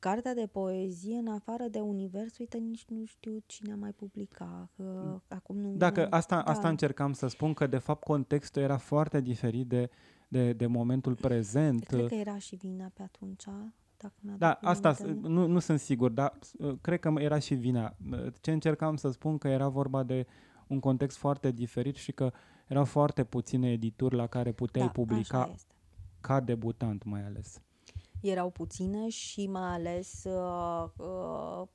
cartea 0.02 0.34
de 0.34 0.48
poezie, 0.52 1.16
în 1.16 1.28
afară 1.28 1.64
de 1.72 1.80
univers, 1.80 2.38
uite, 2.38 2.58
nici 2.58 2.86
nu 2.88 3.06
știu 3.06 3.38
cine 3.46 3.72
a 3.72 3.76
mai 3.76 3.92
publicat. 3.92 4.70
Că 4.76 5.22
acum 5.28 5.58
nu, 5.58 5.76
Dacă 5.76 6.08
asta, 6.10 6.36
da. 6.36 6.52
asta 6.52 6.70
încercam 6.70 7.14
să 7.14 7.28
spun, 7.28 7.54
că 7.54 7.68
de 7.68 7.78
fapt 7.78 8.04
contextul 8.04 8.62
era 8.62 8.78
foarte 8.78 9.22
diferit 9.22 9.68
de, 9.68 9.90
de, 10.28 10.54
de 10.54 10.66
momentul 10.66 11.16
prezent. 11.16 11.84
Cred 11.84 12.08
că 12.08 12.16
era 12.16 12.38
și 12.38 12.56
vina 12.56 12.92
pe 12.94 13.02
atunci. 13.02 13.44
Dacă 13.98 14.14
da, 14.38 14.52
asta 14.62 14.96
nu, 15.22 15.48
nu 15.48 15.60
sunt 15.60 15.80
sigur, 15.80 16.12
dar 16.12 16.34
uh, 16.58 16.74
cred 16.82 17.00
că 17.00 17.14
era 17.18 17.40
și 17.40 17.54
vina. 17.54 17.96
Ce 18.42 18.52
încercam 18.52 18.96
să 18.96 19.12
spun 19.12 19.38
că 19.38 19.48
era 19.48 19.68
vorba 19.68 20.04
de 20.04 20.26
un 20.68 20.80
context 20.80 21.18
foarte 21.18 21.52
diferit 21.52 21.96
și 21.96 22.12
că 22.12 22.32
erau 22.68 22.86
foarte 22.86 23.24
puține 23.24 23.72
edituri 23.72 24.16
la 24.16 24.28
care 24.28 24.52
puteai 24.52 24.86
da, 24.86 24.92
publica 24.92 25.56
ca 26.22 26.40
debutant 26.40 27.04
mai 27.04 27.26
ales 27.26 27.62
erau 28.22 28.50
puține 28.50 29.10
și 29.10 29.48
mai 29.48 29.74
ales 29.74 30.24
uh, 30.24 30.90
uh, 30.98 31.68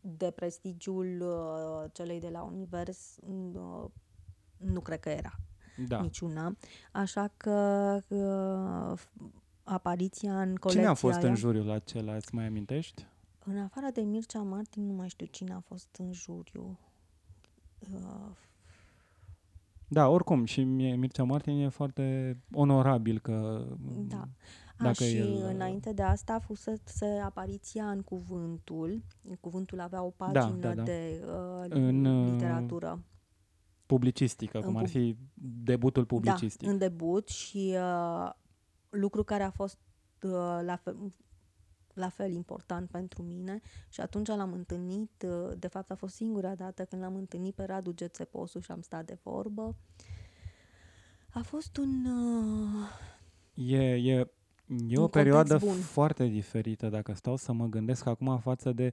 de 0.00 0.30
prestigiul 0.30 1.20
uh, 1.20 1.90
celei 1.92 2.20
de 2.20 2.28
la 2.28 2.42
Univers 2.42 3.16
uh, 3.26 3.84
nu 4.56 4.80
cred 4.80 5.00
că 5.00 5.08
era 5.08 5.34
da. 5.86 6.00
niciuna. 6.00 6.56
Așa 6.92 7.32
că 7.36 7.98
uh, 8.08 9.00
apariția 9.64 10.40
în 10.40 10.54
colecția 10.54 10.70
Cine 10.70 10.86
a 10.86 10.94
fost 10.94 11.18
aia, 11.18 11.28
în 11.28 11.34
juriul 11.34 11.70
acela, 11.70 12.14
îți 12.14 12.34
mai 12.34 12.46
amintești? 12.46 13.06
În 13.44 13.58
afară 13.58 13.86
de 13.92 14.00
Mircea 14.00 14.42
Martin, 14.42 14.86
nu 14.86 14.92
mai 14.92 15.08
știu 15.08 15.26
cine 15.26 15.52
a 15.52 15.60
fost 15.60 15.96
în 15.98 16.12
juriu. 16.12 16.78
Uh, 17.78 18.30
da, 19.90 20.08
oricum, 20.08 20.44
și 20.44 20.62
Mircea 20.64 21.24
Martin 21.24 21.58
e 21.58 21.68
foarte 21.68 22.36
onorabil 22.52 23.18
că 23.18 23.66
da. 24.08 24.28
Dacă 24.78 25.02
A, 25.02 25.06
și 25.06 25.16
el... 25.16 25.44
înainte 25.54 25.92
de 25.92 26.02
asta 26.02 26.32
a 26.34 26.38
fusese 26.38 27.06
apariția 27.24 27.90
în 27.90 28.02
Cuvântul. 28.02 29.02
Cuvântul 29.40 29.80
avea 29.80 30.02
o 30.02 30.10
pagină 30.10 30.56
da, 30.60 30.68
da, 30.68 30.74
da. 30.74 30.82
de 30.82 31.24
uh, 31.26 31.64
în, 31.68 32.24
literatură. 32.32 33.04
Publicistică, 33.86 34.58
în 34.58 34.64
cum 34.64 34.76
ar 34.76 34.88
fi 34.88 35.16
debutul 35.62 36.04
publicistic. 36.04 36.66
Da, 36.66 36.72
în 36.72 36.78
debut 36.78 37.28
și 37.28 37.76
uh, 37.76 38.30
lucru 38.88 39.24
care 39.24 39.42
a 39.42 39.50
fost 39.50 39.78
uh, 40.22 40.30
la, 40.62 40.76
fel, 40.76 40.96
la 41.94 42.08
fel 42.08 42.32
important 42.32 42.90
pentru 42.90 43.22
mine 43.22 43.60
și 43.88 44.00
atunci 44.00 44.26
l-am 44.26 44.52
întâlnit, 44.52 45.24
uh, 45.26 45.58
de 45.58 45.66
fapt 45.66 45.90
a 45.90 45.94
fost 45.94 46.14
singura 46.14 46.54
dată 46.54 46.84
când 46.84 47.02
l-am 47.02 47.14
întâlnit 47.14 47.54
pe 47.54 47.64
Radu 47.64 47.92
Gețeposu 47.92 48.60
și 48.60 48.70
am 48.70 48.80
stat 48.80 49.04
de 49.04 49.18
vorbă. 49.22 49.76
A 51.30 51.40
fost 51.42 51.76
un... 51.76 52.04
Uh, 52.04 53.70
e, 53.70 53.94
e 53.94 54.30
E 54.88 54.98
o 54.98 55.08
perioadă 55.08 55.56
bun. 55.58 55.74
foarte 55.74 56.26
diferită, 56.26 56.88
dacă 56.88 57.12
stau 57.12 57.36
să 57.36 57.52
mă 57.52 57.66
gândesc 57.66 58.06
acum 58.06 58.38
față 58.38 58.72
de, 58.72 58.92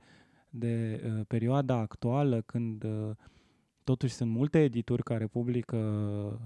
de 0.50 1.04
uh, 1.06 1.26
perioada 1.28 1.76
actuală, 1.76 2.42
când 2.42 2.84
uh, 2.84 3.12
totuși 3.84 4.14
sunt 4.14 4.32
multe 4.32 4.60
edituri 4.64 5.04
care 5.04 5.28
publică 5.28 5.76
uh, 5.78 6.38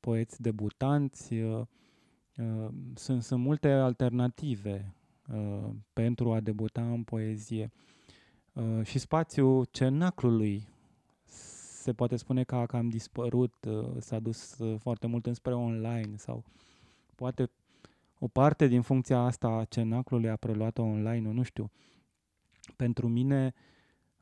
poeți 0.00 0.42
debutanți, 0.42 1.34
uh, 1.34 1.60
uh, 2.36 2.68
sunt, 2.94 3.22
sunt 3.22 3.40
multe 3.42 3.68
alternative 3.68 4.94
uh, 5.32 5.70
pentru 5.92 6.32
a 6.32 6.40
debuta 6.40 6.90
în 6.90 7.02
poezie. 7.02 7.70
Uh, 8.52 8.84
și 8.84 8.98
spațiul 8.98 9.66
cenaclului 9.70 10.68
se 11.82 11.92
poate 11.92 12.16
spune 12.16 12.44
că 12.44 12.54
a 12.54 12.66
cam 12.66 12.88
dispărut, 12.88 13.54
uh, 13.68 13.88
s-a 13.98 14.18
dus 14.18 14.58
uh, 14.58 14.78
foarte 14.78 15.06
mult 15.06 15.26
înspre 15.26 15.54
online 15.54 16.16
sau 16.16 16.44
poate 17.14 17.50
o 18.24 18.28
parte 18.28 18.66
din 18.66 18.82
funcția 18.82 19.18
asta 19.18 19.48
a 19.48 19.64
cenaclului 19.64 20.30
a 20.30 20.36
preluat-o 20.36 20.82
online, 20.82 21.32
nu 21.32 21.42
știu. 21.42 21.70
Pentru 22.76 23.08
mine 23.08 23.54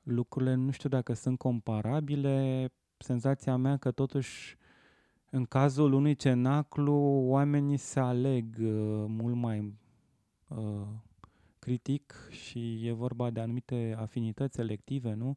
lucrurile 0.03 0.55
nu 0.55 0.71
știu 0.71 0.89
dacă 0.89 1.13
sunt 1.13 1.39
comparabile. 1.39 2.67
Senzația 2.97 3.57
mea 3.57 3.77
că 3.77 3.91
totuși 3.91 4.57
în 5.31 5.45
cazul 5.45 5.93
unui 5.93 6.15
cenaclu 6.15 6.95
oamenii 7.27 7.77
se 7.77 8.01
aleg 8.01 8.57
uh, 8.61 9.05
mult 9.09 9.35
mai 9.35 9.75
uh, 10.49 10.87
critic 11.59 12.29
și 12.31 12.87
e 12.87 12.93
vorba 12.93 13.31
de 13.31 13.41
anumite 13.41 13.97
afinități 13.99 14.55
selective, 14.57 15.15
nu? 15.15 15.37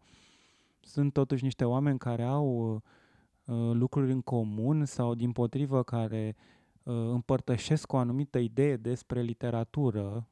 Sunt 0.79 1.13
totuși 1.13 1.43
niște 1.43 1.65
oameni 1.65 1.97
care 1.97 2.23
au 2.23 2.73
uh, 2.73 3.71
lucruri 3.73 4.11
în 4.11 4.21
comun 4.21 4.85
sau 4.85 5.15
din 5.15 5.31
potrivă 5.31 5.83
care 5.83 6.35
uh, 6.37 6.61
împărtășesc 6.83 7.93
o 7.93 7.97
anumită 7.97 8.37
idee 8.37 8.75
despre 8.75 9.21
literatură, 9.21 10.27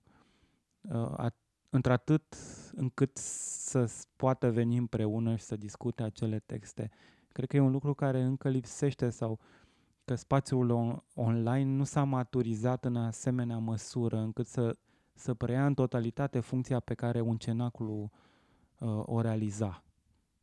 uh, 0.82 1.26
într-atât 1.70 2.36
încât 2.76 3.18
să 3.18 3.92
poată 4.16 4.52
veni 4.52 4.78
împreună 4.78 5.36
și 5.36 5.44
să 5.44 5.56
discute 5.56 6.04
acele 6.04 6.40
texte. 6.40 6.90
Cred 7.32 7.48
că 7.48 7.56
e 7.56 7.60
un 7.60 7.72
lucru 7.72 7.94
care 7.94 8.22
încă 8.22 8.50
lipsește 8.50 9.10
sau 9.10 9.40
că 10.06 10.16
spațiul 10.16 10.72
on- 10.72 11.04
online 11.16 11.76
nu 11.76 11.84
s-a 11.84 12.04
maturizat 12.04 12.86
în 12.86 12.96
asemenea 12.96 13.58
măsură 13.58 14.18
încât 14.18 14.48
să, 14.48 14.78
să 15.14 15.34
preia 15.34 15.66
în 15.66 15.74
totalitate 15.74 16.40
funcția 16.40 16.80
pe 16.80 16.94
care 16.94 17.22
un 17.22 17.38
cenaclu 17.38 18.12
uh, 18.80 19.02
o 19.06 19.22
realiza. 19.22 19.84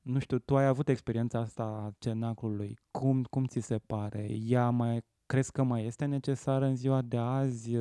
Nu 0.03 0.19
știu, 0.19 0.39
tu 0.39 0.57
ai 0.57 0.67
avut 0.67 0.89
experiența 0.89 1.39
asta 1.39 1.63
a 1.63 1.95
cenaclului. 1.99 2.79
Cum, 2.91 3.23
cum 3.23 3.45
ți 3.45 3.61
se 3.61 3.79
pare? 3.79 4.29
Ea 4.31 4.71
mai 4.71 5.05
crezi 5.29 5.53
că 5.53 5.63
mai 5.63 5.87
este 5.87 6.05
necesară 6.05 6.65
în 6.65 6.77
ziua 6.77 7.03
de 7.03 7.17
azi? 7.17 7.77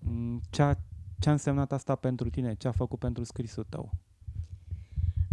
Mm, 0.00 0.40
ce 0.50 0.62
a, 0.62 0.74
ce 1.18 1.28
a 1.28 1.32
însemnat 1.32 1.72
asta 1.72 1.94
pentru 1.94 2.30
tine? 2.30 2.54
Ce 2.54 2.68
a 2.68 2.72
făcut 2.72 2.98
pentru 2.98 3.24
scrisul 3.24 3.66
tău? 3.68 3.90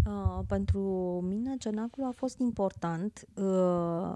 Uh, 0.05 0.39
pentru 0.47 0.81
mine 1.27 1.55
cenaclul 1.57 2.07
a 2.07 2.11
fost 2.11 2.39
important. 2.39 3.25
Uh, 3.35 4.15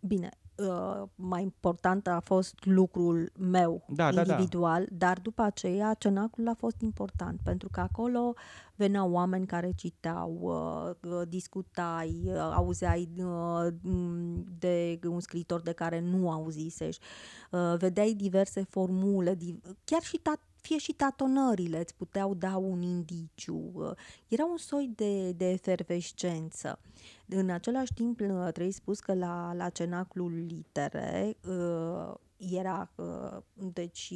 bine, 0.00 0.28
uh, 0.56 1.02
mai 1.14 1.42
important 1.42 2.06
a 2.06 2.20
fost 2.24 2.64
lucrul 2.64 3.32
meu 3.38 3.84
da, 3.88 4.08
individual, 4.08 4.80
da, 4.80 4.88
da. 4.90 5.06
dar 5.06 5.18
după 5.18 5.42
aceea 5.42 5.94
cenaclul 5.94 6.48
a 6.48 6.54
fost 6.54 6.80
important 6.80 7.40
pentru 7.42 7.68
că 7.72 7.80
acolo 7.80 8.34
veneau 8.74 9.10
oameni 9.12 9.46
care 9.46 9.72
citeau, 9.76 10.38
uh, 10.40 11.10
uh 11.12 11.22
discutai, 11.28 12.22
uh, 12.24 12.38
auzeai 12.38 13.08
uh, 13.18 13.66
de 14.58 14.98
un 15.08 15.20
scriitor 15.20 15.60
de 15.60 15.72
care 15.72 16.00
nu 16.00 16.30
auzisești, 16.30 17.04
uh, 17.50 17.74
vedeai 17.78 18.14
diverse 18.14 18.62
formule, 18.68 19.34
div- 19.34 19.76
chiar 19.84 20.02
și 20.02 20.18
ta- 20.18 20.55
fie 20.66 20.78
și 20.78 20.92
tatonările 20.92 21.78
îți 21.78 21.94
puteau 21.94 22.34
da 22.34 22.56
un 22.56 22.82
indiciu. 22.82 23.70
Uh, 23.74 23.90
era 24.28 24.44
un 24.44 24.56
soi 24.56 24.92
de, 24.94 25.32
de 25.32 25.50
efervescență. 25.50 26.78
În 27.28 27.50
același 27.50 27.92
timp, 27.94 28.20
uh, 28.20 28.48
trebuie 28.52 28.72
spus 28.72 29.00
că 29.00 29.14
la, 29.14 29.52
la 29.54 29.68
cenaclul 29.68 30.32
litere 30.32 31.36
uh, 31.48 32.14
era, 32.36 32.90
uh, 32.94 33.36
deci 33.54 34.12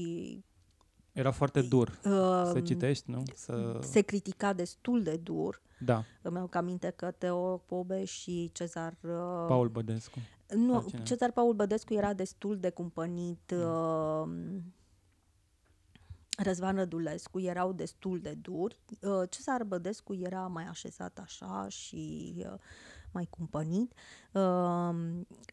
era 1.12 1.30
foarte 1.30 1.62
dur 1.62 1.88
uh, 1.88 2.50
să 2.52 2.60
citești, 2.64 3.10
nu? 3.10 3.22
Să... 3.34 3.78
Se 3.82 4.00
critica 4.00 4.52
destul 4.52 5.02
de 5.02 5.16
dur. 5.16 5.62
Da. 5.78 6.04
Îmi 6.22 6.36
aduc 6.36 6.54
aminte 6.54 6.92
că 6.96 7.10
Teo 7.10 7.56
Pobe 7.56 8.04
și 8.04 8.50
Cezar... 8.52 8.96
Uh, 9.00 9.44
Paul 9.46 9.68
Bădescu. 9.68 10.18
Nu, 10.54 10.86
Cezar 11.02 11.32
Paul 11.32 11.54
Bădescu 11.54 11.94
era 11.94 12.12
destul 12.12 12.58
de 12.58 12.70
cumpănit. 12.70 13.52
Mm. 13.54 14.62
Uh, 16.40 16.46
Răzvan 16.46 16.76
Rădulescu 16.76 17.40
erau 17.40 17.72
destul 17.72 18.20
de 18.20 18.34
duri. 18.40 18.78
Uh, 19.02 19.28
Cezar 19.30 19.64
Bădescu 19.64 20.14
era 20.14 20.46
mai 20.46 20.64
așezat 20.64 21.18
așa 21.22 21.66
și 21.68 22.34
uh, 22.38 22.58
mai 23.12 23.26
cumpănit. 23.30 23.92
Uh, 24.32 24.94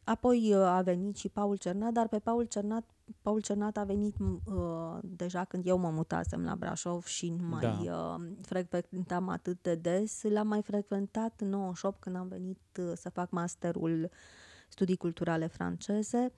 apoi 0.03 0.53
uh, 0.53 0.61
a 0.61 0.81
venit 0.81 1.17
și 1.17 1.29
Paul 1.29 1.55
Cernat, 1.55 1.91
dar 1.91 2.07
pe 2.07 2.19
Paul 2.19 2.45
Cernat, 2.45 2.89
Paul 3.21 3.41
Cernat 3.41 3.77
a 3.77 3.83
venit 3.83 4.15
uh, 4.19 4.97
deja 5.01 5.43
când 5.43 5.67
eu 5.67 5.77
mă 5.77 5.89
mutasem 5.89 6.43
la 6.43 6.55
Brașov 6.55 7.05
și 7.05 7.29
nu 7.29 7.47
mai 7.47 7.61
da. 7.61 7.93
uh, 7.93 8.31
frecventam 8.41 9.29
atât 9.29 9.61
de 9.61 9.75
des. 9.75 10.23
L-am 10.23 10.47
mai 10.47 10.61
frecventat 10.61 11.41
în 11.41 11.49
98 11.49 11.99
când 11.99 12.15
am 12.15 12.27
venit 12.27 12.59
uh, 12.79 12.91
să 12.95 13.09
fac 13.09 13.29
masterul 13.29 14.09
studii 14.67 14.97
culturale 14.97 15.47
franceze. 15.47 16.31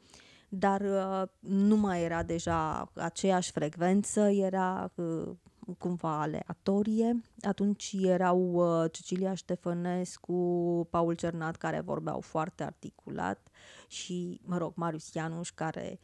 Dar 0.50 0.82
uh, 0.82 1.24
nu 1.40 1.76
mai 1.76 2.04
era 2.04 2.24
deja 2.24 2.92
aceeași 2.96 3.52
frecvență, 3.52 4.22
era 4.22 4.92
uh, 4.96 5.30
cumva 5.78 6.22
aleatorie. 6.22 7.22
Atunci 7.42 7.96
erau 8.02 8.52
uh, 8.54 8.92
Cecilia 8.92 9.34
Ștefănescu, 9.34 10.88
Paul 10.90 11.14
Cernat, 11.14 11.56
care 11.56 11.80
vorbeau 11.80 12.20
foarte 12.20 12.64
articulat 12.64 13.48
și, 13.88 14.42
mă 14.44 14.58
rog, 14.58 14.74
Marius 14.76 15.14
Ianuș, 15.14 15.50
care 15.50 16.00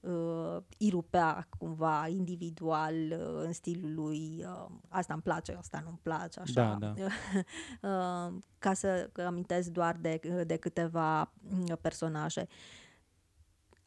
uh, 0.00 0.56
îi 0.78 0.88
rupea 0.90 1.48
cumva 1.58 2.06
individual 2.08 2.94
uh, 2.94 3.42
în 3.44 3.52
stilul 3.52 3.94
lui 3.94 4.44
uh, 4.46 4.66
asta 4.88 5.12
îmi 5.12 5.22
place, 5.22 5.54
asta 5.58 5.82
nu-mi 5.84 6.00
place, 6.02 6.40
așa. 6.40 6.76
Da, 6.80 6.92
da. 6.94 6.94
uh, 7.88 8.32
ca 8.58 8.72
să 8.72 9.10
amintesc 9.26 9.68
doar 9.68 9.96
de, 10.00 10.20
de 10.46 10.56
câteva 10.56 11.20
uh, 11.20 11.76
personaje. 11.80 12.48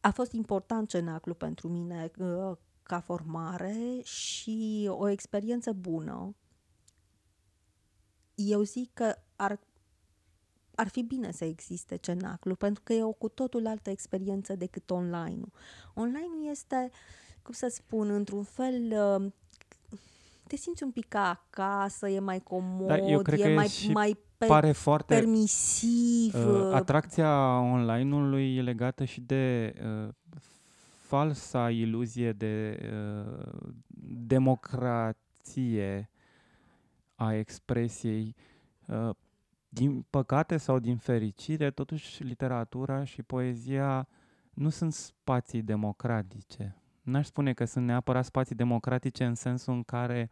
A 0.06 0.12
fost 0.12 0.32
important 0.32 0.90
cenaclu 0.90 1.34
pentru 1.34 1.68
mine 1.68 2.12
uh, 2.18 2.58
ca 2.84 3.00
formare 3.00 4.02
și 4.04 4.88
o 4.92 5.08
experiență 5.08 5.72
bună. 5.72 6.36
Eu 8.36 8.62
zic 8.62 8.94
că 8.94 9.16
ar, 9.36 9.60
ar 10.76 10.88
fi 10.88 11.02
bine 11.02 11.32
să 11.32 11.46
existe 11.46 11.96
cenaclu, 11.96 12.56
pentru 12.56 12.84
că 12.84 12.94
e 12.94 13.04
o 13.04 13.12
cu 13.12 13.30
totul 13.30 13.68
altă 13.68 13.90
experiență 13.90 14.56
decât 14.56 14.90
online-ul. 14.90 15.52
Online-ul 15.94 16.50
este, 16.50 16.92
cum 17.42 17.54
să 17.54 17.68
spun, 17.68 18.10
într-un 18.10 18.44
fel 18.44 18.92
uh, 18.92 19.32
te 20.48 20.56
simți 20.56 20.84
un 20.84 20.92
pic 20.92 21.08
ca 21.08 21.30
acasă, 21.30 22.10
e 22.10 22.20
mai 22.20 22.40
comod, 22.40 22.88
da, 22.88 22.98
eu 22.98 23.22
cred 23.22 23.40
e, 23.40 23.42
că 23.42 23.50
mai, 23.50 23.68
și 23.68 23.92
mai 23.92 24.18
pe, 24.38 24.46
pare 24.46 24.72
foarte 24.72 25.14
permisiv. 25.16 26.34
Uh, 26.34 26.74
atracția 26.74 27.60
online-ului 27.60 28.56
e 28.56 28.62
legată 28.62 29.04
și 29.04 29.22
de 29.22 29.74
uh, 29.84 30.14
falsa 31.00 31.70
iluzie 31.70 32.32
de 32.32 32.80
uh, 32.82 33.70
democrație 34.28 36.10
a 37.16 37.34
expresiei. 37.34 38.36
Uh, 38.86 39.10
din 39.70 40.06
păcate 40.10 40.58
sau 40.58 40.80
din 40.80 40.98
fericire, 40.98 41.72
totuși 41.72 42.24
literatura 42.24 43.04
și 43.04 43.24
poezia 43.24 44.08
nu 44.54 44.70
sunt 44.70 44.94
spații 44.94 45.62
democratice. 45.62 46.76
N-aș 47.06 47.26
spune 47.26 47.54
că 47.54 47.66
sunt 47.66 47.86
neapărat 47.86 48.26
spații 48.26 48.56
democratice 48.56 49.26
în 49.26 49.36
sensul 49.36 49.74
în 49.74 49.84
care 49.84 50.32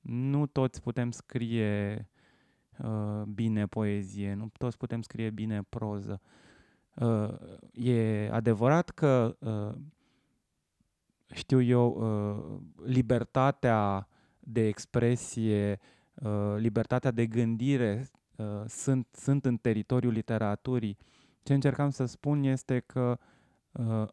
nu 0.00 0.46
toți 0.46 0.82
putem 0.82 1.10
scrie 1.10 2.08
uh, 2.78 3.22
bine 3.22 3.66
poezie, 3.66 4.34
nu 4.34 4.50
toți 4.58 4.76
putem 4.76 5.02
scrie 5.02 5.30
bine 5.30 5.62
proză. 5.68 6.20
Uh, 6.94 7.34
e 7.72 8.28
adevărat 8.32 8.90
că 8.90 9.36
uh, 9.38 9.74
știu 11.34 11.62
eu, 11.62 11.88
uh, 11.88 12.60
libertatea 12.86 14.08
de 14.40 14.66
expresie, 14.66 15.80
uh, 16.14 16.54
libertatea 16.56 17.10
de 17.10 17.26
gândire 17.26 18.10
uh, 18.36 18.46
sunt, 18.66 19.06
sunt 19.12 19.44
în 19.44 19.56
teritoriul 19.56 20.12
literaturii. 20.12 20.98
Ce 21.42 21.54
încercam 21.54 21.90
să 21.90 22.04
spun 22.04 22.42
este 22.42 22.80
că 22.80 23.18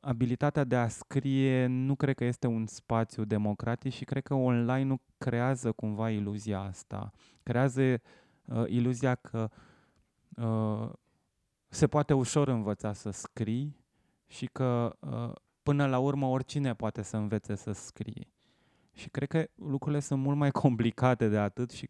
abilitatea 0.02 0.64
de 0.64 0.76
a 0.76 0.88
scrie 0.88 1.66
nu 1.66 1.96
cred 1.96 2.16
că 2.16 2.24
este 2.24 2.48
un 2.48 2.66
spațiu 2.66 3.24
democratic 3.24 3.94
și 3.94 4.06
cred 4.06 4.24
că 4.24 4.34
online 4.34 4.84
nu 4.84 5.02
creează 5.18 5.72
cumva 5.72 6.10
iluzia 6.10 6.60
asta. 6.60 7.12
Creează 7.44 7.82
uh, 7.82 8.64
iluzia 8.68 9.16
că 9.16 9.50
uh, 10.36 10.90
se 11.68 11.88
poate 11.88 12.14
ușor 12.14 12.48
învăța 12.48 12.94
să 12.94 13.10
scrii 13.10 13.86
și 14.28 14.46
că 14.46 14.96
uh, 15.00 15.34
până 15.64 15.88
la 15.88 16.00
urmă 16.00 16.26
oricine 16.26 16.74
poate 16.74 17.02
să 17.02 17.18
învețe 17.18 17.56
să 17.56 17.72
scrie. 17.72 18.34
Și 18.94 19.10
cred 19.10 19.28
că 19.28 19.48
lucrurile 19.56 20.00
sunt 20.00 20.22
mult 20.22 20.38
mai 20.38 20.52
complicate 20.64 21.28
de 21.28 21.38
atât 21.38 21.72
și 21.72 21.90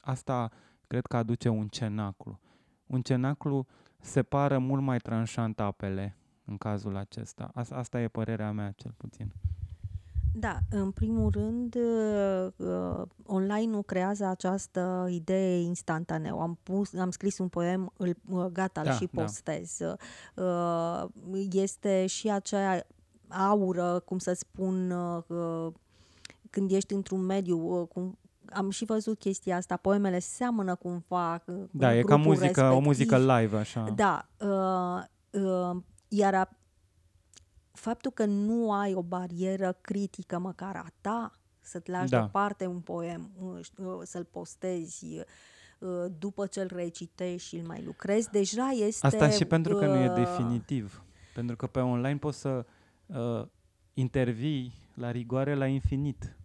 asta 0.00 0.50
cred 0.86 1.06
că 1.06 1.16
aduce 1.16 1.48
un 1.48 1.68
cenaclu. 1.68 2.40
Un 2.86 3.02
cenaclu 3.02 3.66
separă 4.00 4.58
mult 4.58 4.82
mai 4.82 4.98
tranșant 4.98 5.60
apele 5.60 6.16
în 6.46 6.56
cazul 6.56 6.96
acesta. 6.96 7.50
Asta 7.54 8.00
e 8.00 8.08
părerea 8.08 8.52
mea, 8.52 8.72
cel 8.76 8.94
puțin. 8.96 9.32
Da, 10.38 10.58
în 10.70 10.90
primul 10.90 11.30
rând, 11.30 11.74
uh, 11.74 12.46
uh 12.56 13.02
online-ul 13.26 13.82
creează 13.82 14.24
această 14.24 15.06
idee 15.10 15.60
instantaneu. 15.60 16.40
Am, 16.40 16.58
pus, 16.62 16.94
am 16.94 17.10
scris 17.10 17.38
un 17.38 17.48
poem, 17.48 17.92
îl, 17.96 18.16
uh, 18.28 18.44
gata, 18.44 18.82
da, 18.82 18.92
și 18.92 19.08
da. 19.12 19.22
postez. 19.22 19.78
Da. 19.78 19.96
Uh, 20.42 21.46
este 21.52 22.06
și 22.06 22.30
acea 22.30 22.86
aură, 23.28 24.02
cum 24.04 24.18
să 24.18 24.32
spun, 24.32 24.90
uh, 24.90 25.72
când 26.50 26.70
ești 26.70 26.94
într-un 26.94 27.20
mediu, 27.20 27.80
uh, 27.80 27.88
cum, 27.88 28.18
am 28.52 28.70
și 28.70 28.84
văzut 28.84 29.18
chestia 29.18 29.56
asta, 29.56 29.76
poemele 29.76 30.18
seamănă 30.18 30.74
cumva 30.74 31.32
uh, 31.34 31.54
cu 31.54 31.68
Da, 31.70 31.96
e 31.96 32.02
ca 32.02 32.16
muzică, 32.16 32.44
respectiv. 32.44 32.76
o 32.76 32.78
muzică 32.78 33.18
live, 33.18 33.56
așa. 33.56 33.92
Da, 33.94 34.28
uh, 34.40 35.02
uh, 35.42 35.76
iar 36.08 36.34
a, 36.34 36.48
faptul 37.72 38.10
că 38.10 38.24
nu 38.24 38.72
ai 38.72 38.94
o 38.94 39.02
barieră 39.02 39.78
critică 39.80 40.38
măcar 40.38 40.76
a 40.76 40.86
ta, 41.00 41.32
să-ți 41.60 41.90
lași 41.90 42.10
da. 42.10 42.18
deoparte 42.18 42.66
un 42.66 42.80
poem, 42.80 43.30
să-l 44.02 44.24
postezi, 44.24 45.06
după 46.18 46.46
ce 46.46 46.60
îl 46.60 46.70
recitești 46.74 47.48
și 47.48 47.56
îl 47.56 47.66
mai 47.66 47.82
lucrezi, 47.84 48.30
deja 48.30 48.68
este... 48.70 49.06
Asta 49.06 49.30
și 49.30 49.44
pentru 49.44 49.76
că 49.76 49.84
uh, 49.84 49.90
nu 49.90 49.98
e 49.98 50.08
definitiv. 50.08 51.02
Pentru 51.34 51.56
că 51.56 51.66
pe 51.66 51.80
online 51.80 52.16
poți 52.16 52.38
să 52.38 52.66
uh, 53.06 53.46
intervii 53.94 54.72
la 54.94 55.10
rigoare 55.10 55.54
la 55.54 55.66
infinit. 55.66 56.36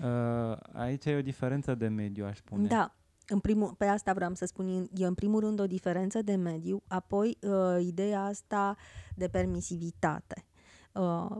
Uh, 0.00 0.56
aici 0.72 1.04
e 1.04 1.16
o 1.16 1.22
diferență 1.22 1.74
de 1.74 1.88
mediu, 1.88 2.24
aș 2.24 2.36
spune. 2.36 2.66
Da, 2.66 2.94
în 3.28 3.38
primul, 3.38 3.74
pe 3.78 3.84
asta 3.84 4.12
vreau 4.12 4.34
să 4.34 4.44
spun, 4.44 4.88
e 4.94 5.06
în 5.06 5.14
primul 5.14 5.40
rând 5.40 5.60
o 5.60 5.66
diferență 5.66 6.22
de 6.22 6.34
mediu, 6.34 6.82
apoi 6.88 7.38
uh, 7.42 7.84
ideea 7.86 8.24
asta 8.24 8.76
de 9.14 9.28
permisivitate. 9.28 10.44
Uh, 10.92 11.36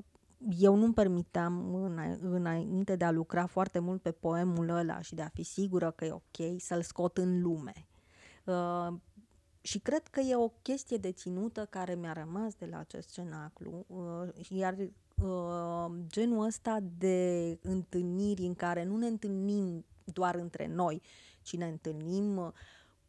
eu 0.59 0.75
nu-mi 0.75 0.95
permiteam 0.95 1.75
înainte 2.21 2.97
de 2.97 3.05
a 3.05 3.11
lucra 3.11 3.47
foarte 3.47 3.79
mult 3.79 4.03
pe 4.03 4.11
poemul 4.11 4.69
ăla 4.69 5.01
și 5.01 5.15
de 5.15 5.23
a 5.23 5.29
fi 5.29 5.43
sigură 5.43 5.91
că 5.91 6.05
e 6.05 6.13
ok 6.13 6.61
să-l 6.61 6.83
scot 6.83 7.19
în 7.19 7.43
lume. 7.43 7.87
Uh, 8.45 8.95
și 9.61 9.79
cred 9.79 10.07
că 10.07 10.21
e 10.21 10.37
o 10.37 10.49
chestie 10.49 10.97
de 10.97 11.13
ținută 11.13 11.67
care 11.71 11.95
mi-a 11.95 12.13
rămas 12.13 12.55
de 12.55 12.67
la 12.67 12.79
acest 12.79 13.13
cenaclu, 13.13 13.85
uh, 13.87 14.49
iar 14.49 14.77
uh, 14.79 15.93
genul 16.07 16.45
ăsta 16.45 16.79
de 16.99 17.59
întâlniri 17.63 18.43
în 18.43 18.55
care 18.55 18.85
nu 18.85 18.97
ne 18.97 19.07
întâlnim 19.07 19.85
doar 20.05 20.35
între 20.35 20.67
noi, 20.67 21.03
ci 21.47 21.57
ne 21.57 21.67
întâlnim 21.67 22.37
uh, 22.37 22.49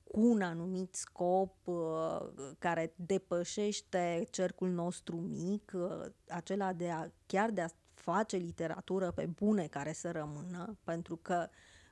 cu 0.04 0.20
un 0.20 0.42
anumit 0.42 0.96
scop 0.96 1.56
uh, 1.64 1.76
care 2.60 2.94
depășește 2.96 4.28
cercul 4.30 4.70
nostru 4.70 5.16
mic, 5.16 5.72
uh, 5.76 6.06
acela 6.30 6.74
de 6.74 6.90
a 6.90 7.08
chiar 7.26 7.50
de 7.50 7.62
a 7.62 7.68
face 7.94 8.38
literatură 8.38 9.12
pe 9.12 9.26
bune 9.36 9.68
care 9.68 9.94
să 9.94 10.12
rămână, 10.12 10.78
pentru 10.84 11.16
că 11.22 11.48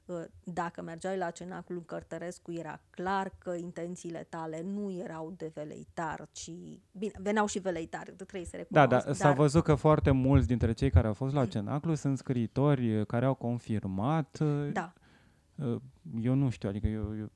uh, 0.06 0.24
dacă 0.44 0.82
mergeai 0.82 1.18
la 1.18 1.30
cenaclul 1.30 1.84
Cărtărescu, 1.86 2.52
era 2.52 2.82
clar 2.90 3.32
că 3.38 3.54
intențiile 3.54 4.26
tale 4.30 4.62
nu 4.62 4.92
erau 4.92 5.34
de 5.38 5.52
veleitar, 5.54 6.28
ci... 6.32 6.52
Bine, 6.92 7.12
veneau 7.22 7.46
și 7.46 7.60
veleitari, 7.60 8.12
trebuie 8.12 8.46
să 8.46 8.58
Da, 8.70 8.82
recunosc. 8.86 9.06
da, 9.06 9.14
s-a 9.14 9.24
dar- 9.24 9.36
văzut 9.36 9.64
că 9.64 9.76
foarte 9.76 10.12
mulți 10.12 10.48
dintre 10.48 10.72
cei 10.74 10.90
care 10.90 11.08
au 11.08 11.14
fost 11.14 11.34
la 11.34 11.46
cenaclu 11.46 11.94
sunt 11.96 12.18
scriitori 12.18 13.00
uh, 13.00 13.06
care 13.06 13.26
au 13.26 13.34
confirmat. 13.34 14.38
uh, 14.42 14.70
Da, 14.74 14.94
uh, 14.96 15.04
Eu 16.22 16.34
nu 16.34 16.50
știu, 16.50 16.70
adică 16.70 16.88
eu, 16.88 17.18
eu 17.18 17.30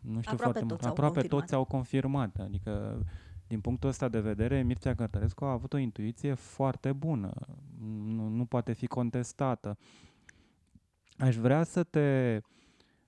nu 0.00 0.20
știu 0.20 0.32
Aproape 0.32 0.42
foarte 0.42 0.60
mult. 0.64 0.68
toți 0.70 0.84
au 0.86 0.90
Aproape 0.90 1.14
confirmat. 1.14 1.40
toți 1.40 1.54
au 1.54 1.64
confirmat. 1.64 2.36
Adică, 2.40 3.02
din 3.46 3.60
punctul 3.60 3.88
ăsta 3.88 4.08
de 4.08 4.20
vedere, 4.20 4.62
Mircea 4.62 4.94
Cărtărescu 4.94 5.44
a 5.44 5.50
avut 5.52 5.72
o 5.72 5.76
intuiție 5.76 6.34
foarte 6.34 6.92
bună. 6.92 7.32
Nu, 8.04 8.28
nu 8.28 8.44
poate 8.44 8.72
fi 8.72 8.86
contestată. 8.86 9.78
Aș 11.18 11.36
vrea 11.36 11.62
să 11.62 11.82
te 11.82 12.40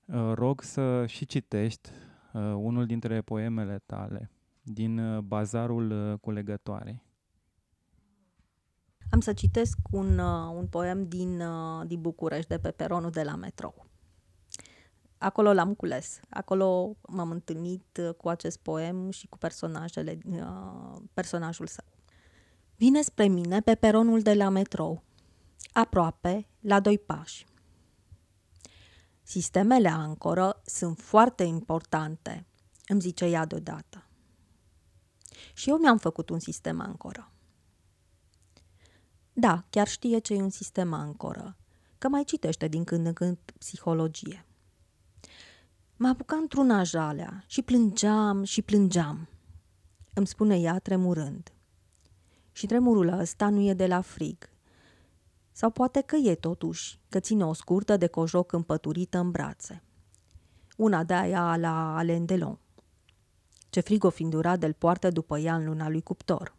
uh, 0.05 0.33
rog 0.35 0.63
să 0.63 1.07
și 1.07 1.27
citești 1.27 1.89
uh, 2.33 2.41
unul 2.43 2.87
dintre 2.87 3.21
poemele 3.21 3.83
tale 3.87 4.31
din 4.63 4.99
uh, 4.99 5.19
Bazarul 5.23 5.91
uh, 5.91 6.19
Culegătoarei. 6.21 7.03
Am 9.11 9.21
să 9.21 9.33
citesc 9.33 9.79
un, 9.91 10.19
uh, 10.19 10.53
un 10.55 10.67
poem 10.67 11.09
din, 11.09 11.41
uh, 11.41 11.87
din 11.87 12.01
București, 12.01 12.49
de 12.49 12.59
pe 12.59 12.71
peronul 12.71 13.11
de 13.11 13.23
la 13.23 13.35
metrou. 13.35 13.87
Acolo 15.19 15.53
l-am 15.53 15.75
cules. 15.75 16.21
Acolo 16.29 16.97
m-am 17.09 17.31
întâlnit 17.31 17.99
uh, 18.01 18.15
cu 18.15 18.29
acest 18.29 18.59
poem 18.59 19.11
și 19.11 19.27
cu 19.27 19.39
personajele, 19.39 20.19
uh, 20.31 21.01
personajul 21.15 21.67
său. 21.67 21.85
Vine 22.77 23.03
spre 23.03 23.27
mine 23.27 23.61
pe 23.61 23.75
peronul 23.75 24.23
de 24.23 24.35
la 24.35 24.49
metrou, 24.49 25.03
aproape, 25.73 26.49
la 26.61 26.81
doi 26.81 26.99
pași. 26.99 27.47
Sistemele 29.23 29.89
ancoră 29.89 30.63
sunt 30.65 30.99
foarte 30.99 31.43
importante, 31.43 32.47
îmi 32.87 33.01
zice 33.01 33.25
ea 33.25 33.45
deodată. 33.45 34.07
Și 35.55 35.69
eu 35.69 35.77
mi-am 35.77 35.99
făcut 35.99 36.31
un 36.31 36.39
sistem 36.39 36.81
ancoră. 36.81 37.33
Da, 39.33 39.65
chiar 39.71 39.89
știe 39.89 40.19
ce 40.19 40.35
e 40.35 40.43
un 40.43 40.51
sistem 40.51 40.93
ancoră, 40.93 41.57
că 41.99 42.09
mai 42.09 42.25
citește 42.25 42.69
din 42.69 42.85
când 42.85 43.07
în 43.07 43.13
când 43.13 43.39
psihologie. 43.59 44.48
Mă 46.01 46.09
apuca 46.09 46.37
într-una 46.37 46.83
jalea 46.83 47.45
și 47.47 47.63
plângeam 47.63 48.43
și 48.43 48.63
plângeam, 48.63 49.29
îmi 50.15 50.27
spune 50.27 50.61
ea 50.61 50.79
tremurând. 50.79 51.53
Și 52.53 52.67
tremurul 52.67 53.09
ăsta 53.09 53.49
nu 53.49 53.61
e 53.61 53.75
de 53.75 53.87
la 53.87 54.01
frig. 54.01 54.51
Sau 55.53 55.71
poate 55.71 56.01
că 56.01 56.17
e 56.17 56.35
totuși, 56.35 57.01
că 57.09 57.21
ține 57.21 57.45
o 57.45 57.53
scurtă 57.53 57.97
de 57.97 58.07
cojoc 58.07 58.53
împăturită 58.53 59.19
în 59.19 59.31
brațe. 59.31 59.83
Una 60.77 61.05
de 61.05 61.15
aia 61.15 61.57
la 61.57 61.97
Alain 61.97 62.25
Delon. 62.25 62.59
Ce 63.71 63.81
frig 63.81 64.05
o 64.05 64.11
findura 64.11 64.57
del 64.57 64.73
poartă 64.73 65.11
după 65.11 65.39
ea 65.39 65.55
în 65.55 65.65
luna 65.65 65.89
lui 65.89 66.03
cuptor 66.03 66.57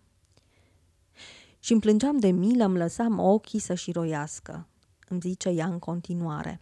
și 1.60 1.72
îmi 1.72 1.82
plângeam 1.82 2.18
de 2.18 2.32
milă, 2.32 2.66
îmi 2.66 2.78
lăsam 2.78 3.20
ochii 3.20 3.60
să 3.60 3.74
șiroiască, 3.74 4.68
îmi 5.08 5.20
zice 5.20 5.50
ea 5.50 5.66
în 5.66 5.80
continuare. 5.80 6.62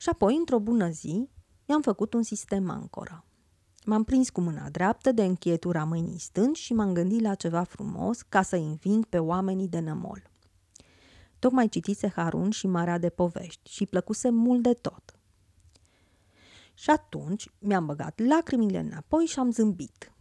Și 0.00 0.08
apoi, 0.08 0.36
într-o 0.36 0.58
bună 0.58 0.90
zi, 0.90 1.28
mi-am 1.66 1.82
făcut 1.82 2.14
un 2.14 2.22
sistem 2.22 2.70
ancoră. 2.70 3.24
M-am 3.84 4.04
prins 4.04 4.30
cu 4.30 4.40
mâna 4.40 4.68
dreaptă 4.68 5.12
de 5.12 5.24
închietura 5.24 5.84
mâinii 5.84 6.18
stângi 6.18 6.60
și 6.60 6.72
m-am 6.72 6.92
gândit 6.92 7.20
la 7.20 7.34
ceva 7.34 7.62
frumos 7.62 8.22
ca 8.22 8.42
să 8.42 8.56
înving 8.56 9.06
pe 9.06 9.18
oamenii 9.18 9.68
de 9.68 9.78
nămol. 9.78 10.30
Tocmai 11.38 11.68
citise 11.68 12.08
Harun 12.08 12.50
și 12.50 12.66
Marea 12.66 12.98
de 12.98 13.08
Povești 13.08 13.70
și 13.70 13.86
plăcuse 13.86 14.30
mult 14.30 14.62
de 14.62 14.72
tot. 14.72 15.18
Și 16.74 16.90
atunci 16.90 17.50
mi-am 17.58 17.86
băgat 17.86 18.20
lacrimile 18.20 18.78
înapoi 18.78 19.24
și 19.24 19.38
am 19.38 19.50
zâmbit. 19.50 20.12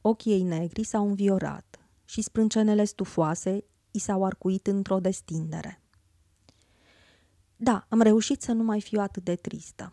Ochii 0.00 0.32
ei 0.32 0.42
negri 0.42 0.84
s-au 0.84 1.06
înviorat 1.06 1.78
și 2.04 2.22
sprâncenele 2.22 2.84
stufoase 2.84 3.64
i 3.90 3.98
s-au 3.98 4.24
arcuit 4.24 4.66
într-o 4.66 5.00
destindere. 5.00 5.83
Da, 7.64 7.86
am 7.88 8.00
reușit 8.00 8.42
să 8.42 8.52
nu 8.52 8.62
mai 8.62 8.80
fiu 8.80 9.00
atât 9.00 9.24
de 9.24 9.36
tristă. 9.36 9.92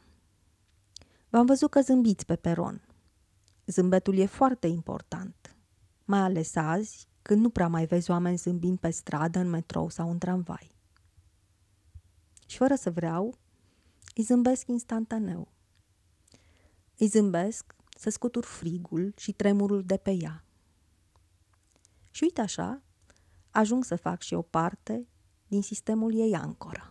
V-am 1.30 1.46
văzut 1.46 1.70
că 1.70 1.82
zâmbiți 1.82 2.26
pe 2.26 2.36
peron. 2.36 2.88
Zâmbetul 3.66 4.18
e 4.18 4.26
foarte 4.26 4.68
important, 4.68 5.56
mai 6.06 6.20
ales 6.20 6.56
azi, 6.56 7.08
când 7.22 7.42
nu 7.42 7.50
prea 7.50 7.68
mai 7.68 7.86
vezi 7.86 8.12
oameni 8.12 8.38
zâmbind 8.38 8.80
pe 8.80 8.90
stradă, 8.90 9.40
în 9.40 9.50
metrou 9.50 9.90
sau 9.90 10.12
în 10.12 10.18
tramvai. 10.18 10.72
Și 12.48 12.58
fără 12.58 12.76
să 12.76 12.92
vreau, 12.92 13.38
îi 14.16 14.24
zâmbesc 14.24 14.68
instantaneu. 14.68 15.52
Îi 16.98 17.08
zâmbesc 17.08 17.76
să 17.98 18.10
scutur 18.10 18.44
frigul 18.44 19.14
și 19.18 19.32
tremurul 19.32 19.84
de 19.84 19.98
pe 19.98 20.12
ea. 20.12 20.44
Și 22.10 22.24
uite 22.24 22.42
așa, 22.42 22.82
ajung 23.52 23.84
să 23.84 23.96
fac 23.96 24.22
și 24.22 24.34
o 24.34 24.42
parte 24.42 25.08
din 25.48 25.62
sistemul 25.62 26.14
ei 26.16 26.36
ancora. 26.36 26.91